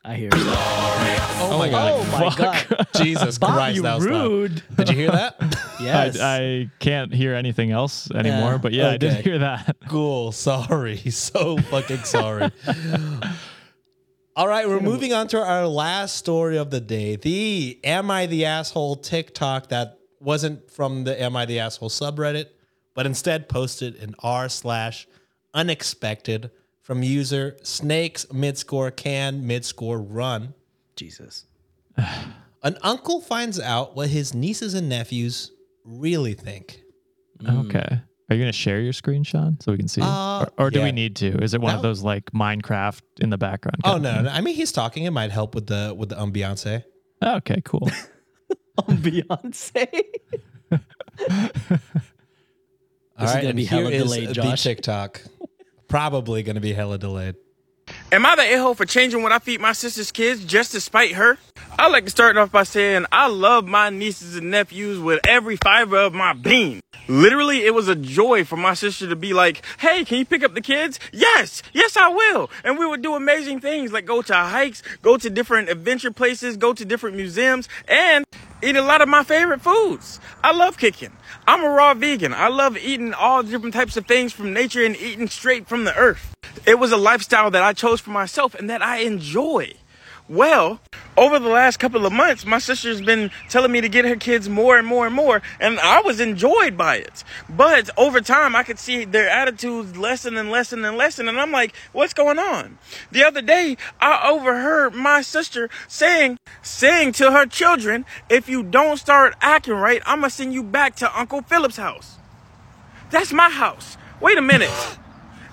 I 0.05 0.15
hear. 0.17 0.31
Oh 0.35 1.57
my 1.59 1.69
oh 1.69 1.71
god! 1.71 1.93
Oh 1.93 2.19
my 2.19 2.35
god. 2.37 2.87
Jesus 2.97 3.39
Bob, 3.39 3.53
Christ, 3.55 3.77
you 3.77 3.83
that 3.83 3.95
was 3.97 4.07
loud. 4.07 4.31
rude. 4.31 4.63
Did 4.77 4.89
you 4.89 4.97
hear 4.97 5.11
that? 5.11 5.37
Yes. 5.83 6.21
I, 6.21 6.37
I 6.39 6.71
can't 6.79 7.13
hear 7.13 7.35
anything 7.35 7.73
else 7.73 8.09
anymore, 8.13 8.53
Yeah, 8.53 8.59
but 8.59 8.73
yeah, 8.73 8.91
I 8.91 8.97
did 8.99 9.13
okay. 9.15 9.23
hear 9.23 9.39
that. 9.41 9.77
cool. 9.89 10.31
Sorry. 10.31 10.97
So 11.11 11.57
fucking 11.59 12.05
sorry. 12.05 12.53
All 14.37 14.47
right, 14.47 14.69
we're 14.69 14.81
moving 14.81 15.13
on 15.13 15.27
to 15.29 15.43
our 15.45 15.67
last 15.67 16.17
story 16.17 16.57
of 16.57 16.71
the 16.71 16.81
day. 16.81 17.17
The 17.17 17.81
Am 17.83 18.11
I 18.13 18.27
the 18.27 18.45
Asshole 18.45 18.97
TikTok 18.97 19.71
that 19.71 19.99
wasn't 20.21 20.71
from 20.71 21.03
the 21.05 21.21
Am 21.21 21.35
I 21.37 21.47
the 21.47 21.59
Asshole 21.59 21.91
subreddit, 21.91 22.47
but 22.95 23.05
instead 23.05 23.49
posted 23.49 23.97
in 23.97 24.15
r 24.21 24.49
slash 24.49 25.09
unexpected 25.53 26.51
from 26.83 27.03
user 27.03 27.57
snakes 27.63 28.27
midscore 28.27 28.95
can 28.95 29.43
midscore 29.43 30.05
run. 30.07 30.55
Jesus. 30.97 31.47
An 32.65 32.79
uncle 32.83 33.21
finds 33.21 33.59
out 33.59 33.97
what 33.97 34.09
his 34.09 34.35
nieces 34.35 34.75
and 34.75 34.89
nephews 34.89 35.51
really 35.85 36.35
think. 36.35 36.81
Okay. 37.49 38.01
Are 38.31 38.35
you 38.35 38.41
gonna 38.41 38.53
share 38.53 38.81
your 38.81 38.93
screen, 38.93 39.25
Sean, 39.25 39.59
so 39.61 39.73
we 39.73 39.79
can 39.79 39.89
see? 39.89 40.01
Uh, 40.01 40.43
or 40.43 40.67
or 40.67 40.71
do 40.71 40.79
yeah. 40.79 40.87
we 40.87 40.93
need 40.93 41.17
to? 41.17 41.37
Is 41.43 41.55
it 41.55 41.61
one 41.61 41.75
of 41.75 41.83
those 41.83 42.03
like 42.03 42.31
Minecraft 42.31 43.03
in 43.21 43.31
the 43.31 43.37
background? 43.37 43.77
Oh 43.85 43.99
no, 43.99 44.23
no, 44.23 44.31
I 44.31 44.41
mean 44.41 44.55
he's 44.55 44.73
talking. 44.73 45.05
It 45.05 45.11
might 45.11 45.31
help 45.31 45.55
with 45.55 45.67
the 45.67 45.95
with 45.97 46.09
the 46.11 46.17
ambiance. 46.17 46.83
Okay, 47.23 47.61
cool. 47.65 47.91
On 48.79 48.97
Beyonce. 48.97 49.87
All 50.71 50.79
This 53.19 53.31
is 53.31 53.35
right, 53.35 53.43
gonna 53.43 53.55
be 53.55 53.65
here 53.65 53.83
hella 53.83 53.91
is 53.91 54.03
delayed, 54.05 54.29
the 54.35 54.57
TikTok. 54.57 55.21
Probably 55.93 56.43
going 56.43 56.55
to 56.55 56.61
be 56.63 56.73
hella 56.73 56.97
delayed. 56.97 57.35
Am 58.13 58.25
I 58.25 58.35
the 58.35 58.55
a-hole 58.55 58.75
for 58.75 58.87
changing 58.87 59.23
what 59.23 59.31
I 59.31 59.39
feed 59.39 59.61
my 59.61 59.75
sister's 59.75 60.11
kids 60.11 60.43
just 60.43 60.73
to 60.73 60.81
spite 60.81 61.13
her? 61.13 61.37
I 61.79 61.89
like 61.89 62.07
to 62.07 62.11
start 62.11 62.39
off 62.39 62.51
by 62.51 62.63
saying 62.63 63.05
I 63.13 63.29
love 63.29 63.67
my 63.67 63.91
nieces 63.91 64.35
and 64.37 64.51
nephews 64.51 64.99
with 64.99 65.21
every 65.29 65.57
fiber 65.57 65.99
of 65.99 66.15
my 66.15 66.33
being. 66.33 66.81
Literally, 67.09 67.67
it 67.67 67.75
was 67.75 67.89
a 67.89 67.95
joy 67.95 68.43
for 68.43 68.57
my 68.57 68.73
sister 68.73 69.07
to 69.07 69.17
be 69.17 69.35
like, 69.35 69.67
hey, 69.81 70.03
can 70.07 70.17
you 70.17 70.25
pick 70.25 70.43
up 70.43 70.55
the 70.55 70.63
kids? 70.63 70.99
Yes, 71.13 71.63
yes, 71.75 71.95
I 71.95 72.09
will. 72.09 72.49
And 72.65 72.79
we 72.79 72.87
would 72.87 73.03
do 73.03 73.15
amazing 73.15 73.61
things 73.61 73.93
like 73.93 74.07
go 74.07 74.23
to 74.23 74.35
hikes, 74.35 74.83
go 75.03 75.19
to 75.19 75.29
different 75.29 75.69
adventure 75.69 76.11
places, 76.11 76.57
go 76.57 76.73
to 76.73 76.87
different 76.87 77.17
museums, 77.17 77.69
and 77.87 78.25
eat 78.63 78.77
a 78.77 78.83
lot 78.83 79.03
of 79.03 79.09
my 79.09 79.25
favorite 79.25 79.61
foods. 79.61 80.21
I 80.43 80.53
love 80.53 80.79
cooking. 80.79 81.13
I'm 81.47 81.65
a 81.65 81.69
raw 81.69 81.95
vegan. 81.95 82.33
I 82.33 82.49
love 82.49 82.77
eating 82.77 83.13
all 83.13 83.43
different 83.43 83.75
types 83.75 83.97
of 83.97 84.07
things 84.07 84.33
from 84.33 84.53
nature 84.53 84.85
and 84.85 84.97
eating 84.97 85.29
straight 85.29 85.67
from 85.67 85.85
the 85.85 85.97
earth. 85.97 86.35
It 86.67 86.79
was 86.79 86.93
a 86.93 86.97
lifestyle 86.97 87.51
that 87.51 87.63
I 87.63 87.73
chose 87.73 88.01
for 88.01 88.11
myself 88.11 88.55
and 88.55 88.71
that 88.71 88.83
I 88.83 88.99
enjoy. 88.99 89.75
Well, 90.29 90.81
over 91.17 91.39
the 91.39 91.49
last 91.49 91.79
couple 91.79 92.07
of 92.07 92.13
months, 92.13 92.47
my 92.47 92.59
sister's 92.59 93.03
been 93.03 93.31
telling 93.49 93.73
me 93.73 93.81
to 93.81 93.89
get 93.89 94.05
her 94.05 94.17
kids 94.17 94.49
more 94.49 94.79
and 94.79 94.87
more 94.87 95.05
and 95.05 95.15
more, 95.15 95.43
and 95.61 95.79
I 95.81 96.01
was 96.01 96.21
enjoyed 96.21 96.77
by 96.77 96.97
it. 96.97 97.25
But 97.49 97.91
over 97.99 98.21
time, 98.21 98.55
I 98.55 98.63
could 98.63 98.79
see 98.79 99.05
their 99.05 99.29
attitudes 99.29 99.97
lessen 99.97 100.37
and 100.37 100.51
lessen 100.51 100.85
and 100.85 100.97
lessen, 100.97 101.29
and 101.29 101.41
I'm 101.41 101.51
like, 101.51 101.75
what's 101.93 102.15
going 102.15 102.39
on? 102.39 102.79
The 103.11 103.25
other 103.25 103.43
day, 103.43 103.77
I 104.01 104.31
overheard 104.31 104.95
my 104.95 105.23
sister 105.23 105.69
saying, 105.89 106.39
saying 106.63 107.13
to 107.15 107.33
her 107.33 107.45
children, 107.45 108.07
if 108.31 108.49
you 108.49 108.63
don't 108.63 108.97
start 108.97 109.35
acting 109.41 109.75
right, 109.75 110.03
I'm 110.07 110.21
gonna 110.21 110.31
send 110.31 110.55
you 110.55 110.63
back 110.63 110.95
to 110.97 111.19
Uncle 111.19 111.43
Philip's 111.43 111.77
house. 111.77 112.17
That's 113.11 113.33
my 113.33 113.51
house. 113.51 113.99
Wait 114.21 114.39
a 114.39 114.43
minute. 114.43 114.71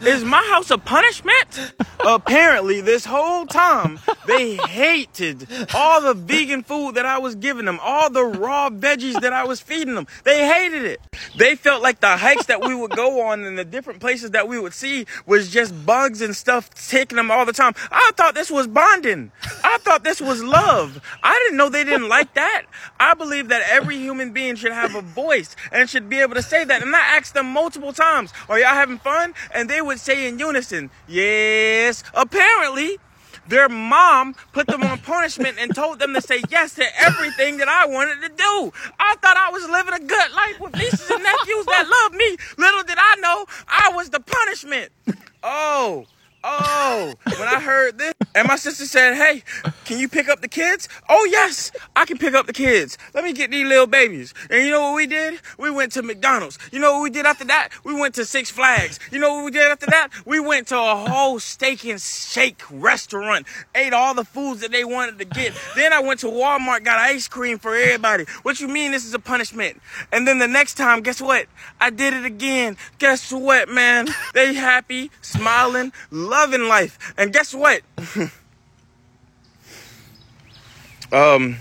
Is 0.01 0.23
my 0.23 0.41
house 0.49 0.71
a 0.71 0.77
punishment? 0.77 1.73
Apparently, 1.99 2.79
this 2.81 3.05
whole 3.05 3.45
time, 3.45 3.99
they 4.25 4.55
hated 4.55 5.47
all 5.73 6.01
the 6.01 6.13
vegan 6.13 6.63
food 6.63 6.95
that 6.95 7.05
I 7.05 7.17
was 7.17 7.35
giving 7.35 7.65
them, 7.65 7.79
all 7.81 8.09
the 8.09 8.23
raw 8.23 8.69
veggies 8.69 9.19
that 9.21 9.33
I 9.33 9.43
was 9.45 9.59
feeding 9.59 9.95
them. 9.95 10.07
They 10.23 10.47
hated 10.47 10.85
it. 10.85 11.01
They 11.37 11.55
felt 11.55 11.83
like 11.83 11.99
the 11.99 12.15
hikes 12.15 12.45
that 12.45 12.61
we 12.61 12.73
would 12.73 12.91
go 12.91 13.21
on 13.27 13.43
and 13.43 13.57
the 13.57 13.65
different 13.65 13.99
places 13.99 14.31
that 14.31 14.47
we 14.47 14.57
would 14.59 14.73
see 14.73 15.05
was 15.25 15.49
just 15.49 15.85
bugs 15.85 16.21
and 16.21 16.35
stuff 16.35 16.69
taking 16.87 17.17
them 17.17 17.29
all 17.29 17.45
the 17.45 17.53
time. 17.53 17.73
I 17.91 18.11
thought 18.15 18.35
this 18.35 18.49
was 18.49 18.67
bonding. 18.67 19.31
I 19.63 19.77
thought 19.79 20.03
this 20.03 20.21
was 20.21 20.41
love. 20.41 21.01
I 21.21 21.37
didn't 21.43 21.57
know 21.57 21.69
they 21.69 21.83
didn't 21.83 22.07
like 22.07 22.33
that. 22.35 22.63
I 22.99 23.13
believe 23.15 23.49
that 23.49 23.63
every 23.69 23.97
human 23.97 24.31
being 24.31 24.55
should 24.55 24.71
have 24.71 24.95
a 24.95 25.01
voice 25.01 25.55
and 25.71 25.89
should 25.89 26.09
be 26.09 26.19
able 26.19 26.35
to 26.35 26.41
say 26.41 26.63
that. 26.63 26.81
And 26.81 26.95
I 26.95 26.99
asked 27.17 27.33
them 27.33 27.47
multiple 27.47 27.91
times, 27.91 28.31
Are 28.47 28.57
y'all 28.59 28.69
having 28.69 28.99
fun? 28.99 29.33
And 29.53 29.69
they 29.69 29.81
would 29.81 29.88
say 29.97 30.27
in 30.27 30.39
unison, 30.39 30.91
Yes. 31.07 32.03
Apparently, 32.13 32.97
their 33.47 33.67
mom 33.67 34.35
put 34.53 34.67
them 34.67 34.83
on 34.83 34.99
punishment 34.99 35.57
and 35.59 35.73
told 35.73 35.99
them 35.99 36.13
to 36.13 36.21
say 36.21 36.41
yes 36.49 36.75
to 36.75 36.85
everything 37.01 37.57
that 37.57 37.67
I 37.67 37.87
wanted 37.87 38.21
to 38.21 38.29
do. 38.29 38.71
I 38.99 39.15
thought 39.15 39.37
I 39.37 39.49
was 39.51 39.67
living 39.67 39.93
a 39.93 39.99
good 39.99 40.31
life 40.33 40.59
with 40.59 40.75
nieces 40.75 41.09
and 41.09 41.23
nephews 41.23 41.65
that 41.65 41.87
love 41.89 42.13
me. 42.13 42.37
Little 42.57 42.83
did 42.83 42.97
I 42.99 43.15
know 43.15 43.45
I 43.67 43.91
was 43.95 44.09
the 44.11 44.19
punishment. 44.19 44.91
Oh. 45.41 46.05
Oh, 46.41 47.13
when 47.25 47.47
I 47.47 47.59
heard 47.59 47.97
this, 47.97 48.13
and 48.33 48.47
my 48.47 48.55
sister 48.55 48.85
said, 48.85 49.15
Hey, 49.15 49.43
can 49.83 49.99
you 49.99 50.07
pick 50.07 50.29
up 50.29 50.39
the 50.39 50.47
kids? 50.47 50.87
Oh, 51.09 51.27
yes, 51.29 51.71
I 51.95 52.05
can 52.05 52.17
pick 52.17 52.33
up 52.33 52.47
the 52.47 52.53
kids. 52.53 52.97
Let 53.13 53.25
me 53.25 53.33
get 53.33 53.51
these 53.51 53.67
little 53.67 53.87
babies. 53.87 54.33
And 54.49 54.65
you 54.65 54.71
know 54.71 54.81
what 54.81 54.95
we 54.95 55.07
did? 55.07 55.41
We 55.57 55.69
went 55.69 55.91
to 55.93 56.01
McDonald's. 56.01 56.57
You 56.71 56.79
know 56.79 56.93
what 56.93 57.03
we 57.03 57.09
did 57.09 57.25
after 57.25 57.43
that? 57.45 57.69
We 57.83 57.93
went 57.93 58.15
to 58.15 58.25
Six 58.25 58.49
Flags. 58.49 58.99
You 59.11 59.19
know 59.19 59.35
what 59.35 59.45
we 59.45 59.51
did 59.51 59.69
after 59.69 59.87
that? 59.87 60.09
We 60.25 60.39
went 60.39 60.67
to 60.67 60.77
a 60.77 60.95
whole 60.95 61.39
steak 61.39 61.83
and 61.85 61.99
shake 61.99 62.61
restaurant, 62.71 63.45
ate 63.75 63.93
all 63.93 64.13
the 64.13 64.23
foods 64.23 64.61
that 64.61 64.71
they 64.71 64.85
wanted 64.85 65.19
to 65.19 65.25
get. 65.25 65.53
Then 65.75 65.91
I 65.91 65.99
went 65.99 66.21
to 66.21 66.27
Walmart, 66.27 66.85
got 66.85 66.99
ice 66.99 67.27
cream 67.27 67.57
for 67.57 67.75
everybody. 67.75 68.25
What 68.43 68.61
you 68.61 68.67
mean 68.69 68.91
this 68.91 69.05
is 69.05 69.13
a 69.13 69.19
punishment? 69.19 69.81
And 70.11 70.25
then 70.25 70.39
the 70.39 70.47
next 70.47 70.75
time, 70.75 71.01
guess 71.01 71.21
what? 71.21 71.47
I 71.81 71.89
did 71.89 72.13
it 72.13 72.23
again. 72.25 72.77
Guess 72.97 73.33
what, 73.33 73.67
man? 73.67 74.07
They 74.33 74.53
happy, 74.53 75.11
smiling, 75.21 75.91
loving 76.29 76.67
life. 76.67 77.13
And 77.17 77.33
guess 77.33 77.53
what? 77.53 77.81
um, 81.11 81.57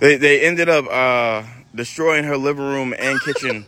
they 0.00 0.16
they 0.16 0.40
ended 0.40 0.68
up 0.68 0.86
uh, 0.90 1.44
destroying 1.74 2.24
her 2.24 2.36
living 2.36 2.64
room 2.64 2.94
and 2.98 3.20
kitchen 3.22 3.66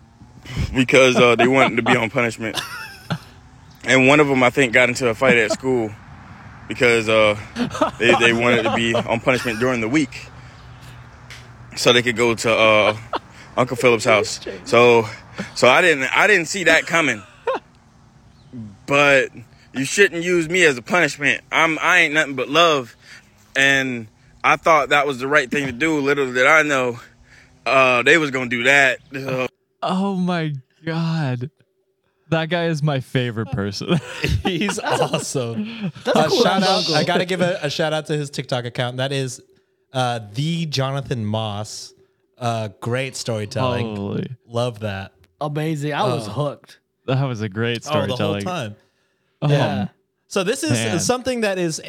because 0.74 1.16
uh, 1.16 1.36
they 1.36 1.48
wanted 1.48 1.76
to 1.76 1.82
be 1.82 1.96
on 1.96 2.10
punishment. 2.10 2.60
And 3.84 4.06
one 4.06 4.20
of 4.20 4.28
them, 4.28 4.42
I 4.44 4.50
think, 4.50 4.72
got 4.72 4.88
into 4.88 5.08
a 5.08 5.14
fight 5.14 5.36
at 5.36 5.50
school 5.50 5.90
because 6.68 7.08
uh, 7.08 7.36
they 7.98 8.14
they 8.20 8.32
wanted 8.32 8.62
to 8.62 8.74
be 8.74 8.94
on 8.94 9.20
punishment 9.20 9.58
during 9.58 9.80
the 9.80 9.88
week, 9.88 10.26
so 11.76 11.92
they 11.92 12.02
could 12.02 12.16
go 12.16 12.34
to 12.34 12.52
uh, 12.52 12.96
Uncle 13.56 13.76
Philip's 13.76 14.04
house. 14.04 14.40
So 14.64 15.06
so 15.54 15.68
I 15.68 15.80
didn't 15.82 16.04
I 16.16 16.26
didn't 16.26 16.46
see 16.46 16.64
that 16.64 16.86
coming. 16.86 17.22
But 18.86 19.30
you 19.72 19.84
shouldn't 19.84 20.22
use 20.22 20.48
me 20.48 20.64
as 20.64 20.76
a 20.76 20.82
punishment. 20.82 21.42
I'm 21.50 21.78
I 21.78 22.00
ain't 22.00 22.14
nothing 22.14 22.34
but 22.34 22.48
love. 22.48 22.96
And 23.56 24.08
I 24.44 24.56
thought 24.56 24.90
that 24.90 25.06
was 25.06 25.18
the 25.18 25.28
right 25.28 25.50
thing 25.50 25.66
to 25.66 25.72
do. 25.72 26.00
Little 26.00 26.32
did 26.32 26.46
I 26.46 26.62
know 26.62 26.98
uh, 27.64 28.02
they 28.02 28.18
was 28.18 28.30
gonna 28.30 28.50
do 28.50 28.64
that. 28.64 28.98
Uh, 29.14 29.46
Oh 29.82 30.14
my 30.14 30.52
god. 30.84 31.50
That 32.28 32.48
guy 32.48 32.66
is 32.66 32.82
my 32.82 33.00
favorite 33.00 33.50
person. 33.52 33.98
He's 34.42 34.78
awesome. 34.78 35.92
That's 36.04 36.16
Uh, 36.16 36.24
a 36.24 36.28
cool 36.28 36.42
shout 36.42 36.62
out! 36.62 36.90
I 36.92 37.04
gotta 37.04 37.24
give 37.24 37.40
a, 37.40 37.58
a 37.62 37.70
shout 37.70 37.92
out 37.92 38.06
to 38.06 38.14
his 38.16 38.30
TikTok 38.30 38.64
account. 38.64 38.96
That 38.98 39.12
is 39.12 39.40
uh, 39.92 40.20
the 40.34 40.66
Jonathan 40.66 41.24
Moss. 41.24 41.92
Uh, 42.42 42.68
great 42.80 43.14
storytelling. 43.16 43.96
Holy. 43.96 44.26
Love 44.46 44.80
that. 44.80 45.12
Amazing. 45.40 45.94
I 45.94 46.02
was 46.04 46.26
hooked. 46.26 46.80
That 47.06 47.24
was 47.24 47.40
a 47.40 47.48
great 47.48 47.86
Oh, 47.88 47.92
the 47.92 48.06
whole 48.08 48.16
storytelling. 48.16 48.44
time. 48.44 48.76
Oh, 49.42 49.48
Yeah. 49.48 49.88
So 50.28 50.44
this 50.44 50.62
is 50.62 50.70
Man. 50.72 50.98
something 51.00 51.40
that 51.42 51.58
is 51.58 51.80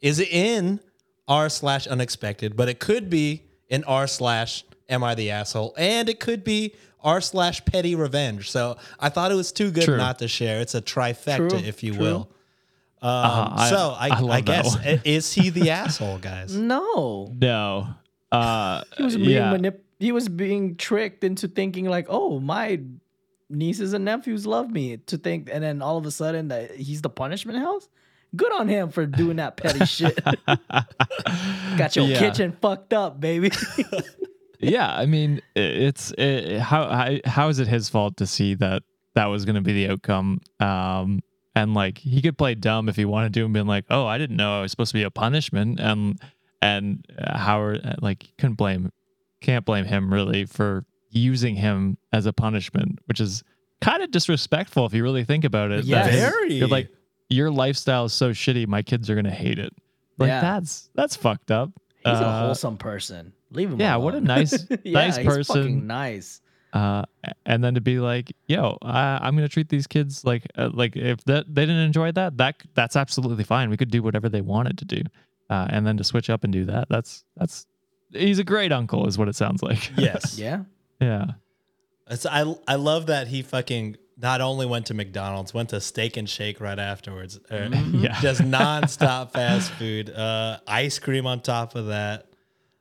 is 0.00 0.20
in 0.20 0.80
r 1.26 1.48
slash 1.48 1.86
unexpected, 1.86 2.56
but 2.56 2.68
it 2.68 2.78
could 2.78 3.10
be 3.10 3.42
in 3.68 3.84
r 3.84 4.06
slash 4.06 4.64
am 4.88 5.02
I 5.04 5.14
the 5.14 5.30
asshole, 5.30 5.74
and 5.76 6.08
it 6.08 6.20
could 6.20 6.44
be 6.44 6.74
r 7.02 7.20
slash 7.20 7.64
petty 7.64 7.94
revenge. 7.94 8.50
So 8.50 8.76
I 9.00 9.08
thought 9.08 9.32
it 9.32 9.36
was 9.36 9.50
too 9.52 9.70
good 9.70 9.84
True. 9.84 9.96
not 9.96 10.18
to 10.20 10.28
share. 10.28 10.60
It's 10.60 10.74
a 10.74 10.82
trifecta, 10.82 11.48
True, 11.50 11.58
if 11.58 11.82
you 11.82 11.94
true. 11.94 12.02
will. 12.02 12.30
Um, 13.00 13.10
Uh, 13.10 13.50
I- 13.56 13.70
so 13.70 13.96
I, 13.98 14.08
I 14.08 14.18
love 14.20 14.30
I 14.30 14.40
that 14.40 14.44
guess 14.44 14.74
one. 14.76 15.00
is 15.04 15.32
he 15.32 15.50
the 15.50 15.70
asshole, 15.82 16.18
guys? 16.18 16.54
No. 16.54 17.32
No. 17.40 17.88
Uh, 18.32 18.82
He 18.96 19.02
was 19.02 19.16
being 19.16 19.30
yeah. 19.30 19.54
manip- 19.54 19.80
he 19.98 20.12
was 20.12 20.28
being 20.28 20.76
tricked 20.76 21.24
into 21.24 21.48
thinking 21.48 21.86
like, 21.86 22.06
"Oh, 22.08 22.38
my 22.40 22.80
nieces 23.50 23.92
and 23.94 24.04
nephews 24.04 24.46
love 24.46 24.70
me." 24.70 24.98
To 25.06 25.16
think 25.18 25.48
and 25.52 25.62
then 25.64 25.80
all 25.82 25.96
of 25.96 26.06
a 26.06 26.10
sudden 26.10 26.48
that 26.48 26.76
he's 26.76 27.02
the 27.02 27.10
punishment 27.10 27.58
house? 27.58 27.88
Good 28.36 28.52
on 28.52 28.68
him 28.68 28.90
for 28.90 29.06
doing 29.06 29.36
that 29.36 29.56
petty 29.56 29.84
shit. 29.86 30.18
Got 31.76 31.96
your 31.96 32.06
Yeah. 32.06 32.18
kitchen 32.18 32.52
fucked 32.60 32.92
up, 32.92 33.20
baby. 33.20 33.50
yeah, 34.60 34.94
I 34.94 35.06
mean, 35.06 35.40
it's 35.56 36.12
it, 36.18 36.58
how 36.60 36.88
how 36.88 37.16
how 37.24 37.48
is 37.48 37.58
it 37.58 37.68
his 37.68 37.88
fault 37.88 38.16
to 38.18 38.26
see 38.26 38.54
that 38.56 38.82
that 39.14 39.26
was 39.26 39.44
going 39.44 39.54
to 39.56 39.60
be 39.62 39.72
the 39.72 39.88
outcome? 39.92 40.40
Um, 40.60 41.22
and 41.54 41.74
like 41.74 41.98
he 41.98 42.20
could 42.22 42.36
play 42.38 42.54
dumb 42.54 42.88
if 42.88 42.96
he 42.96 43.04
wanted 43.04 43.32
to, 43.34 43.44
and 43.44 43.52
been 43.52 43.66
like, 43.66 43.84
"Oh, 43.90 44.06
I 44.06 44.18
didn't 44.18 44.36
know 44.36 44.58
I 44.58 44.62
was 44.62 44.70
supposed 44.70 44.90
to 44.92 44.98
be 44.98 45.02
a 45.02 45.10
punishment," 45.10 45.80
and 45.80 46.20
and 46.62 47.04
uh, 47.18 47.36
Howard 47.38 47.80
uh, 47.84 47.94
like 48.00 48.24
you 48.24 48.30
couldn't 48.38 48.56
blame 48.56 48.90
can't 49.40 49.64
blame 49.64 49.84
him 49.84 50.12
really 50.12 50.44
for 50.44 50.84
using 51.10 51.54
him 51.54 51.96
as 52.12 52.26
a 52.26 52.32
punishment, 52.32 52.98
which 53.06 53.20
is 53.20 53.42
kind 53.80 54.02
of 54.02 54.10
disrespectful 54.10 54.84
if 54.86 54.92
you 54.92 55.02
really 55.02 55.24
think 55.24 55.44
about 55.44 55.70
it. 55.70 55.84
Yeah, 55.84 56.02
that 56.04 56.12
Very. 56.12 56.54
You're 56.54 56.68
like 56.68 56.88
your 57.30 57.50
lifestyle 57.50 58.06
is 58.06 58.12
so 58.12 58.30
shitty, 58.32 58.66
my 58.66 58.82
kids 58.82 59.08
are 59.08 59.14
gonna 59.14 59.30
hate 59.30 59.58
it. 59.58 59.72
Like 60.18 60.28
Yeah. 60.28 60.40
that's 60.40 60.90
that's 60.94 61.14
fucked 61.16 61.50
up. 61.50 61.70
he's 62.04 62.06
a 62.18 62.24
Uh, 62.26 62.46
wholesome 62.46 62.76
person. 62.76 63.32
Leave 63.52 63.70
him. 63.70 63.80
yeah, 63.80 63.96
what 63.96 64.14
a 64.14 64.20
nice- 64.20 64.66
yeah, 64.84 64.92
nice 64.92 65.16
he's 65.16 65.24
fucking 65.26 65.34
person. 65.34 65.86
nice. 65.86 66.40
uh, 66.74 67.02
and 67.46 67.64
then 67.64 67.74
to 67.74 67.80
be 67.80 67.98
like, 67.98 68.30
"Yo, 68.46 68.76
I, 68.82 69.18
I'm 69.22 69.34
gonna 69.36 69.48
treat 69.48 69.68
these 69.70 69.86
kids 69.86 70.22
like 70.24 70.46
uh, 70.56 70.68
like 70.72 70.96
if 70.96 71.24
that 71.24 71.46
they 71.54 71.62
didn't 71.62 71.80
enjoy 71.80 72.12
that, 72.12 72.36
that 72.38 72.56
that's 72.74 72.94
absolutely 72.96 73.44
fine. 73.44 73.70
We 73.70 73.76
could 73.78 73.90
do 73.90 74.02
whatever 74.02 74.28
they 74.28 74.42
wanted 74.42 74.76
to 74.78 74.84
do, 74.84 75.00
uh, 75.50 75.66
and 75.70 75.86
then 75.86 75.96
to 75.96 76.04
switch 76.04 76.28
up 76.30 76.44
and 76.44 76.52
do 76.52 76.64
that, 76.66 76.88
that's 76.88 77.24
that's 77.36 77.66
he's 78.12 78.38
a 78.38 78.44
great 78.44 78.72
uncle, 78.72 79.06
is 79.06 79.18
what 79.18 79.28
it 79.28 79.34
sounds 79.36 79.62
like. 79.62 79.90
Yes. 79.98 80.38
Yeah. 80.44 80.64
yeah, 81.00 81.26
It's, 82.10 82.26
I 82.26 82.54
I 82.66 82.74
love 82.76 83.06
that 83.06 83.28
he 83.28 83.42
fucking 83.42 83.96
not 84.20 84.40
only 84.40 84.66
went 84.66 84.86
to 84.86 84.94
McDonald's, 84.94 85.54
went 85.54 85.68
to 85.68 85.80
Steak 85.80 86.16
and 86.16 86.28
Shake 86.28 86.60
right 86.60 86.78
afterwards. 86.78 87.38
Uh, 87.50 87.68
Yeah. 87.92 88.20
Just 88.20 88.40
nonstop 88.42 89.32
fast 89.32 89.70
food. 89.72 90.10
Uh, 90.10 90.58
ice 90.66 90.98
cream 90.98 91.26
on 91.26 91.40
top 91.40 91.74
of 91.76 91.86
that. 91.86 92.24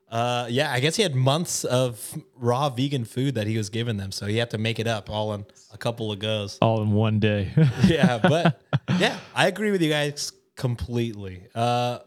Uh, 0.09 0.47
yeah, 0.49 0.71
I 0.71 0.79
guess 0.79 0.95
he 0.95 1.03
had 1.03 1.13
months 1.15 1.63
of 1.65 2.17
raw 2.37 2.69
vegan 2.69 3.03
food 3.05 3.35
that 3.35 3.45
he 3.45 3.57
was 3.57 3.69
giving 3.69 3.97
them, 3.97 4.11
so 4.13 4.25
he 4.25 4.37
had 4.37 4.49
to 4.51 4.57
make 4.57 4.79
it 4.79 4.87
up 4.87 5.09
all 5.09 5.33
in 5.33 5.45
a 5.73 5.77
couple 5.77 6.11
of 6.13 6.17
goes. 6.19 6.57
all 6.61 6.81
in 6.81 6.91
one 6.93 7.19
day. 7.19 7.51
yeah, 7.85 8.17
but 8.17 8.61
yeah, 8.97 9.19
I 9.35 9.47
agree 9.47 9.69
with 9.69 9.81
you 9.81 9.89
guys 9.89 10.31
completely. 10.55 11.47
Uh, 11.53 11.99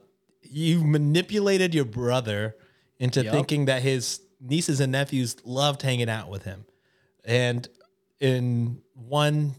you 0.51 0.85
manipulated 0.85 1.75
your 1.75 1.85
brother 1.85 2.57
into 2.99 3.23
Yup. 3.23 3.33
thinking 3.33 3.65
that 3.67 3.83
his 3.83 4.21
nieces 4.41 4.81
and 4.81 4.93
nephews 4.93 5.37
loved 5.45 5.83
hanging 5.83 6.11
out 6.11 6.29
with 6.29 6.45
him, 6.45 6.65
and 7.25 7.69
in 8.19 8.83
one 8.95 9.55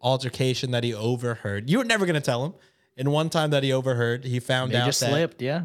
altercation 0.00 0.70
that 0.72 0.84
he 0.84 0.94
overheard, 0.94 1.70
you 1.70 1.78
were 1.78 1.84
never 1.84 2.06
going 2.06 2.14
to 2.14 2.20
tell 2.20 2.44
him. 2.44 2.54
In 2.96 3.10
one 3.10 3.30
time 3.30 3.50
that 3.50 3.62
he 3.62 3.72
overheard, 3.72 4.24
he 4.24 4.40
found 4.40 4.72
They 4.72 4.76
out 4.76 4.86
just 4.86 5.00
that 5.00 5.10
slipped. 5.10 5.40
Yeah. 5.40 5.64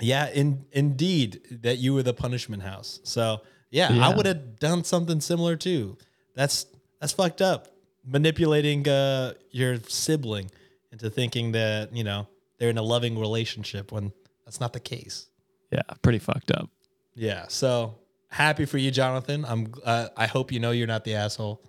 yeah, 0.00 0.30
in 0.30 0.64
indeed 0.72 1.40
that 1.62 1.76
you 1.78 1.92
were 1.92 2.02
the 2.02 2.14
punishment 2.14 2.62
house. 2.62 3.00
So 3.02 3.42
yeah, 3.70 3.88
I 4.00 4.14
would 4.14 4.24
have 4.24 4.58
done 4.58 4.84
something 4.84 5.20
similar 5.20 5.56
too. 5.56 5.98
That's 6.34 6.66
that's 7.00 7.12
fucked 7.12 7.42
up. 7.42 7.68
Manipulating 8.06 8.88
uh, 8.88 9.34
your 9.50 9.78
sibling 9.88 10.50
into 10.92 11.10
thinking 11.10 11.52
that, 11.52 11.94
you 11.94 12.04
know, 12.04 12.28
they're 12.58 12.70
in 12.70 12.78
a 12.78 12.82
loving 12.82 13.18
relationship 13.18 13.92
when 13.92 14.12
that's 14.44 14.60
not 14.60 14.72
the 14.72 14.80
case. 14.80 15.26
Yeah, 15.72 15.82
pretty 16.02 16.18
fucked 16.18 16.50
up. 16.50 16.70
Yeah. 17.14 17.46
So 17.48 17.96
happy 18.28 18.64
for 18.64 18.78
you, 18.78 18.90
Jonathan. 18.90 19.44
I'm. 19.46 19.72
Uh, 19.84 20.08
I 20.16 20.26
hope 20.26 20.52
you 20.52 20.60
know 20.60 20.70
you're 20.70 20.86
not 20.86 21.04
the 21.04 21.14
asshole. 21.14 21.60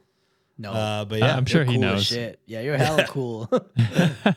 No. 0.57 0.71
Uh, 0.71 1.05
but 1.05 1.19
yeah, 1.19 1.36
I'm 1.36 1.45
sure 1.45 1.63
You're 1.63 1.71
he 1.73 1.77
knows. 1.77 2.05
Shit. 2.05 2.39
Yeah, 2.45 2.61
you're 2.61 2.77
hella 2.77 3.05
cool. 3.09 3.49
I 3.51 3.57
the 3.75 4.33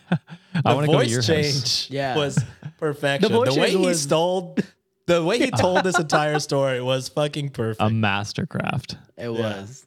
want 0.64 0.80
to 0.80 0.86
go 0.86 0.92
to 0.92 0.99
voice 0.99 1.11
your 1.11 1.22
change 1.22 1.55
house. 1.55 1.88
Yeah. 1.90 2.16
was 2.16 2.42
perfection. 2.78 3.30
The 3.32 3.44
The, 3.44 3.61
way 3.61 3.70
he 3.70 3.76
was- 3.76 4.05
told, 4.07 4.61
the 5.07 5.22
way 5.24 5.38
he 5.38 5.51
told 5.53 5.84
this 5.84 5.96
entire 5.99 6.40
story 6.40 6.80
was 6.82 7.09
fucking 7.09 7.51
perfect. 7.51 7.80
A 7.80 7.86
mastercraft. 7.92 8.96
it 9.16 9.28
was. 9.32 9.86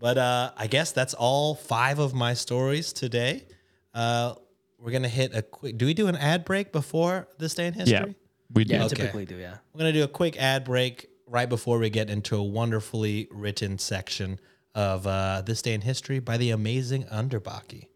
But 0.00 0.18
uh, 0.18 0.50
I 0.56 0.66
guess 0.66 0.92
that's 0.92 1.14
all 1.14 1.54
five 1.54 1.98
of 2.00 2.12
my 2.14 2.34
stories 2.34 2.92
today. 2.92 3.44
Uh, 3.94 4.34
we're 4.80 4.90
gonna 4.92 5.08
hit 5.08 5.34
a 5.34 5.42
quick. 5.42 5.76
Do 5.78 5.86
we 5.86 5.94
do 5.94 6.06
an 6.08 6.16
ad 6.16 6.44
break 6.44 6.72
before 6.72 7.28
this 7.38 7.54
day 7.54 7.66
in 7.66 7.74
history? 7.74 7.94
Yeah, 7.98 8.04
we 8.52 8.64
do. 8.64 8.74
Yeah, 8.74 8.84
Okay. 8.84 8.96
typically 8.96 9.26
do, 9.26 9.36
yeah. 9.36 9.56
We're 9.72 9.78
gonna 9.78 9.92
do 9.92 10.04
a 10.04 10.08
quick 10.08 10.36
ad 10.40 10.64
break 10.64 11.08
right 11.26 11.48
before 11.48 11.78
we 11.78 11.90
get 11.90 12.10
into 12.10 12.36
a 12.36 12.42
wonderfully 12.42 13.28
written 13.30 13.78
section 13.78 14.40
of 14.74 15.06
uh, 15.06 15.42
this 15.44 15.62
day 15.62 15.74
in 15.74 15.80
history 15.82 16.18
by 16.18 16.36
the 16.36 16.50
amazing 16.50 17.04
Underbaki. 17.04 17.86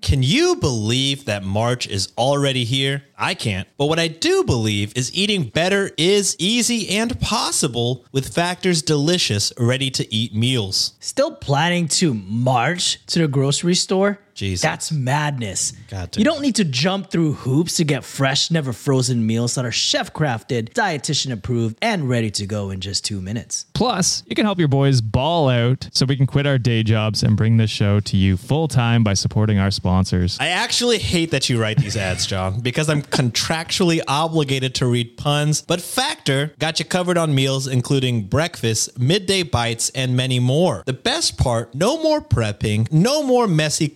Can 0.00 0.22
you 0.22 0.54
believe 0.56 1.24
that 1.24 1.42
March 1.42 1.88
is 1.88 2.12
already 2.16 2.64
here? 2.64 3.02
I 3.18 3.34
can't. 3.34 3.66
But 3.76 3.86
what 3.86 3.98
I 3.98 4.06
do 4.06 4.44
believe 4.44 4.92
is 4.96 5.12
eating 5.12 5.48
better 5.48 5.90
is 5.98 6.36
easy 6.38 6.88
and 6.90 7.20
possible 7.20 8.04
with 8.12 8.32
Factor's 8.32 8.80
delicious, 8.80 9.52
ready 9.58 9.90
to 9.90 10.14
eat 10.14 10.32
meals. 10.34 10.92
Still 11.00 11.34
planning 11.34 11.88
to 11.88 12.14
march 12.14 13.04
to 13.06 13.18
the 13.18 13.26
grocery 13.28 13.74
store? 13.74 14.20
Jesus. 14.38 14.62
That's 14.62 14.92
madness. 14.92 15.72
God 15.90 16.16
you 16.16 16.24
don't 16.24 16.40
need 16.40 16.54
to 16.56 16.64
jump 16.64 17.10
through 17.10 17.32
hoops 17.32 17.76
to 17.76 17.84
get 17.84 18.04
fresh, 18.04 18.52
never 18.52 18.72
frozen 18.72 19.26
meals 19.26 19.56
that 19.56 19.64
are 19.64 19.72
chef 19.72 20.12
crafted, 20.12 20.72
dietitian 20.74 21.32
approved, 21.32 21.76
and 21.82 22.08
ready 22.08 22.30
to 22.30 22.46
go 22.46 22.70
in 22.70 22.80
just 22.80 23.04
two 23.04 23.20
minutes. 23.20 23.66
Plus, 23.74 24.22
you 24.28 24.36
can 24.36 24.44
help 24.44 24.60
your 24.60 24.68
boys 24.68 25.00
ball 25.00 25.48
out 25.48 25.88
so 25.92 26.06
we 26.06 26.16
can 26.16 26.26
quit 26.26 26.46
our 26.46 26.56
day 26.56 26.84
jobs 26.84 27.24
and 27.24 27.36
bring 27.36 27.56
this 27.56 27.70
show 27.70 27.98
to 27.98 28.16
you 28.16 28.36
full 28.36 28.68
time 28.68 29.02
by 29.02 29.14
supporting 29.14 29.58
our 29.58 29.72
sponsors. 29.72 30.38
I 30.40 30.48
actually 30.48 30.98
hate 30.98 31.32
that 31.32 31.48
you 31.48 31.60
write 31.60 31.78
these 31.78 31.96
ads, 31.96 32.24
John, 32.24 32.60
because 32.60 32.88
I'm 32.88 33.02
contractually 33.02 34.00
obligated 34.06 34.72
to 34.76 34.86
read 34.86 35.16
puns. 35.16 35.62
But 35.62 35.80
Factor 35.80 36.54
got 36.60 36.78
you 36.78 36.84
covered 36.84 37.18
on 37.18 37.34
meals, 37.34 37.66
including 37.66 38.28
breakfast, 38.28 38.96
midday 39.00 39.42
bites, 39.42 39.90
and 39.90 40.16
many 40.16 40.38
more. 40.38 40.84
The 40.86 40.92
best 40.92 41.36
part 41.38 41.74
no 41.74 42.00
more 42.00 42.20
prepping, 42.20 42.92
no 42.92 43.24
more 43.24 43.48
messy 43.48 43.88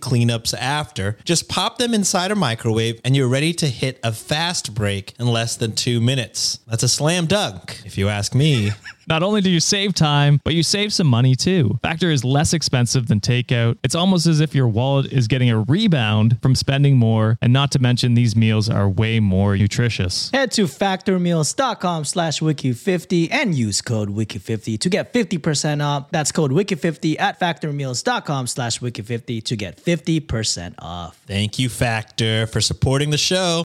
after. 0.53 1.17
Just 1.23 1.49
pop 1.49 1.77
them 1.77 1.93
inside 1.93 2.31
a 2.31 2.35
microwave, 2.35 2.99
and 3.03 3.15
you're 3.15 3.27
ready 3.27 3.53
to 3.53 3.67
hit 3.67 3.99
a 4.03 4.11
fast 4.11 4.73
break 4.73 5.13
in 5.19 5.27
less 5.27 5.55
than 5.55 5.73
two 5.73 6.01
minutes. 6.01 6.59
That's 6.67 6.83
a 6.83 6.89
slam 6.89 7.25
dunk, 7.25 7.81
if 7.85 7.97
you 7.97 8.09
ask 8.09 8.33
me. 8.33 8.71
Not 9.07 9.23
only 9.23 9.41
do 9.41 9.49
you 9.49 9.59
save 9.59 9.93
time, 9.93 10.39
but 10.43 10.53
you 10.53 10.63
save 10.63 10.93
some 10.93 11.07
money 11.07 11.35
too. 11.35 11.79
Factor 11.81 12.09
is 12.09 12.23
less 12.23 12.53
expensive 12.53 13.07
than 13.07 13.19
takeout. 13.19 13.77
It's 13.83 13.95
almost 13.95 14.27
as 14.27 14.39
if 14.39 14.55
your 14.55 14.67
wallet 14.67 15.11
is 15.11 15.27
getting 15.27 15.49
a 15.49 15.59
rebound 15.59 16.39
from 16.41 16.55
spending 16.55 16.97
more, 16.97 17.37
and 17.41 17.51
not 17.51 17.71
to 17.71 17.79
mention 17.79 18.13
these 18.13 18.35
meals 18.35 18.69
are 18.69 18.87
way 18.87 19.19
more 19.19 19.57
nutritious. 19.57 20.29
Head 20.31 20.51
to 20.53 20.65
factormeals.com 20.65 22.05
slash 22.05 22.39
wiki50 22.39 23.29
and 23.31 23.55
use 23.55 23.81
code 23.81 24.09
wiki50 24.09 24.79
to 24.79 24.89
get 24.89 25.13
50% 25.13 25.83
off. 25.83 26.09
That's 26.11 26.31
code 26.31 26.51
wiki50 26.51 27.19
at 27.19 27.39
factormeals.com 27.39 28.47
slash 28.47 28.79
wiki50 28.79 29.43
to 29.43 29.55
get 29.55 29.83
50% 29.83 30.75
off. 30.79 31.21
Thank 31.27 31.59
you, 31.59 31.69
Factor, 31.69 32.47
for 32.47 32.61
supporting 32.61 33.09
the 33.09 33.17
show. 33.17 33.63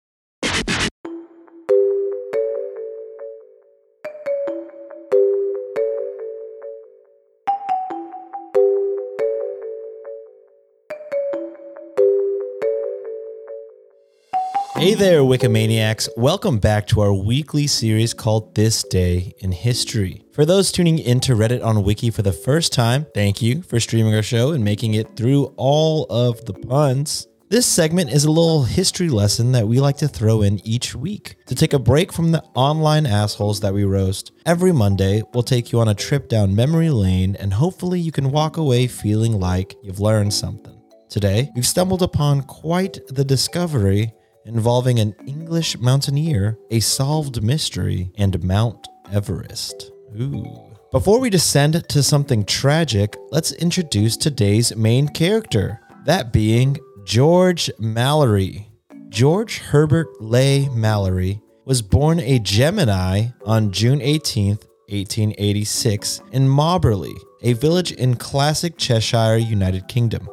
Hey 14.78 14.92
there, 14.92 15.20
Wikimaniacs. 15.20 16.10
Welcome 16.18 16.58
back 16.58 16.86
to 16.88 17.00
our 17.00 17.14
weekly 17.14 17.66
series 17.66 18.12
called 18.12 18.54
This 18.54 18.82
Day 18.82 19.32
in 19.38 19.50
History. 19.50 20.22
For 20.32 20.44
those 20.44 20.70
tuning 20.70 20.98
into 20.98 21.32
Reddit 21.32 21.64
on 21.64 21.82
Wiki 21.82 22.10
for 22.10 22.20
the 22.20 22.30
first 22.30 22.74
time, 22.74 23.06
thank 23.14 23.40
you 23.40 23.62
for 23.62 23.80
streaming 23.80 24.14
our 24.14 24.22
show 24.22 24.52
and 24.52 24.62
making 24.62 24.92
it 24.92 25.16
through 25.16 25.46
all 25.56 26.04
of 26.10 26.44
the 26.44 26.52
puns. 26.52 27.26
This 27.48 27.64
segment 27.64 28.12
is 28.12 28.26
a 28.26 28.30
little 28.30 28.64
history 28.64 29.08
lesson 29.08 29.52
that 29.52 29.66
we 29.66 29.80
like 29.80 29.96
to 29.96 30.08
throw 30.08 30.42
in 30.42 30.60
each 30.66 30.94
week 30.94 31.36
to 31.46 31.54
take 31.54 31.72
a 31.72 31.78
break 31.78 32.12
from 32.12 32.30
the 32.30 32.44
online 32.54 33.06
assholes 33.06 33.60
that 33.60 33.72
we 33.72 33.84
roast. 33.84 34.32
Every 34.44 34.72
Monday, 34.72 35.22
we'll 35.32 35.42
take 35.42 35.72
you 35.72 35.80
on 35.80 35.88
a 35.88 35.94
trip 35.94 36.28
down 36.28 36.54
memory 36.54 36.90
lane 36.90 37.34
and 37.40 37.54
hopefully 37.54 37.98
you 37.98 38.12
can 38.12 38.30
walk 38.30 38.58
away 38.58 38.88
feeling 38.88 39.40
like 39.40 39.74
you've 39.82 40.00
learned 40.00 40.34
something. 40.34 40.74
Today, 41.08 41.50
we've 41.54 41.66
stumbled 41.66 42.02
upon 42.02 42.42
quite 42.42 42.98
the 43.08 43.24
discovery 43.24 44.12
involving 44.46 44.98
an 44.98 45.14
English 45.26 45.78
mountaineer, 45.78 46.58
a 46.70 46.80
solved 46.80 47.42
mystery, 47.42 48.10
and 48.16 48.42
Mount 48.42 48.86
Everest. 49.12 49.90
Ooh. 50.20 50.44
Before 50.92 51.20
we 51.20 51.30
descend 51.30 51.86
to 51.88 52.02
something 52.02 52.44
tragic, 52.44 53.16
let's 53.30 53.52
introduce 53.52 54.16
today's 54.16 54.74
main 54.76 55.08
character, 55.08 55.80
that 56.04 56.32
being 56.32 56.78
George 57.04 57.70
Mallory. 57.78 58.68
George 59.08 59.58
Herbert 59.58 60.08
Leigh 60.20 60.68
Mallory 60.70 61.40
was 61.64 61.82
born 61.82 62.20
a 62.20 62.38
Gemini 62.38 63.26
on 63.44 63.72
June 63.72 64.00
18, 64.00 64.50
1886, 64.88 66.20
in 66.30 66.48
Mobberley, 66.48 67.14
a 67.42 67.54
village 67.54 67.90
in 67.92 68.14
classic 68.14 68.76
Cheshire, 68.78 69.36
United 69.36 69.88
Kingdom. 69.88 70.28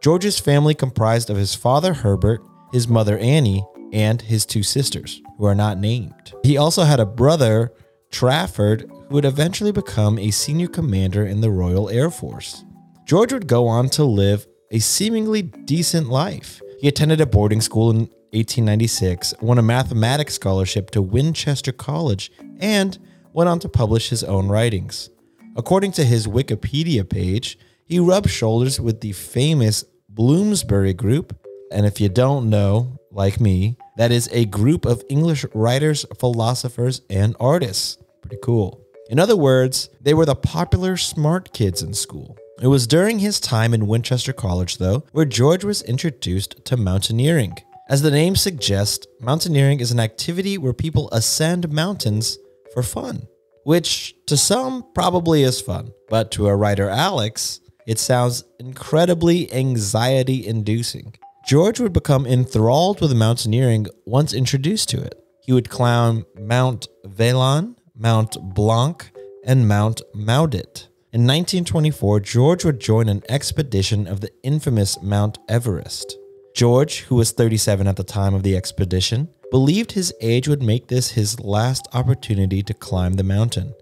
George's 0.00 0.38
family 0.38 0.74
comprised 0.74 1.28
of 1.28 1.36
his 1.36 1.56
father 1.56 1.92
Herbert, 1.92 2.40
his 2.76 2.86
mother 2.86 3.16
Annie, 3.16 3.64
and 3.90 4.20
his 4.20 4.44
two 4.44 4.62
sisters, 4.62 5.22
who 5.38 5.46
are 5.46 5.54
not 5.54 5.78
named. 5.78 6.34
He 6.42 6.58
also 6.58 6.82
had 6.82 7.00
a 7.00 7.06
brother, 7.06 7.72
Trafford, 8.10 8.90
who 8.90 9.14
would 9.14 9.24
eventually 9.24 9.72
become 9.72 10.18
a 10.18 10.30
senior 10.30 10.66
commander 10.66 11.24
in 11.24 11.40
the 11.40 11.50
Royal 11.50 11.88
Air 11.88 12.10
Force. 12.10 12.66
George 13.06 13.32
would 13.32 13.46
go 13.46 13.66
on 13.66 13.88
to 13.90 14.04
live 14.04 14.46
a 14.70 14.78
seemingly 14.78 15.40
decent 15.40 16.10
life. 16.10 16.60
He 16.78 16.86
attended 16.86 17.18
a 17.18 17.24
boarding 17.24 17.62
school 17.62 17.88
in 17.88 17.96
1896, 18.34 19.32
won 19.40 19.56
a 19.56 19.62
mathematics 19.62 20.34
scholarship 20.34 20.90
to 20.90 21.00
Winchester 21.00 21.72
College, 21.72 22.30
and 22.58 22.98
went 23.32 23.48
on 23.48 23.58
to 23.60 23.70
publish 23.70 24.10
his 24.10 24.22
own 24.22 24.48
writings. 24.48 25.08
According 25.56 25.92
to 25.92 26.04
his 26.04 26.26
Wikipedia 26.26 27.08
page, 27.08 27.58
he 27.86 27.98
rubbed 27.98 28.28
shoulders 28.28 28.78
with 28.78 29.00
the 29.00 29.12
famous 29.12 29.82
Bloomsbury 30.10 30.92
Group. 30.92 31.38
And 31.72 31.84
if 31.86 32.00
you 32.00 32.08
don't 32.08 32.48
know, 32.48 32.98
like 33.10 33.40
me, 33.40 33.76
that 33.96 34.12
is 34.12 34.28
a 34.32 34.44
group 34.44 34.84
of 34.84 35.02
English 35.08 35.44
writers, 35.54 36.04
philosophers, 36.18 37.02
and 37.10 37.34
artists. 37.40 37.98
Pretty 38.20 38.38
cool. 38.42 38.86
In 39.08 39.18
other 39.18 39.36
words, 39.36 39.88
they 40.00 40.14
were 40.14 40.26
the 40.26 40.34
popular 40.34 40.96
smart 40.96 41.52
kids 41.52 41.82
in 41.82 41.94
school. 41.94 42.36
It 42.60 42.68
was 42.68 42.86
during 42.86 43.18
his 43.18 43.38
time 43.38 43.74
in 43.74 43.86
Winchester 43.86 44.32
College, 44.32 44.78
though, 44.78 45.04
where 45.12 45.24
George 45.24 45.64
was 45.64 45.82
introduced 45.82 46.64
to 46.64 46.76
mountaineering. 46.76 47.56
As 47.88 48.02
the 48.02 48.10
name 48.10 48.34
suggests, 48.34 49.06
mountaineering 49.20 49.80
is 49.80 49.92
an 49.92 50.00
activity 50.00 50.58
where 50.58 50.72
people 50.72 51.08
ascend 51.12 51.70
mountains 51.70 52.38
for 52.74 52.82
fun, 52.82 53.28
which 53.64 54.14
to 54.26 54.36
some 54.36 54.84
probably 54.94 55.42
is 55.42 55.60
fun, 55.60 55.92
but 56.08 56.30
to 56.32 56.48
a 56.48 56.56
writer 56.56 56.88
Alex, 56.88 57.60
it 57.86 57.98
sounds 57.98 58.42
incredibly 58.58 59.52
anxiety 59.52 60.46
inducing. 60.46 61.14
George 61.46 61.78
would 61.78 61.92
become 61.92 62.26
enthralled 62.26 63.00
with 63.00 63.16
mountaineering 63.16 63.86
once 64.04 64.32
introduced 64.34 64.88
to 64.88 65.00
it. 65.00 65.14
He 65.40 65.52
would 65.52 65.70
climb 65.70 66.26
Mount 66.36 66.88
Vélan, 67.06 67.76
Mount 67.94 68.36
Blanc, 68.52 69.08
and 69.44 69.68
Mount 69.68 70.02
Maudit. 70.12 70.88
In 71.12 71.22
1924, 71.22 72.18
George 72.18 72.64
would 72.64 72.80
join 72.80 73.08
an 73.08 73.22
expedition 73.28 74.08
of 74.08 74.20
the 74.20 74.32
infamous 74.42 75.00
Mount 75.00 75.38
Everest. 75.48 76.16
George, 76.52 77.02
who 77.02 77.14
was 77.14 77.30
37 77.30 77.86
at 77.86 77.94
the 77.94 78.02
time 78.02 78.34
of 78.34 78.42
the 78.42 78.56
expedition, 78.56 79.28
believed 79.52 79.92
his 79.92 80.12
age 80.20 80.48
would 80.48 80.64
make 80.64 80.88
this 80.88 81.12
his 81.12 81.38
last 81.38 81.86
opportunity 81.92 82.60
to 82.64 82.74
climb 82.74 83.12
the 83.12 83.22
mountain. 83.22 83.72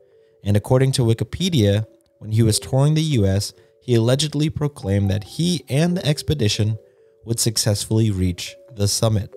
And 0.44 0.54
according 0.54 0.92
to 0.92 1.02
Wikipedia, 1.02 1.86
when 2.18 2.32
he 2.32 2.42
was 2.42 2.58
touring 2.58 2.92
the 2.92 3.16
US, 3.22 3.54
he 3.80 3.94
allegedly 3.94 4.50
proclaimed 4.50 5.08
that 5.10 5.24
he 5.24 5.64
and 5.70 5.96
the 5.96 6.06
expedition 6.06 6.78
would 7.24 7.40
successfully 7.40 8.10
reach 8.10 8.54
the 8.74 8.88
summit. 8.88 9.32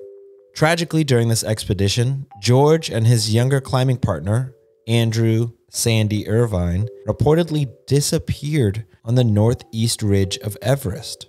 Tragically, 0.56 1.04
during 1.04 1.28
this 1.28 1.44
expedition, 1.44 2.26
George 2.42 2.90
and 2.90 3.06
his 3.06 3.34
younger 3.34 3.62
climbing 3.62 3.98
partner, 3.98 4.56
Andrew 4.88 5.52
Sandy 5.70 6.28
Irvine, 6.28 6.88
reportedly 7.08 7.72
disappeared 7.86 8.86
on 9.04 9.16
the 9.16 9.24
northeast 9.24 10.02
ridge 10.02 10.38
of 10.40 10.58
Everest. 10.62 11.28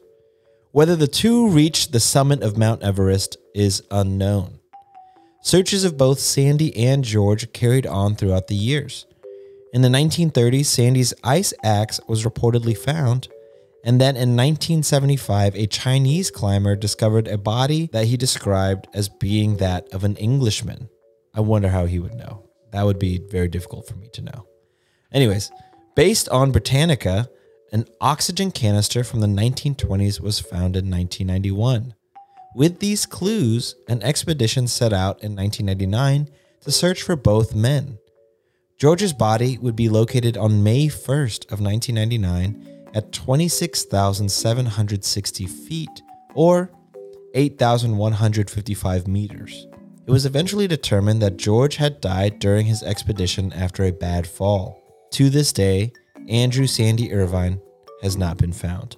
Whether 0.72 0.96
the 0.96 1.08
two 1.08 1.48
reached 1.48 1.92
the 1.92 2.00
summit 2.00 2.42
of 2.42 2.56
Mount 2.56 2.82
Everest 2.82 3.36
is 3.54 3.82
unknown. 3.90 4.58
Searches 5.42 5.84
of 5.84 5.96
both 5.96 6.18
Sandy 6.18 6.76
and 6.76 7.04
George 7.04 7.52
carried 7.52 7.86
on 7.86 8.14
throughout 8.14 8.48
the 8.48 8.54
years. 8.54 9.06
In 9.72 9.82
the 9.82 9.88
1930s, 9.88 10.66
Sandy's 10.66 11.14
ice 11.22 11.52
axe 11.62 12.00
was 12.08 12.24
reportedly 12.24 12.76
found, 12.76 13.28
and 13.84 14.00
then 14.00 14.16
in 14.16 14.36
1975, 14.36 15.54
a 15.54 15.66
Chinese 15.66 16.30
climber 16.30 16.74
discovered 16.74 17.28
a 17.28 17.38
body 17.38 17.88
that 17.92 18.06
he 18.06 18.16
described 18.16 18.88
as 18.92 19.08
being 19.08 19.58
that 19.58 19.88
of 19.92 20.04
an 20.04 20.16
Englishman. 20.16 20.88
I 21.34 21.40
wonder 21.40 21.68
how 21.68 21.86
he 21.86 21.98
would 21.98 22.14
know. 22.14 22.48
That 22.72 22.84
would 22.84 22.98
be 22.98 23.18
very 23.30 23.48
difficult 23.48 23.86
for 23.86 23.94
me 23.94 24.08
to 24.14 24.22
know. 24.22 24.46
Anyways, 25.12 25.50
based 25.94 26.28
on 26.28 26.52
Britannica, 26.52 27.30
an 27.72 27.86
oxygen 28.00 28.50
canister 28.50 29.04
from 29.04 29.20
the 29.20 29.26
1920s 29.26 30.20
was 30.20 30.40
found 30.40 30.76
in 30.76 30.90
1991. 30.90 31.94
With 32.54 32.80
these 32.80 33.06
clues, 33.06 33.76
an 33.88 34.02
expedition 34.02 34.66
set 34.66 34.92
out 34.92 35.22
in 35.22 35.36
1999 35.36 36.28
to 36.62 36.72
search 36.72 37.02
for 37.02 37.14
both 37.14 37.54
men. 37.54 37.98
George's 38.78 39.12
body 39.12 39.58
would 39.58 39.76
be 39.76 39.88
located 39.88 40.36
on 40.36 40.62
May 40.62 40.86
1st 40.86 41.52
of 41.52 41.60
1999 41.60 42.77
at 42.94 43.12
26,760 43.12 45.46
feet 45.46 46.02
or 46.34 46.70
8,155 47.34 49.08
meters. 49.08 49.66
It 50.06 50.10
was 50.10 50.24
eventually 50.24 50.66
determined 50.66 51.20
that 51.20 51.36
George 51.36 51.76
had 51.76 52.00
died 52.00 52.38
during 52.38 52.66
his 52.66 52.82
expedition 52.82 53.52
after 53.52 53.84
a 53.84 53.92
bad 53.92 54.26
fall. 54.26 54.82
To 55.12 55.28
this 55.28 55.52
day, 55.52 55.92
Andrew 56.28 56.66
Sandy 56.66 57.12
Irvine 57.12 57.60
has 58.02 58.16
not 58.16 58.38
been 58.38 58.52
found. 58.52 58.96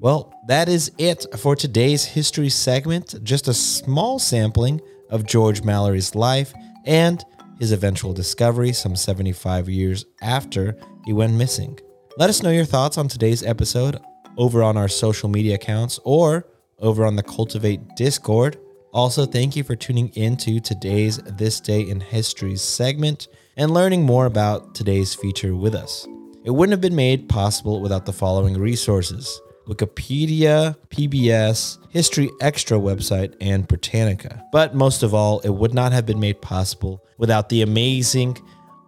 Well, 0.00 0.32
that 0.48 0.68
is 0.68 0.92
it 0.98 1.26
for 1.38 1.56
today's 1.56 2.04
history 2.04 2.48
segment. 2.48 3.22
Just 3.22 3.48
a 3.48 3.54
small 3.54 4.18
sampling 4.18 4.80
of 5.10 5.26
George 5.26 5.62
Mallory's 5.62 6.14
life 6.14 6.52
and 6.86 7.22
his 7.58 7.72
eventual 7.72 8.12
discovery 8.12 8.72
some 8.72 8.96
75 8.96 9.68
years 9.68 10.04
after 10.22 10.76
he 11.04 11.12
went 11.12 11.34
missing. 11.34 11.78
Let 12.16 12.28
us 12.28 12.42
know 12.42 12.50
your 12.50 12.64
thoughts 12.64 12.98
on 12.98 13.06
today's 13.06 13.44
episode 13.44 14.00
over 14.36 14.64
on 14.64 14.76
our 14.76 14.88
social 14.88 15.28
media 15.28 15.54
accounts 15.54 16.00
or 16.04 16.44
over 16.80 17.06
on 17.06 17.14
the 17.14 17.22
Cultiv8 17.22 17.94
Discord. 17.94 18.58
Also, 18.92 19.24
thank 19.24 19.54
you 19.54 19.62
for 19.62 19.76
tuning 19.76 20.08
into 20.16 20.58
today's 20.58 21.18
This 21.18 21.60
Day 21.60 21.82
in 21.82 22.00
History 22.00 22.56
segment 22.56 23.28
and 23.56 23.70
learning 23.70 24.02
more 24.02 24.26
about 24.26 24.74
today's 24.74 25.14
feature 25.14 25.54
with 25.54 25.74
us. 25.74 26.04
It 26.44 26.50
wouldn't 26.50 26.72
have 26.72 26.80
been 26.80 26.96
made 26.96 27.28
possible 27.28 27.80
without 27.80 28.06
the 28.06 28.12
following 28.12 28.58
resources 28.58 29.40
Wikipedia, 29.68 30.76
PBS, 30.88 31.78
History 31.90 32.28
Extra 32.40 32.76
website, 32.76 33.36
and 33.40 33.68
Britannica. 33.68 34.44
But 34.50 34.74
most 34.74 35.04
of 35.04 35.14
all, 35.14 35.38
it 35.40 35.50
would 35.50 35.74
not 35.74 35.92
have 35.92 36.06
been 36.06 36.18
made 36.18 36.42
possible 36.42 37.04
without 37.18 37.50
the 37.50 37.62
amazing 37.62 38.36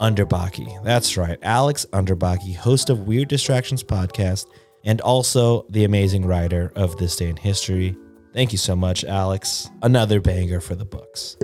Underbaki. 0.02 0.82
That's 0.82 1.16
right, 1.16 1.38
Alex 1.42 1.86
Underbaki, 1.92 2.56
host 2.56 2.90
of 2.90 3.06
Weird 3.06 3.28
Distractions 3.28 3.84
podcast, 3.84 4.46
and 4.84 5.00
also 5.00 5.64
the 5.70 5.84
amazing 5.84 6.26
writer 6.26 6.72
of 6.74 6.96
This 6.96 7.14
Day 7.14 7.28
in 7.28 7.36
History. 7.36 7.96
Thank 8.34 8.50
you 8.50 8.58
so 8.58 8.74
much, 8.74 9.04
Alex. 9.04 9.70
Another 9.80 10.20
banger 10.20 10.60
for 10.60 10.74
the 10.74 10.84
books. 10.84 11.36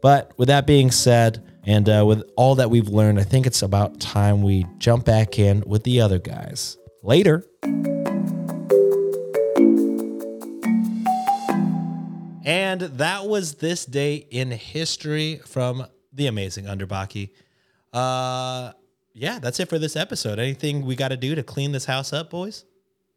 But 0.00 0.32
with 0.36 0.46
that 0.46 0.64
being 0.64 0.92
said, 0.92 1.42
and 1.64 1.88
uh, 1.88 2.04
with 2.06 2.22
all 2.36 2.54
that 2.54 2.70
we've 2.70 2.86
learned, 2.86 3.18
I 3.18 3.24
think 3.24 3.48
it's 3.48 3.62
about 3.62 3.98
time 3.98 4.42
we 4.42 4.64
jump 4.78 5.04
back 5.04 5.40
in 5.40 5.64
with 5.66 5.82
the 5.82 6.00
other 6.00 6.20
guys. 6.20 6.78
Later. 7.02 7.44
And 12.44 12.80
that 12.80 13.26
was 13.26 13.54
this 13.54 13.84
day 13.84 14.14
in 14.30 14.52
history 14.52 15.40
from 15.46 15.88
the 16.12 16.28
amazing 16.28 16.66
Underbaki. 16.66 17.30
Uh, 17.94 18.72
yeah, 19.12 19.38
that's 19.38 19.60
it 19.60 19.68
for 19.68 19.78
this 19.78 19.94
episode. 19.96 20.38
Anything 20.38 20.84
we 20.84 20.96
got 20.96 21.08
to 21.08 21.16
do 21.16 21.34
to 21.34 21.42
clean 21.42 21.72
this 21.72 21.84
house 21.84 22.12
up, 22.12 22.30
boys? 22.30 22.64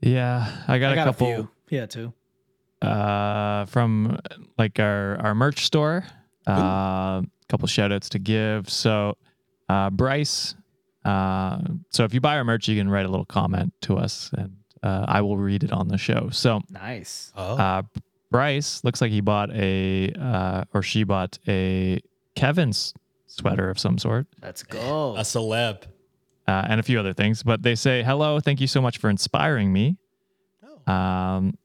Yeah, 0.02 0.48
I 0.68 0.78
got, 0.78 0.92
I 0.92 0.96
got 0.96 1.08
a 1.08 1.10
a 1.10 1.14
couple 1.14 1.28
few. 1.28 1.50
Yeah, 1.70 1.86
too. 1.88 2.14
uh, 2.82 3.66
from 3.66 4.20
like 4.58 4.80
our 4.80 5.18
our 5.20 5.34
merch 5.36 5.66
store. 5.66 6.06
uh, 6.48 6.52
A 6.52 6.54
uh, 6.54 7.22
couple 7.50 7.68
shout 7.68 7.92
outs 7.92 8.10
to 8.10 8.20
give. 8.20 8.70
So, 8.70 9.18
uh, 9.70 9.90
Bryce. 9.90 10.54
Uh, 11.04 11.60
so 11.90 12.04
if 12.04 12.14
you 12.14 12.22
buy 12.22 12.36
our 12.38 12.44
merch, 12.44 12.68
you 12.68 12.78
can 12.80 12.90
write 12.90 13.06
a 13.06 13.10
little 13.10 13.26
comment 13.26 13.74
to 13.82 13.98
us, 13.98 14.30
and 14.38 14.58
uh, 14.84 15.06
I 15.08 15.22
will 15.22 15.38
read 15.38 15.64
it 15.64 15.72
on 15.72 15.88
the 15.88 15.98
show. 15.98 16.30
So, 16.32 16.62
Nice. 16.70 17.32
Oh, 17.36 17.56
uh, 17.58 17.82
Bryce 18.30 18.84
looks 18.84 19.02
like 19.02 19.10
he 19.12 19.22
bought 19.22 19.50
a 19.56 20.12
uh, 20.14 20.66
or 20.74 20.84
she 20.84 21.04
bought 21.06 21.40
a 21.48 22.02
Kevin's 22.36 22.94
sweater 23.28 23.70
of 23.70 23.78
some 23.78 23.98
sort 23.98 24.26
Let's 24.42 24.64
go. 24.64 25.16
a 25.16 25.22
celeb. 25.22 25.84
uh, 26.48 26.66
and 26.70 26.80
a 26.80 26.84
few 26.84 27.00
other 27.00 27.14
things. 27.14 27.44
But 27.44 27.62
they 27.62 27.76
say, 27.76 28.04
"Hello, 28.04 28.40
thank 28.40 28.60
you 28.62 28.68
so 28.68 28.82
much 28.82 28.98
for 28.98 29.10
inspiring 29.10 29.72
me." 29.72 29.98
Um, 30.88 31.58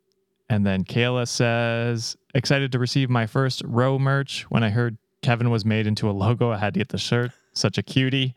and 0.49 0.67
then 0.67 0.85
Kayla 0.85 1.27
says, 1.29 2.17
"Excited 2.35 2.73
to 2.73 2.79
receive 2.79 3.09
my 3.09 3.27
first 3.27 3.63
row 3.65 3.99
merch. 3.99 4.43
When 4.51 4.63
I 4.65 4.71
heard 4.71 4.99
Kevin 5.23 5.51
was 5.51 5.65
made 5.65 5.87
into 5.87 6.11
a 6.11 6.13
logo, 6.13 6.51
I 6.51 6.59
had 6.59 6.75
to 6.75 6.81
get 6.81 6.89
the 6.89 6.99
shirt. 6.99 7.31
Such 7.53 7.79
a 7.79 7.83
cutie. 7.83 8.35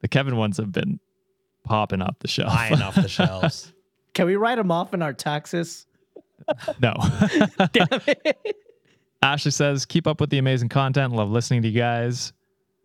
The 0.00 0.08
Kevin 0.08 0.36
ones 0.36 0.56
have 0.56 0.72
been 0.72 0.98
popping 1.64 2.02
off 2.02 2.18
the 2.18 2.28
shelf. 2.28 2.52
Flying 2.52 2.82
off 2.82 2.94
the 2.96 3.08
shelves. 3.08 3.72
Can 4.12 4.26
we 4.26 4.36
write 4.36 4.56
them 4.56 4.70
off 4.70 4.92
in 4.94 5.02
our 5.02 5.12
taxes? 5.12 5.86
no." 6.80 6.94
Damn 7.72 8.00
it. 8.06 8.56
Ashley 9.22 9.52
says, 9.52 9.86
"Keep 9.86 10.06
up 10.06 10.20
with 10.20 10.30
the 10.30 10.38
amazing 10.38 10.68
content. 10.68 11.12
Love 11.14 11.30
listening 11.30 11.62
to 11.62 11.68
you 11.68 11.78
guys." 11.78 12.32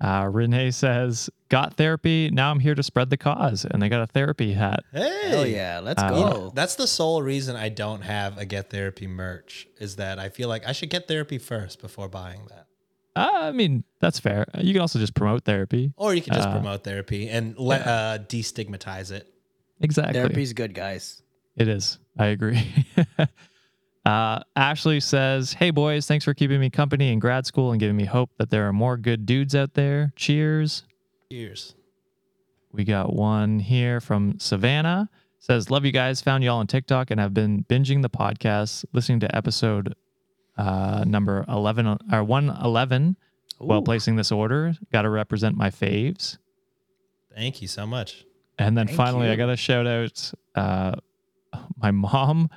Uh, 0.01 0.29
Renee 0.31 0.71
says, 0.71 1.29
"Got 1.49 1.73
therapy. 1.75 2.29
Now 2.31 2.51
I'm 2.51 2.59
here 2.61 2.73
to 2.75 2.81
spread 2.83 3.09
the 3.09 3.17
cause." 3.17 3.65
And 3.65 3.81
they 3.81 3.89
got 3.89 4.01
a 4.01 4.07
therapy 4.07 4.53
hat. 4.53 4.83
Hey. 4.93 5.29
Hell 5.29 5.45
yeah. 5.45 5.79
Let's 5.79 6.01
Uh, 6.01 6.09
go. 6.09 6.51
That's 6.55 6.75
the 6.75 6.87
sole 6.87 7.21
reason 7.21 7.55
I 7.57 7.67
don't 7.69 8.01
have 8.03 8.37
a 8.37 8.45
Get 8.45 8.69
Therapy 8.69 9.07
merch 9.07 9.67
is 9.77 9.97
that 9.97 10.17
I 10.17 10.29
feel 10.29 10.47
like 10.47 10.65
I 10.65 10.71
should 10.71 10.89
get 10.89 11.07
therapy 11.07 11.37
first 11.37 11.81
before 11.81 12.07
buying 12.07 12.45
that. 12.49 12.67
Uh, 13.15 13.29
I 13.33 13.51
mean, 13.51 13.83
that's 13.99 14.19
fair. 14.19 14.45
You 14.57 14.71
can 14.71 14.81
also 14.81 14.99
just 14.99 15.15
promote 15.15 15.43
therapy. 15.43 15.91
Or 15.97 16.13
you 16.13 16.21
can 16.21 16.33
just 16.33 16.47
Uh, 16.47 16.53
promote 16.53 16.83
therapy 16.85 17.27
and 17.27 17.57
let 17.57 17.85
uh, 17.85 18.19
destigmatize 18.19 19.11
it. 19.11 19.27
Exactly. 19.81 20.13
Therapy's 20.13 20.53
good, 20.53 20.73
guys. 20.73 21.21
It 21.57 21.67
is. 21.67 21.97
I 22.17 22.27
agree. 22.27 22.61
uh, 24.05 24.39
Ashley 24.55 24.99
says, 24.99 25.53
Hey, 25.53 25.71
boys, 25.71 26.07
thanks 26.07 26.25
for 26.25 26.33
keeping 26.33 26.59
me 26.59 26.69
company 26.69 27.11
in 27.11 27.19
grad 27.19 27.45
school 27.45 27.71
and 27.71 27.79
giving 27.79 27.97
me 27.97 28.05
hope 28.05 28.31
that 28.37 28.49
there 28.49 28.67
are 28.67 28.73
more 28.73 28.97
good 28.97 29.25
dudes 29.25 29.55
out 29.55 29.73
there. 29.73 30.13
Cheers. 30.15 30.83
Cheers. 31.31 31.75
We 32.71 32.83
got 32.83 33.13
one 33.13 33.59
here 33.59 33.99
from 33.99 34.39
Savannah. 34.39 35.09
Says, 35.39 35.71
Love 35.71 35.85
you 35.85 35.91
guys. 35.91 36.21
Found 36.21 36.43
y'all 36.43 36.59
on 36.59 36.67
TikTok 36.67 37.11
and 37.11 37.19
have 37.19 37.33
been 37.33 37.63
binging 37.63 38.01
the 38.01 38.09
podcast, 38.09 38.85
listening 38.93 39.21
to 39.21 39.35
episode 39.35 39.95
uh, 40.57 41.03
number 41.07 41.45
11 41.47 41.87
or 42.11 42.23
111 42.23 43.15
while 43.57 43.79
Ooh. 43.79 43.83
placing 43.83 44.15
this 44.17 44.31
order. 44.31 44.73
Got 44.91 45.03
to 45.03 45.09
represent 45.09 45.55
my 45.55 45.69
faves. 45.69 46.37
Thank 47.33 47.61
you 47.61 47.67
so 47.67 47.85
much. 47.87 48.25
And 48.57 48.77
then 48.77 48.87
Thank 48.87 48.97
finally, 48.97 49.29
I 49.29 49.35
got 49.35 49.47
to 49.47 49.55
shout 49.55 49.87
out 49.87 50.31
uh, 50.55 50.95
my 51.77 51.91
mom, 51.91 52.49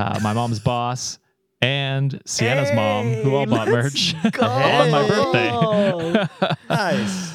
uh, 0.00 0.18
my 0.22 0.32
mom's 0.32 0.60
boss, 0.60 1.18
and 1.60 2.20
Sienna's 2.24 2.72
mom, 2.74 3.12
who 3.22 3.34
all 3.34 3.46
bought 3.46 3.68
merch 3.68 4.14
on 4.40 4.90
my 4.90 5.06
birthday. 5.08 6.48
Nice. 6.68 7.32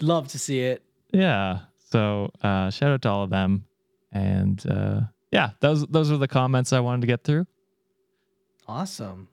Love 0.00 0.28
to 0.28 0.38
see 0.38 0.60
it. 0.60 0.82
yeah. 1.12 1.60
So 1.90 2.30
uh, 2.42 2.70
shout 2.70 2.90
out 2.90 3.02
to 3.02 3.08
all 3.10 3.22
of 3.24 3.30
them. 3.30 3.66
And 4.12 4.62
uh, 4.68 5.00
yeah, 5.30 5.50
those 5.60 5.86
those 5.86 6.10
are 6.10 6.16
the 6.16 6.26
comments 6.28 6.72
I 6.72 6.80
wanted 6.80 7.02
to 7.02 7.06
get 7.06 7.22
through. 7.22 7.46
Awesome. 8.66 9.28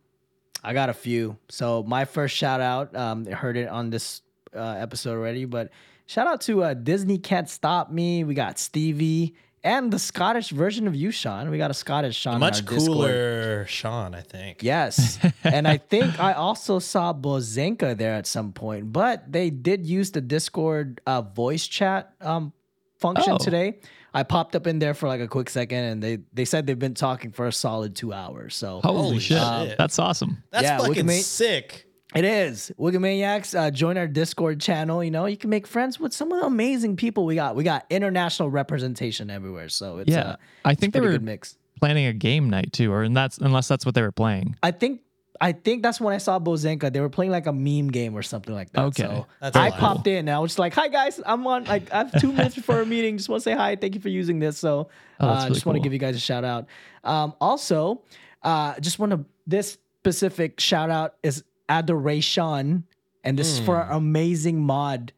I 0.64 0.74
got 0.74 0.90
a 0.90 0.94
few. 0.94 1.38
So 1.50 1.84
my 1.84 2.04
first 2.06 2.36
shout 2.36 2.60
out, 2.62 2.96
um, 2.96 3.26
I 3.32 3.34
heard 3.36 3.56
it 3.56 3.70
on 3.70 3.90
this 3.90 4.22
uh, 4.54 4.60
episode 4.78 5.12
already, 5.14 5.46
but 5.46 5.70
shout 6.06 6.28
out 6.28 6.42
to 6.42 6.64
uh, 6.64 6.74
Disney 6.74 7.18
Can't 7.18 7.50
Stop 7.50 7.92
Me. 7.92 8.24
We 8.26 8.34
got 8.34 8.60
Stevie 8.60 9.36
and 9.64 9.92
the 9.92 10.00
Scottish 10.00 10.50
version 10.50 10.88
of 10.88 10.96
you, 10.96 11.12
Sean. 11.12 11.50
We 11.50 11.58
got 11.58 11.72
a 11.72 11.74
Scottish 11.74 12.16
Sean. 12.18 12.36
in 12.36 12.40
Much 12.40 12.58
our 12.62 12.74
Discord. 12.76 12.88
cooler 12.88 13.66
Sean, 13.68 14.16
I 14.16 14.22
think. 14.22 14.64
Yes. 14.64 15.20
and 15.44 15.68
I 15.68 15.78
think 15.78 16.20
I 16.20 16.34
also 16.34 16.80
saw 16.80 17.14
Bozenka 17.14 17.98
there 17.98 18.14
at 18.14 18.28
some 18.28 18.54
point, 18.54 18.92
but 18.94 19.32
they 19.32 19.50
did 19.50 19.86
use 19.86 20.12
the 20.12 20.22
Discord 20.22 21.02
uh, 21.06 21.22
voice 21.22 21.68
chat 21.68 22.14
um, 22.22 22.54
function 23.00 23.34
Oh. 23.34 23.38
today. 23.38 23.80
I 24.12 24.24
popped 24.24 24.56
up 24.56 24.66
in 24.66 24.80
there 24.80 24.96
for 24.96 25.08
like 25.08 25.22
a 25.22 25.28
quick 25.28 25.50
second 25.52 25.84
and 25.84 26.02
they, 26.04 26.18
they 26.34 26.46
said 26.46 26.66
they've 26.66 26.80
been 26.80 26.96
talking 26.96 27.32
for 27.32 27.46
a 27.46 27.52
solid 27.52 27.96
two 27.96 28.12
hours. 28.12 28.56
So 28.56 28.82
Holy, 28.84 28.98
Holy 29.02 29.20
shit. 29.20 29.38
shit. 29.38 29.78
That's 29.78 30.00
awesome. 30.00 30.42
That's 30.50 30.64
Yeah, 30.64 30.80
fucking 30.80 31.06
Wikimate- 31.06 31.22
sick. 31.22 31.86
It 32.16 32.26
is. 32.26 32.72
Wikimaniacs, 32.80 33.58
uh, 33.58 33.70
join 33.70 33.96
our 33.98 34.08
Discord 34.08 34.60
channel. 34.60 35.04
You 35.04 35.12
know, 35.12 35.26
you 35.28 35.38
can 35.38 35.50
make 35.52 35.68
friends 35.68 36.00
with 36.00 36.12
some 36.12 36.32
of 36.32 36.40
the 36.40 36.48
amazing 36.48 36.96
people 36.96 37.26
we 37.26 37.36
got. 37.36 37.56
We 37.56 37.64
got 37.64 37.86
international 37.92 38.50
representation 38.50 39.30
everywhere. 39.30 39.70
So 39.70 40.00
it's, 40.00 40.10
Yeah. 40.10 40.22
uh, 40.22 40.36
I 40.66 40.72
it's 40.72 40.80
think 40.80 40.94
they 40.94 41.00
pretty 41.00 41.14
were 41.14 41.20
good 41.20 41.26
mix. 41.26 41.58
planning 41.80 42.08
a 42.08 42.14
game 42.14 42.50
night 42.50 42.74
too, 42.74 42.92
or 42.92 43.04
and 43.04 43.16
that's 43.16 43.38
unless 43.38 43.68
that's 43.68 43.86
what 43.86 43.94
they 43.94 44.02
were 44.02 44.12
playing. 44.12 44.56
I 44.64 44.72
think 44.72 45.02
I 45.42 45.54
think 45.54 45.84
that's 45.84 46.02
when 46.02 46.14
I 46.14 46.18
saw 46.18 46.38
Bozenka. 46.40 46.92
They 46.92 47.00
were 47.00 47.08
playing 47.10 47.32
like 47.32 47.46
a 47.48 47.54
meme 47.54 47.88
game 47.92 48.14
or 48.14 48.22
something 48.24 48.54
like 48.54 48.72
that. 48.74 48.82
Okay. 48.88 49.04
So 49.04 49.26
That's 49.40 49.56
I 49.56 49.70
cool. 49.70 49.80
popped 49.80 50.08
in 50.08 50.18
and 50.28 50.30
I 50.32 50.40
was 50.40 50.52
just 50.52 50.60
like, 50.60 50.74
"Hi 50.74 50.88
guys, 50.90 51.22
I'm 51.26 51.46
on. 51.48 51.64
Like, 51.66 51.94
I 51.94 52.00
have 52.00 52.20
two 52.20 52.34
minutes 52.34 52.56
before 52.56 52.82
a 52.82 52.86
meeting. 52.86 53.16
Just 53.18 53.30
want 53.30 53.42
to 53.42 53.50
say 53.50 53.56
hi. 53.56 53.76
Thank 53.78 53.94
you 53.96 54.02
for 54.02 54.10
using 54.10 54.40
this." 54.40 54.58
So, 54.58 54.90
Oh, 55.22 55.28
that's 55.28 55.44
uh, 55.44 55.44
really 55.46 55.54
just 55.54 55.66
want 55.66 55.76
to 55.76 55.80
cool. 55.80 55.84
give 55.84 55.94
you 55.94 56.00
guys 56.00 56.16
a 56.16 56.20
shout 56.20 56.44
out. 56.44 56.66
Um, 57.06 57.34
also, 57.40 58.02
uh, 58.44 58.78
just 58.82 58.98
want 59.00 59.12
to 59.12 59.24
this 59.48 59.78
specific 60.02 60.60
shout 60.60 60.90
out 60.90 61.16
is 61.24 61.44
adoration, 61.70 62.84
and 63.24 63.38
this 63.38 63.48
is 63.48 63.60
for 63.60 63.76
Hmm. 63.76 63.90
our 63.92 63.98
amazing 63.98 64.60
mod, 64.62 65.14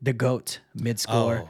the 0.00 0.12
goat 0.12 0.60
mid 0.74 0.98
score. 1.00 1.44
Oh. 1.46 1.48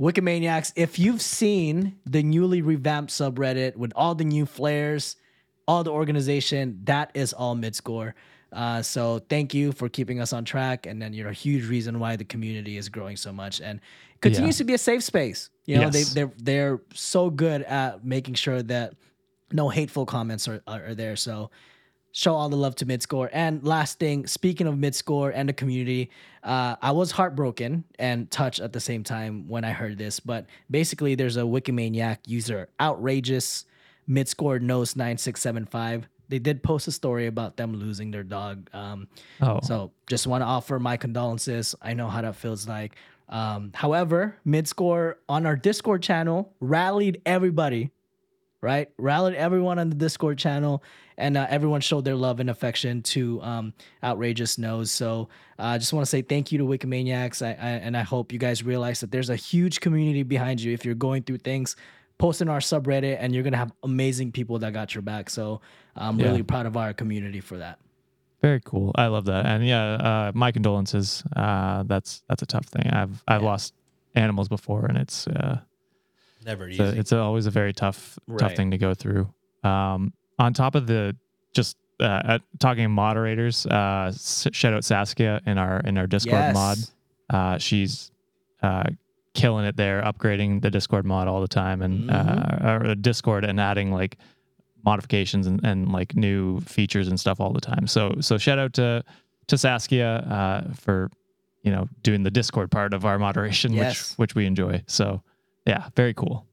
Wikimaniacs, 0.00 0.72
if 0.76 0.98
you've 0.98 1.20
seen 1.20 1.96
the 2.06 2.22
newly 2.22 2.62
revamped 2.62 3.12
subreddit 3.12 3.76
with 3.76 3.92
all 3.94 4.14
the 4.14 4.24
new 4.24 4.46
flares, 4.46 5.16
all 5.68 5.84
the 5.84 5.90
organization, 5.90 6.80
that 6.84 7.10
is 7.14 7.32
all 7.34 7.54
mid 7.54 7.76
score. 7.76 8.14
Uh, 8.52 8.82
so 8.82 9.20
thank 9.28 9.52
you 9.54 9.70
for 9.72 9.88
keeping 9.88 10.18
us 10.20 10.32
on 10.32 10.44
track, 10.44 10.86
and 10.86 11.00
then 11.00 11.12
you're 11.12 11.28
a 11.28 11.32
huge 11.34 11.68
reason 11.68 12.00
why 12.00 12.16
the 12.16 12.24
community 12.24 12.76
is 12.78 12.88
growing 12.88 13.16
so 13.16 13.32
much 13.32 13.60
and 13.60 13.80
continues 14.20 14.56
to 14.58 14.64
be 14.64 14.74
a 14.74 14.78
safe 14.78 15.04
space. 15.04 15.50
You 15.66 15.76
know, 15.76 15.82
Yes. 15.82 15.92
they 15.92 16.02
they're 16.24 16.32
they're 16.38 16.80
so 16.94 17.30
good 17.30 17.62
at 17.62 18.04
making 18.04 18.34
sure 18.34 18.62
that 18.62 18.94
no 19.52 19.68
hateful 19.68 20.06
comments 20.06 20.48
are, 20.48 20.62
are, 20.66 20.86
are 20.86 20.94
there. 20.94 21.14
So 21.14 21.50
show 22.12 22.34
all 22.34 22.48
the 22.48 22.56
love 22.56 22.74
to 22.76 22.86
midscore. 22.86 23.28
And 23.32 23.64
last 23.64 23.98
thing, 23.98 24.26
speaking 24.26 24.66
of 24.66 24.74
midscore 24.74 25.32
and 25.34 25.48
the 25.48 25.52
community, 25.52 26.10
uh, 26.42 26.76
I 26.82 26.90
was 26.92 27.10
heartbroken 27.12 27.84
and 27.98 28.30
touched 28.30 28.60
at 28.60 28.72
the 28.72 28.80
same 28.80 29.04
time 29.04 29.48
when 29.48 29.64
I 29.64 29.70
heard 29.70 29.98
this. 29.98 30.20
But 30.20 30.46
basically, 30.70 31.14
there's 31.14 31.36
a 31.36 31.42
Wikimaniac 31.42 32.18
user, 32.26 32.68
outrageous 32.80 33.64
midscore 34.08 34.60
knows 34.60 34.96
nine 34.96 35.18
six 35.18 35.40
seven 35.40 35.66
five. 35.66 36.08
They 36.28 36.38
did 36.38 36.62
post 36.62 36.86
a 36.88 36.92
story 36.92 37.26
about 37.26 37.56
them 37.56 37.74
losing 37.74 38.10
their 38.12 38.22
dog. 38.22 38.68
Um, 38.72 39.08
Oh, 39.40 39.60
so 39.62 39.90
just 40.08 40.26
want 40.26 40.42
to 40.42 40.46
offer 40.46 40.78
my 40.78 40.96
condolences. 40.96 41.74
I 41.82 41.94
know 41.94 42.08
how 42.08 42.22
that 42.22 42.36
feels 42.36 42.68
like. 42.68 42.96
Um, 43.28 43.70
however, 43.74 44.36
midscore 44.46 45.14
on 45.28 45.46
our 45.46 45.56
Discord 45.56 46.02
channel 46.02 46.52
rallied 46.60 47.20
everybody, 47.26 47.90
right? 48.60 48.88
Rallied 48.98 49.34
everyone 49.34 49.78
on 49.78 49.88
the 49.88 49.96
Discord 49.96 50.38
channel, 50.38 50.82
and 51.18 51.36
uh, 51.36 51.46
everyone 51.50 51.80
showed 51.80 52.04
their 52.04 52.14
love 52.14 52.40
and 52.40 52.48
affection 52.50 53.02
to 53.02 53.40
um, 53.42 53.74
Outrageous 54.02 54.58
Nose. 54.58 54.90
So 54.90 55.28
uh, 55.58 55.64
I 55.64 55.78
just 55.78 55.92
want 55.92 56.04
to 56.04 56.10
say 56.10 56.22
thank 56.22 56.50
you 56.52 56.58
to 56.58 56.64
Wikimaniacs, 56.64 57.44
I, 57.44 57.50
I, 57.50 57.70
and 57.70 57.96
I 57.96 58.02
hope 58.02 58.32
you 58.32 58.38
guys 58.38 58.62
realize 58.62 59.00
that 59.00 59.10
there's 59.12 59.30
a 59.30 59.36
huge 59.36 59.80
community 59.80 60.22
behind 60.22 60.60
you. 60.60 60.72
If 60.72 60.84
you're 60.84 60.94
going 60.94 61.22
through 61.22 61.38
things, 61.38 61.76
post 62.18 62.42
in 62.42 62.48
our 62.48 62.58
subreddit, 62.60 63.16
and 63.20 63.34
you're 63.34 63.42
gonna 63.44 63.56
have 63.56 63.72
amazing 63.82 64.32
people 64.32 64.58
that 64.60 64.72
got 64.72 64.94
your 64.94 65.02
back. 65.02 65.30
So 65.30 65.60
I'm 65.96 66.18
Yeah. 66.18 66.26
really 66.26 66.42
proud 66.42 66.66
of 66.66 66.76
our 66.76 66.92
community 66.92 67.40
for 67.40 67.56
that. 67.58 67.78
very 68.42 68.60
cool. 68.64 68.90
I 68.94 69.06
love 69.08 69.26
that. 69.26 69.44
And 69.44 69.66
yeah, 69.66 69.84
uh, 69.92 70.32
my 70.34 70.50
condolences. 70.50 71.22
Uh, 71.36 71.82
that's 71.82 72.22
that's 72.28 72.40
a 72.42 72.46
tough 72.46 72.64
thing. 72.66 72.88
I've 72.90 73.22
I've 73.28 73.42
lost 73.42 73.74
animals 74.14 74.48
before, 74.48 74.86
and 74.86 74.96
it's 74.96 75.26
uh, 75.26 75.60
Never 76.44 76.68
it's, 76.68 76.74
easy. 76.80 76.82
a, 76.82 77.00
it's 77.00 77.12
always 77.12 77.46
a 77.46 77.50
very 77.50 77.72
tough 77.72 78.18
tough 78.38 78.54
thing 78.54 78.70
to 78.70 78.78
go 78.78 78.94
through. 78.94 79.32
Um, 79.62 80.12
on 80.38 80.54
top 80.54 80.74
of 80.74 80.86
the 80.86 81.16
just 81.52 81.76
uh, 82.00 82.04
uh, 82.04 82.38
talking 82.58 82.90
moderators, 82.90 83.66
uh, 83.66 84.12
shout 84.52 84.72
out 84.72 84.84
Saskia 84.84 85.40
in 85.46 85.58
our 85.58 85.80
in 85.80 85.98
our 85.98 86.06
Discord 86.06 86.54
mod. 86.54 86.78
Yes. 86.78 86.92
Uh, 87.28 87.58
she's 87.58 88.10
uh, 88.62 88.84
killing 89.34 89.64
it 89.66 89.76
there, 89.76 90.02
upgrading 90.02 90.62
the 90.62 90.70
Discord 90.70 91.04
mod 91.04 91.28
all 91.28 91.40
the 91.40 91.48
time, 91.48 91.82
and 91.82 92.10
uh, 92.10 92.80
or 92.86 92.94
Discord 92.94 93.44
and 93.44 93.60
adding 93.60 93.92
like 93.92 94.16
modifications 94.82 95.46
and, 95.46 95.60
and 95.64 95.92
like 95.92 96.16
new 96.16 96.60
features 96.60 97.08
and 97.08 97.20
stuff 97.20 97.38
all 97.38 97.52
the 97.52 97.60
time. 97.60 97.86
So 97.86 98.14
so 98.20 98.38
shout 98.38 98.58
out 98.58 98.72
to 98.74 99.04
to 99.48 99.58
Saskia 99.58 100.08
uh, 100.16 100.72
for 100.72 101.10
you 101.62 101.70
know 101.70 101.86
doing 102.02 102.22
the 102.22 102.30
Discord 102.30 102.70
part 102.70 102.94
of 102.94 103.04
our 103.04 103.18
moderation, 103.18 103.74
Yes. 103.74 104.12
which 104.12 104.18
which 104.30 104.34
we 104.34 104.46
enjoy. 104.46 104.82
So 104.86 105.22
yeah, 105.70 105.88
very 105.94 106.14
cool. 106.14 106.46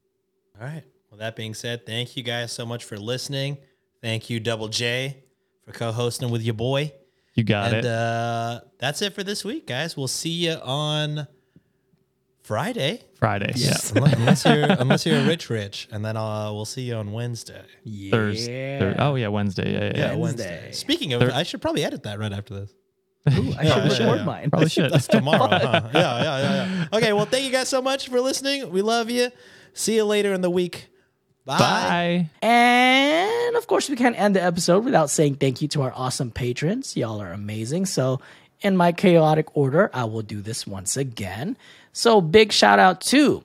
All 0.60 0.66
right. 0.66 0.84
Well, 1.10 1.18
that 1.18 1.34
being 1.36 1.54
said, 1.54 1.84
thank 1.86 2.16
you 2.16 2.22
guys 2.22 2.52
so 2.52 2.64
much 2.64 2.84
for 2.84 2.96
listening. 2.96 3.58
Thank 4.00 4.30
you, 4.30 4.38
Double 4.40 4.68
J, 4.68 5.24
for 5.64 5.72
co-hosting 5.72 6.30
with 6.30 6.42
your 6.42 6.54
boy. 6.54 6.92
You 7.34 7.44
got 7.44 7.72
it. 7.72 7.76
and 7.78 7.86
it. 7.86 7.90
uh, 7.90 8.60
that's 8.78 9.02
it 9.02 9.14
for 9.14 9.22
this 9.24 9.44
week, 9.44 9.66
guys. 9.66 9.96
We'll 9.96 10.08
see 10.08 10.30
you 10.46 10.52
on 10.52 11.26
Friday, 12.42 13.02
Friday. 13.18 13.52
Yes. 13.56 13.92
Yeah. 13.94 14.02
unless, 14.02 14.14
unless 14.16 14.44
you're 14.44 14.64
unless 14.80 15.06
you're 15.06 15.22
rich, 15.24 15.50
rich, 15.50 15.88
and 15.92 16.04
then 16.04 16.16
uh, 16.16 16.52
we'll 16.52 16.64
see 16.64 16.82
you 16.82 16.94
on 16.94 17.12
Wednesday. 17.12 17.62
Yeah. 17.84 18.10
Thursday. 18.10 18.78
Thur- 18.78 18.96
oh 18.98 19.14
yeah, 19.16 19.28
Wednesday. 19.28 19.72
Yeah, 19.72 19.78
yeah. 19.78 19.84
Yeah, 19.84 20.12
yeah. 20.12 20.16
Wednesday. 20.16 20.60
Wednesday. 20.62 20.72
Speaking 20.72 21.12
of, 21.12 21.20
Thir- 21.20 21.32
I 21.34 21.42
should 21.42 21.60
probably 21.60 21.84
edit 21.84 22.04
that 22.04 22.18
right 22.18 22.32
after 22.32 22.54
this. 22.54 22.74
Ooh, 23.36 23.52
I 23.58 23.62
Yeah, 23.62 23.88
should 23.88 23.98
yeah, 23.98 24.04
record 24.04 24.18
yeah. 24.18 24.24
mine. 24.24 24.50
Probably 24.50 24.68
should. 24.68 24.92
That's 24.92 25.06
tomorrow. 25.18 25.48
huh? 25.48 25.80
Yeah, 25.92 26.00
yeah, 26.00 26.22
yeah, 26.22 26.42
yeah. 26.66 26.86
Okay, 26.98 27.12
well, 27.12 27.26
thank 27.26 27.44
you 27.44 27.50
guys 27.52 27.68
so 27.68 27.82
much 27.82 28.08
for 28.08 28.20
listening. 28.20 28.70
We 28.70 28.82
love 28.82 29.10
you. 29.10 29.30
See 29.74 29.96
you 29.96 30.04
later 30.04 30.32
in 30.32 30.40
the 30.40 30.50
week. 30.50 30.88
Bye. 31.44 31.58
Bye. 31.58 32.30
And 32.46 33.56
of 33.56 33.66
course, 33.66 33.88
we 33.88 33.96
can't 33.96 34.18
end 34.18 34.36
the 34.36 34.42
episode 34.42 34.84
without 34.84 35.08
saying 35.10 35.36
thank 35.36 35.62
you 35.62 35.68
to 35.68 35.82
our 35.82 35.92
awesome 35.94 36.30
patrons. 36.30 36.96
Y'all 36.96 37.20
are 37.22 37.32
amazing. 37.32 37.86
So, 37.86 38.20
in 38.60 38.76
my 38.76 38.92
chaotic 38.92 39.56
order, 39.56 39.88
I 39.94 40.04
will 40.04 40.22
do 40.22 40.40
this 40.42 40.66
once 40.66 40.96
again. 40.96 41.56
So, 41.92 42.20
big 42.20 42.52
shout 42.52 42.78
out 42.78 43.00
to 43.02 43.44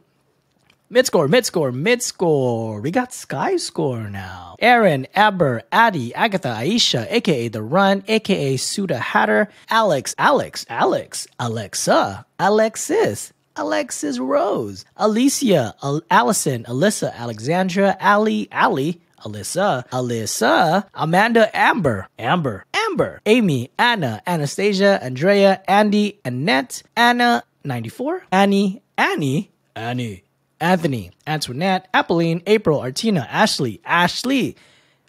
Midscore, 0.93 1.73
mid 1.73 2.03
score. 2.03 2.79
We 2.79 2.91
got 2.91 3.11
Sky 3.13 3.57
Score 3.57 4.11
now. 4.11 4.55
Aaron, 4.59 5.07
Aber, 5.15 5.63
Addy, 5.71 6.13
Agatha, 6.13 6.49
Aisha, 6.49 7.07
aka 7.11 7.47
The 7.47 7.63
Run, 7.63 8.03
aka 8.07 8.57
Suda 8.57 8.99
Hatter, 8.99 9.49
Alex, 9.71 10.13
Alex, 10.19 10.67
Alex, 10.69 11.27
Alexa, 11.39 12.25
Alexis, 12.37 13.33
Alexis 13.55 14.19
Rose, 14.19 14.85
Alicia, 14.95 15.73
Al- 15.81 16.03
Allison, 16.11 16.63
Alyssa, 16.65 17.11
Alexandra, 17.15 17.97
Ali, 17.99 18.47
Ali, 18.51 19.01
Alyssa, 19.25 19.89
Alyssa, 19.89 20.85
Amanda, 20.93 21.49
Amber, 21.57 22.07
Amber, 22.19 22.65
Amber, 22.71 23.19
Amy, 23.25 23.71
Anna, 23.79 24.21
Anastasia, 24.27 24.99
Andrea, 25.01 25.59
Andy, 25.67 26.19
Annette, 26.23 26.83
Anna, 26.95 27.43
94, 27.63 28.25
Annie, 28.31 28.83
Annie, 28.95 29.49
Annie, 29.75 30.22
Anthony, 30.64 31.11
Antoinette, 31.28 31.89
Apolline, 31.93 32.41
April, 32.47 32.80
Artina, 32.80 33.28
Ashley, 33.30 33.82
Ashley, 33.84 34.55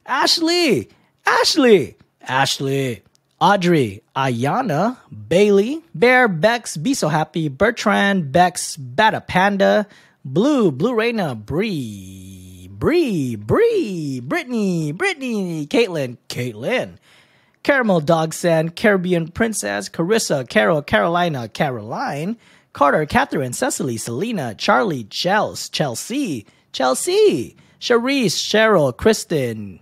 Ashley, 0.04 0.88
Ashley, 1.24 1.96
Ashley, 2.22 3.02
Audrey, 3.40 4.02
Ayana, 4.16 4.96
Bailey, 5.28 5.80
Bear, 5.94 6.26
Bex, 6.26 6.76
Be 6.76 6.92
So 6.92 7.06
Happy, 7.06 7.48
Bertrand, 7.48 8.32
Bex, 8.32 8.76
Bata 8.76 9.20
Panda, 9.20 9.86
Blue, 10.24 10.72
Blue 10.72 10.92
Raina, 10.92 11.36
Bree, 11.36 12.68
Bree, 12.68 13.36
Bree, 13.36 14.20
Brittany, 14.20 14.90
Brittany, 14.90 15.68
Caitlin, 15.68 16.18
Caitlin, 16.28 16.96
Caramel 17.62 18.00
Dog 18.00 18.34
Sand, 18.34 18.74
Caribbean 18.74 19.28
Princess, 19.28 19.88
Carissa, 19.88 20.48
Carol, 20.48 20.82
Carolina, 20.82 21.48
Caroline, 21.48 22.36
Carter, 22.74 23.06
Catherine, 23.06 23.52
Cecily, 23.52 23.96
Selena, 23.96 24.52
Charlie, 24.56 25.04
Chels, 25.04 25.70
Chelsea, 25.70 26.44
Chelsea, 26.72 27.56
Charisse, 27.80 28.36
Cheryl, 28.36 28.94
Kristen, 28.94 29.78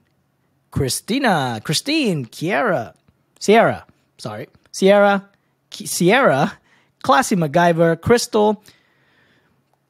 Christina, 0.70 1.62
Christine, 1.64 2.26
Kiera, 2.26 2.95
Sierra, 3.40 3.86
sorry, 4.18 4.49
Sierra, 4.72 5.26
Sierra, 5.70 6.59
Classy 7.03 7.34
MacGyver, 7.34 7.99
Crystal, 7.99 8.62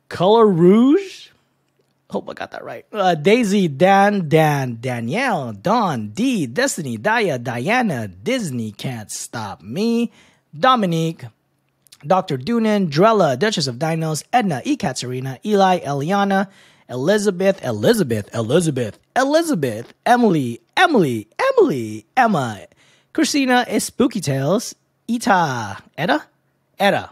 Color 0.08 0.46
Rouge. 0.46 1.30
Hope 2.08 2.30
I 2.30 2.34
got 2.34 2.52
that 2.52 2.62
right. 2.62 2.86
Uh, 2.92 3.16
Daisy, 3.16 3.66
Dan, 3.66 4.28
Dan, 4.28 4.78
Danielle, 4.80 5.52
Dawn, 5.52 6.10
D, 6.10 6.46
Destiny, 6.46 6.98
Daya, 6.98 7.42
Diana, 7.42 8.06
Disney 8.06 8.70
Can't 8.70 9.10
Stop 9.10 9.60
Me, 9.60 10.12
Dominique, 10.56 11.24
Dr. 12.06 12.38
Doonan, 12.38 12.88
Drella, 12.88 13.38
Duchess 13.38 13.66
of 13.66 13.76
Dinos, 13.76 14.24
Edna, 14.32 14.62
E. 14.64 14.76
Katsarina, 14.76 15.38
Eli, 15.44 15.80
Eliana, 15.80 16.48
Elizabeth, 16.88 17.64
Elizabeth, 17.64 18.34
Elizabeth, 18.34 18.98
Elizabeth, 19.16 19.94
Emily, 20.04 20.60
Emily, 20.76 21.28
Emily, 21.38 22.06
Emma, 22.16 22.66
Christina 23.12 23.64
is 23.68 23.84
Spooky 23.84 24.20
Tales, 24.20 24.74
Ita, 25.08 25.78
Etta, 25.96 26.24
Etta, 26.78 27.10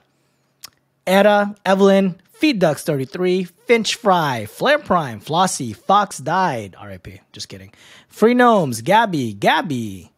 Etta, 1.06 1.54
Evelyn, 1.64 2.20
Feed 2.32 2.58
Ducks 2.58 2.82
33, 2.84 3.44
Finch 3.44 3.96
Fry, 3.96 4.46
Flare 4.46 4.78
Prime, 4.78 5.20
Flossie, 5.20 5.76
Fox 5.76 6.18
Died, 6.18 6.74
RIP, 6.82 7.20
just 7.32 7.48
kidding. 7.48 7.72
Free 8.08 8.34
Gnomes, 8.34 8.80
Gabby, 8.80 9.34
Gabby, 9.34 10.10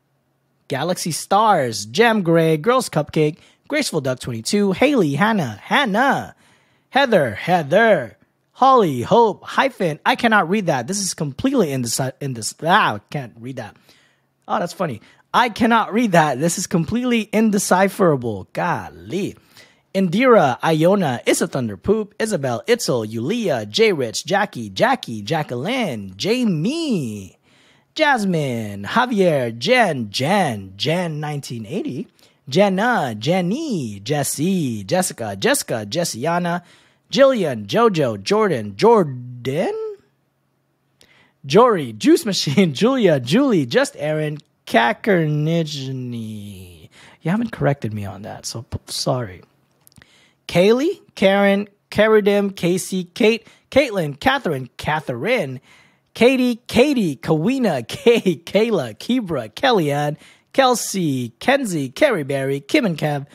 Galaxy 0.68 1.10
Stars, 1.10 1.84
Gem 1.84 2.22
Gray, 2.22 2.56
Girls 2.56 2.88
Cupcake, 2.88 3.38
Graceful 3.72 4.02
Duck 4.02 4.20
22, 4.20 4.72
Haley, 4.72 5.14
Hannah, 5.14 5.58
Hannah, 5.62 6.34
Heather, 6.90 7.34
Heather, 7.34 8.18
Holly, 8.50 9.00
Hope, 9.00 9.42
hyphen. 9.44 9.98
I 10.04 10.14
cannot 10.14 10.50
read 10.50 10.66
that. 10.66 10.86
This 10.86 11.00
is 11.00 11.14
completely 11.14 11.72
in 11.72 11.80
this. 11.80 11.98
Ah, 11.98 12.96
I 12.96 13.00
can't 13.08 13.32
read 13.40 13.56
that. 13.56 13.74
Oh, 14.46 14.58
that's 14.58 14.74
funny. 14.74 15.00
I 15.32 15.48
cannot 15.48 15.94
read 15.94 16.12
that. 16.12 16.38
This 16.38 16.58
is 16.58 16.66
completely 16.66 17.30
indecipherable. 17.32 18.46
Golly. 18.52 19.36
Indira, 19.94 20.58
Iona, 20.62 21.22
Issa 21.24 21.46
Thunder 21.46 21.78
Poop, 21.78 22.14
Isabel, 22.18 22.62
Itzel, 22.68 23.10
Yulia, 23.10 23.64
J 23.64 23.94
Rich, 23.94 24.26
Jackie, 24.26 24.68
Jackie, 24.68 25.22
Jacqueline, 25.22 26.12
Jamie, 26.18 27.38
Jasmine, 27.94 28.84
Javier, 28.84 29.56
Jen, 29.56 30.10
Jen, 30.10 30.74
Jen 30.76 31.22
1980, 31.22 32.06
Jenna, 32.48 33.14
Jenny, 33.18 34.00
Jesse, 34.00 34.84
Jessica, 34.84 35.36
Jessica, 35.36 35.84
Jessiana, 35.86 36.62
Jillian, 37.10 37.66
Jojo, 37.66 38.22
Jordan, 38.22 38.76
Jordan, 38.76 39.72
Jory, 41.46 41.92
Juice 41.92 42.26
Machine, 42.26 42.74
Julia, 42.80 43.20
Julie, 43.20 43.66
Just 43.66 43.94
Aaron, 43.98 44.38
Kakernijny. 44.66 46.88
You 47.20 47.30
haven't 47.30 47.52
corrected 47.52 47.94
me 47.94 48.04
on 48.04 48.22
that, 48.22 48.44
so 48.46 48.62
p- 48.62 48.78
sorry. 48.86 49.42
Kaylee, 50.48 51.00
Karen, 51.14 51.68
Karadim, 51.90 52.54
Casey, 52.56 53.04
Kate, 53.04 53.46
Caitlin, 53.70 54.18
Catherine, 54.18 54.68
Catherine, 54.76 55.60
Katie, 56.14 56.56
Katie, 56.66 57.14
Kawina, 57.16 57.86
Kay, 57.88 58.42
Kayla, 58.44 58.96
Kibra, 58.98 59.48
Kellyanne, 59.52 60.16
Kelsey, 60.52 61.30
Kenzie, 61.38 61.88
Carrie 61.88 62.24
Berry, 62.24 62.60
Kim 62.60 62.84
and 62.84 62.98
Kev, 62.98 63.26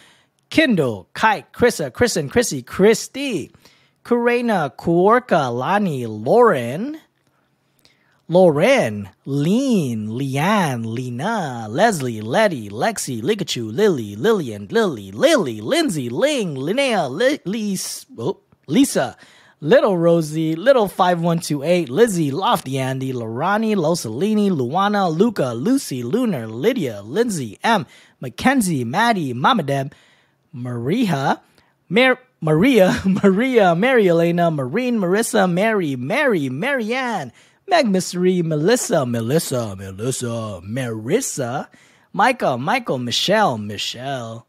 Kindle, 0.50 1.10
Kite, 1.14 1.52
Chrissa, 1.52 1.92
Kristen, 1.92 2.30
Chrissy, 2.30 2.62
Christy, 2.62 3.52
Kurena, 4.04 4.74
Kuorka, 4.76 5.54
Lani, 5.54 6.06
Lauren, 6.06 7.00
Lauren, 8.30 9.10
Lean, 9.26 10.08
Leanne, 10.10 10.86
Lena, 10.86 11.68
Leslie, 11.70 12.22
Letty, 12.22 12.70
Lexi, 12.70 13.22
Likachu, 13.22 13.74
Lily, 13.74 14.16
Lillian, 14.16 14.68
Lily, 14.70 15.12
Lily, 15.12 15.62
Lindsay, 15.62 16.10
Ling, 16.10 16.56
Linnea, 16.56 17.10
Li- 17.10 17.40
oh, 18.20 18.42
Lisa, 18.68 19.18
Little 19.60 19.98
Rosie, 19.98 20.56
Little 20.56 20.88
5128, 20.88 21.90
Lizzie, 21.90 22.30
Lofty 22.30 22.78
Andy, 22.78 23.12
Lorani, 23.12 23.76
Losalini, 23.76 24.52
Luana, 24.52 25.12
Luca, 25.12 25.54
Lucy, 25.54 26.04
Lunar, 26.04 26.48
Lydia, 26.48 27.02
Lindsay, 27.02 27.58
M, 27.64 27.88
Mackenzie, 28.22 28.84
Maddie, 28.84 29.34
Mama 29.34 29.64
Deb, 29.64 29.96
Maria, 30.54 31.42
Mar- 31.90 32.20
Maria, 32.40 33.02
Maria, 33.06 33.74
Mary 33.74 34.08
Elena, 34.08 34.52
Marine, 34.52 35.00
Marissa, 35.00 35.52
Mary, 35.52 35.96
Mary, 35.96 36.50
Marianne, 36.50 37.32
Meg 37.68 37.88
Mystery, 37.90 38.44
Melissa, 38.44 39.08
Melissa, 39.08 39.76
Melissa, 39.76 40.62
Marissa, 40.64 41.68
Micah, 42.14 42.58
Michael, 42.60 43.00
Michelle, 43.00 43.58
Michelle, 43.58 44.46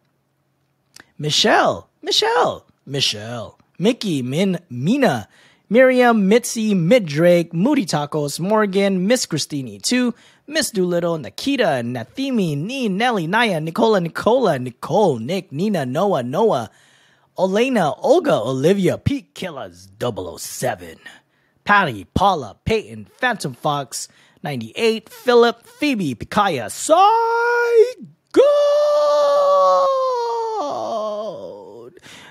Michelle, 1.19 1.89
Michelle, 2.03 2.67
Michelle, 2.87 3.58
Mickey, 3.81 4.23
Min, 4.23 4.59
Mina, 4.69 5.29
Miriam, 5.71 6.27
Mitzi, 6.27 6.75
Midrake, 6.75 7.53
Moody 7.55 7.87
Tacos, 7.87 8.41
Morgan, 8.41 9.07
Miss 9.07 9.25
Christine, 9.25 9.79
too, 9.79 10.15
Miss 10.49 10.73
Doolittle, 10.73 11.19
Nikita, 11.19 11.83
Nathimi, 11.85 12.57
Nee, 12.57 12.89
Nelly, 12.89 13.29
Naya, 13.29 13.61
Nicola, 13.61 14.01
Nicola, 14.01 14.59
Nicole, 14.59 15.21
Nick, 15.21 15.53
Nina, 15.53 15.87
Noah, 15.87 16.25
Noah, 16.25 16.71
Olena, 17.39 17.95
Olga, 18.03 18.35
Olivia, 18.35 18.99
Pete 18.99 19.33
Killers, 19.33 19.89
007, 20.01 20.99
Patty, 21.63 22.05
Paula, 22.15 22.57
Peyton, 22.65 23.07
Phantom 23.19 23.55
Fox, 23.55 24.09
98, 24.43 25.09
Philip, 25.09 25.65
Phoebe, 25.65 26.17
Pikaya, 26.17 26.69
Saigon, 26.69 28.45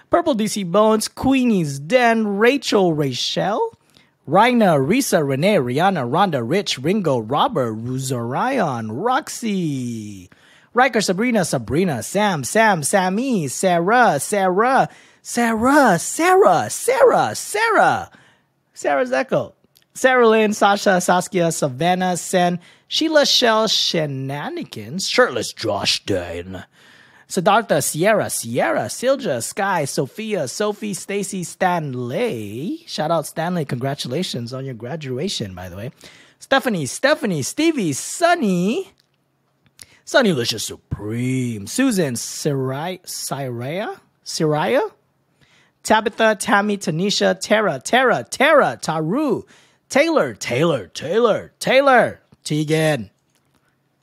Purple 0.09 0.35
DC 0.35 0.71
Bones, 0.71 1.09
Queenie's 1.09 1.79
Den, 1.79 2.37
Rachel, 2.37 2.93
Rachel, 2.93 3.77
Rhina, 4.25 4.77
Risa, 4.77 5.27
Renee, 5.27 5.57
Rihanna, 5.57 6.09
Rhonda, 6.09 6.41
Rich, 6.47 6.79
Ringo, 6.79 7.19
Robert, 7.19 7.75
Ruzarion, 7.75 8.87
Roxy, 8.91 10.29
Riker, 10.73 11.01
Sabrina, 11.01 11.43
Sabrina, 11.43 12.01
Sam, 12.03 12.45
Sam, 12.45 12.83
Sammy, 12.83 13.49
Sarah, 13.49 14.17
Sarah, 14.21 14.87
Sarah, 15.21 15.99
Sarah, 15.99 16.69
Sarah, 16.69 17.35
Sarah, 17.35 18.11
Sarah's 18.73 19.11
Echo, 19.11 19.55
Sarah 19.93 20.29
Lynn, 20.29 20.53
Sasha, 20.53 21.01
Saskia, 21.01 21.51
Savannah, 21.51 22.15
Sen, 22.15 22.61
Sheila 22.87 23.25
Shell, 23.25 23.67
Shenanigans, 23.67 25.09
Shirtless 25.09 25.51
Josh 25.51 26.05
Dane, 26.05 26.63
Siddhartha, 27.27 27.81
Sierra, 27.81 28.29
Sierra, 28.29 28.85
Silja, 28.85 29.43
Sky, 29.43 29.83
Sophia, 29.83 30.47
Sophie, 30.47 30.93
Stacy, 30.93 31.43
Stanley. 31.43 32.83
Shout 32.87 33.11
out 33.11 33.25
Stanley. 33.25 33.65
Congratulations 33.65 34.53
on 34.53 34.63
your 34.63 34.73
graduation, 34.73 35.53
by 35.53 35.67
the 35.67 35.75
way. 35.75 35.91
Stephanie, 36.39 36.85
Stephanie, 36.85 37.41
Stevie, 37.41 37.91
Sunny, 37.91 38.93
Sunny 40.05 40.31
Licious 40.31 40.63
Supreme, 40.63 41.67
Susan, 41.67 42.15
Sarai, 42.15 42.99
Syraya, 43.03 43.99
Syraya, 44.23 44.89
Tabitha, 45.83 46.37
Tammy, 46.39 46.77
Tanisha, 46.77 47.37
Tara, 47.39 47.81
Tara, 47.83 48.25
Tara, 48.29 48.79
Taru, 48.81 49.43
Taylor, 49.89 50.33
Taylor, 50.33 50.87
Taylor, 50.87 51.51
Taylor, 51.59 52.21
Tegan. 52.45 53.09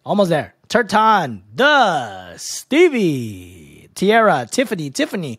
Almost 0.05 0.29
there. 0.29 0.55
Turton, 0.68 1.42
the 1.54 2.36
Stevie, 2.36 3.88
Tiara, 3.94 4.46
Tiffany, 4.50 4.90
Tiffany, 4.90 5.38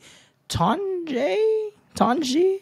Tonjay, 0.50 1.72
Tonji, 1.96 2.62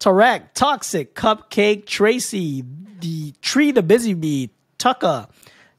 Tarek, 0.00 0.42
Toxic, 0.54 1.14
Cupcake, 1.14 1.86
Tracy, 1.86 2.64
the 3.00 3.32
Tree, 3.40 3.70
the 3.70 3.82
Busy 3.82 4.14
Bee, 4.14 4.50
Tucka, 4.78 5.28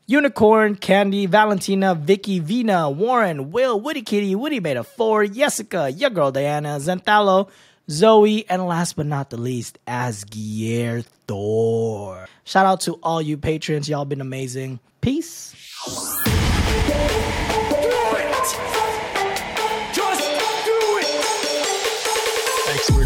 Unicorn, 0.08 0.76
Candy, 0.76 1.26
Valentina, 1.26 1.96
Vicky, 1.96 2.40
Vina, 2.40 2.90
Warren, 2.90 3.52
Will, 3.52 3.80
Woody 3.80 4.02
Kitty, 4.02 4.36
Woody 4.36 4.60
Beta 4.60 4.84
4, 4.84 5.28
Jessica, 5.28 5.90
your 5.90 6.12
girl 6.12 6.32
Diana, 6.32 6.78
Zentalo, 6.80 7.50
Zoe, 7.90 8.48
and 8.50 8.66
last 8.66 8.96
but 8.96 9.06
not 9.06 9.30
the 9.30 9.38
least, 9.38 9.78
Asgier 9.88 11.04
Thor. 11.28 12.28
Shout 12.44 12.66
out 12.66 12.82
to 12.82 12.94
all 13.04 13.22
you 13.22 13.38
patrons. 13.38 13.90
Y'all 13.90 14.06
been 14.06 14.22
amazing. 14.22 14.80
Peace. 15.02 15.55
Expert 15.88 16.02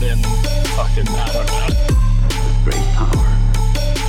in 0.01 0.23
fucking, 0.77 1.03
know. 1.03 1.43
Great 2.63 2.87
power. 2.95 3.27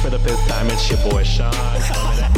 For 0.00 0.10
the 0.10 0.20
fifth 0.20 0.46
time, 0.46 0.68
it's 0.68 0.88
your 0.88 1.00
boy 1.10 1.24
Sean 1.24 2.29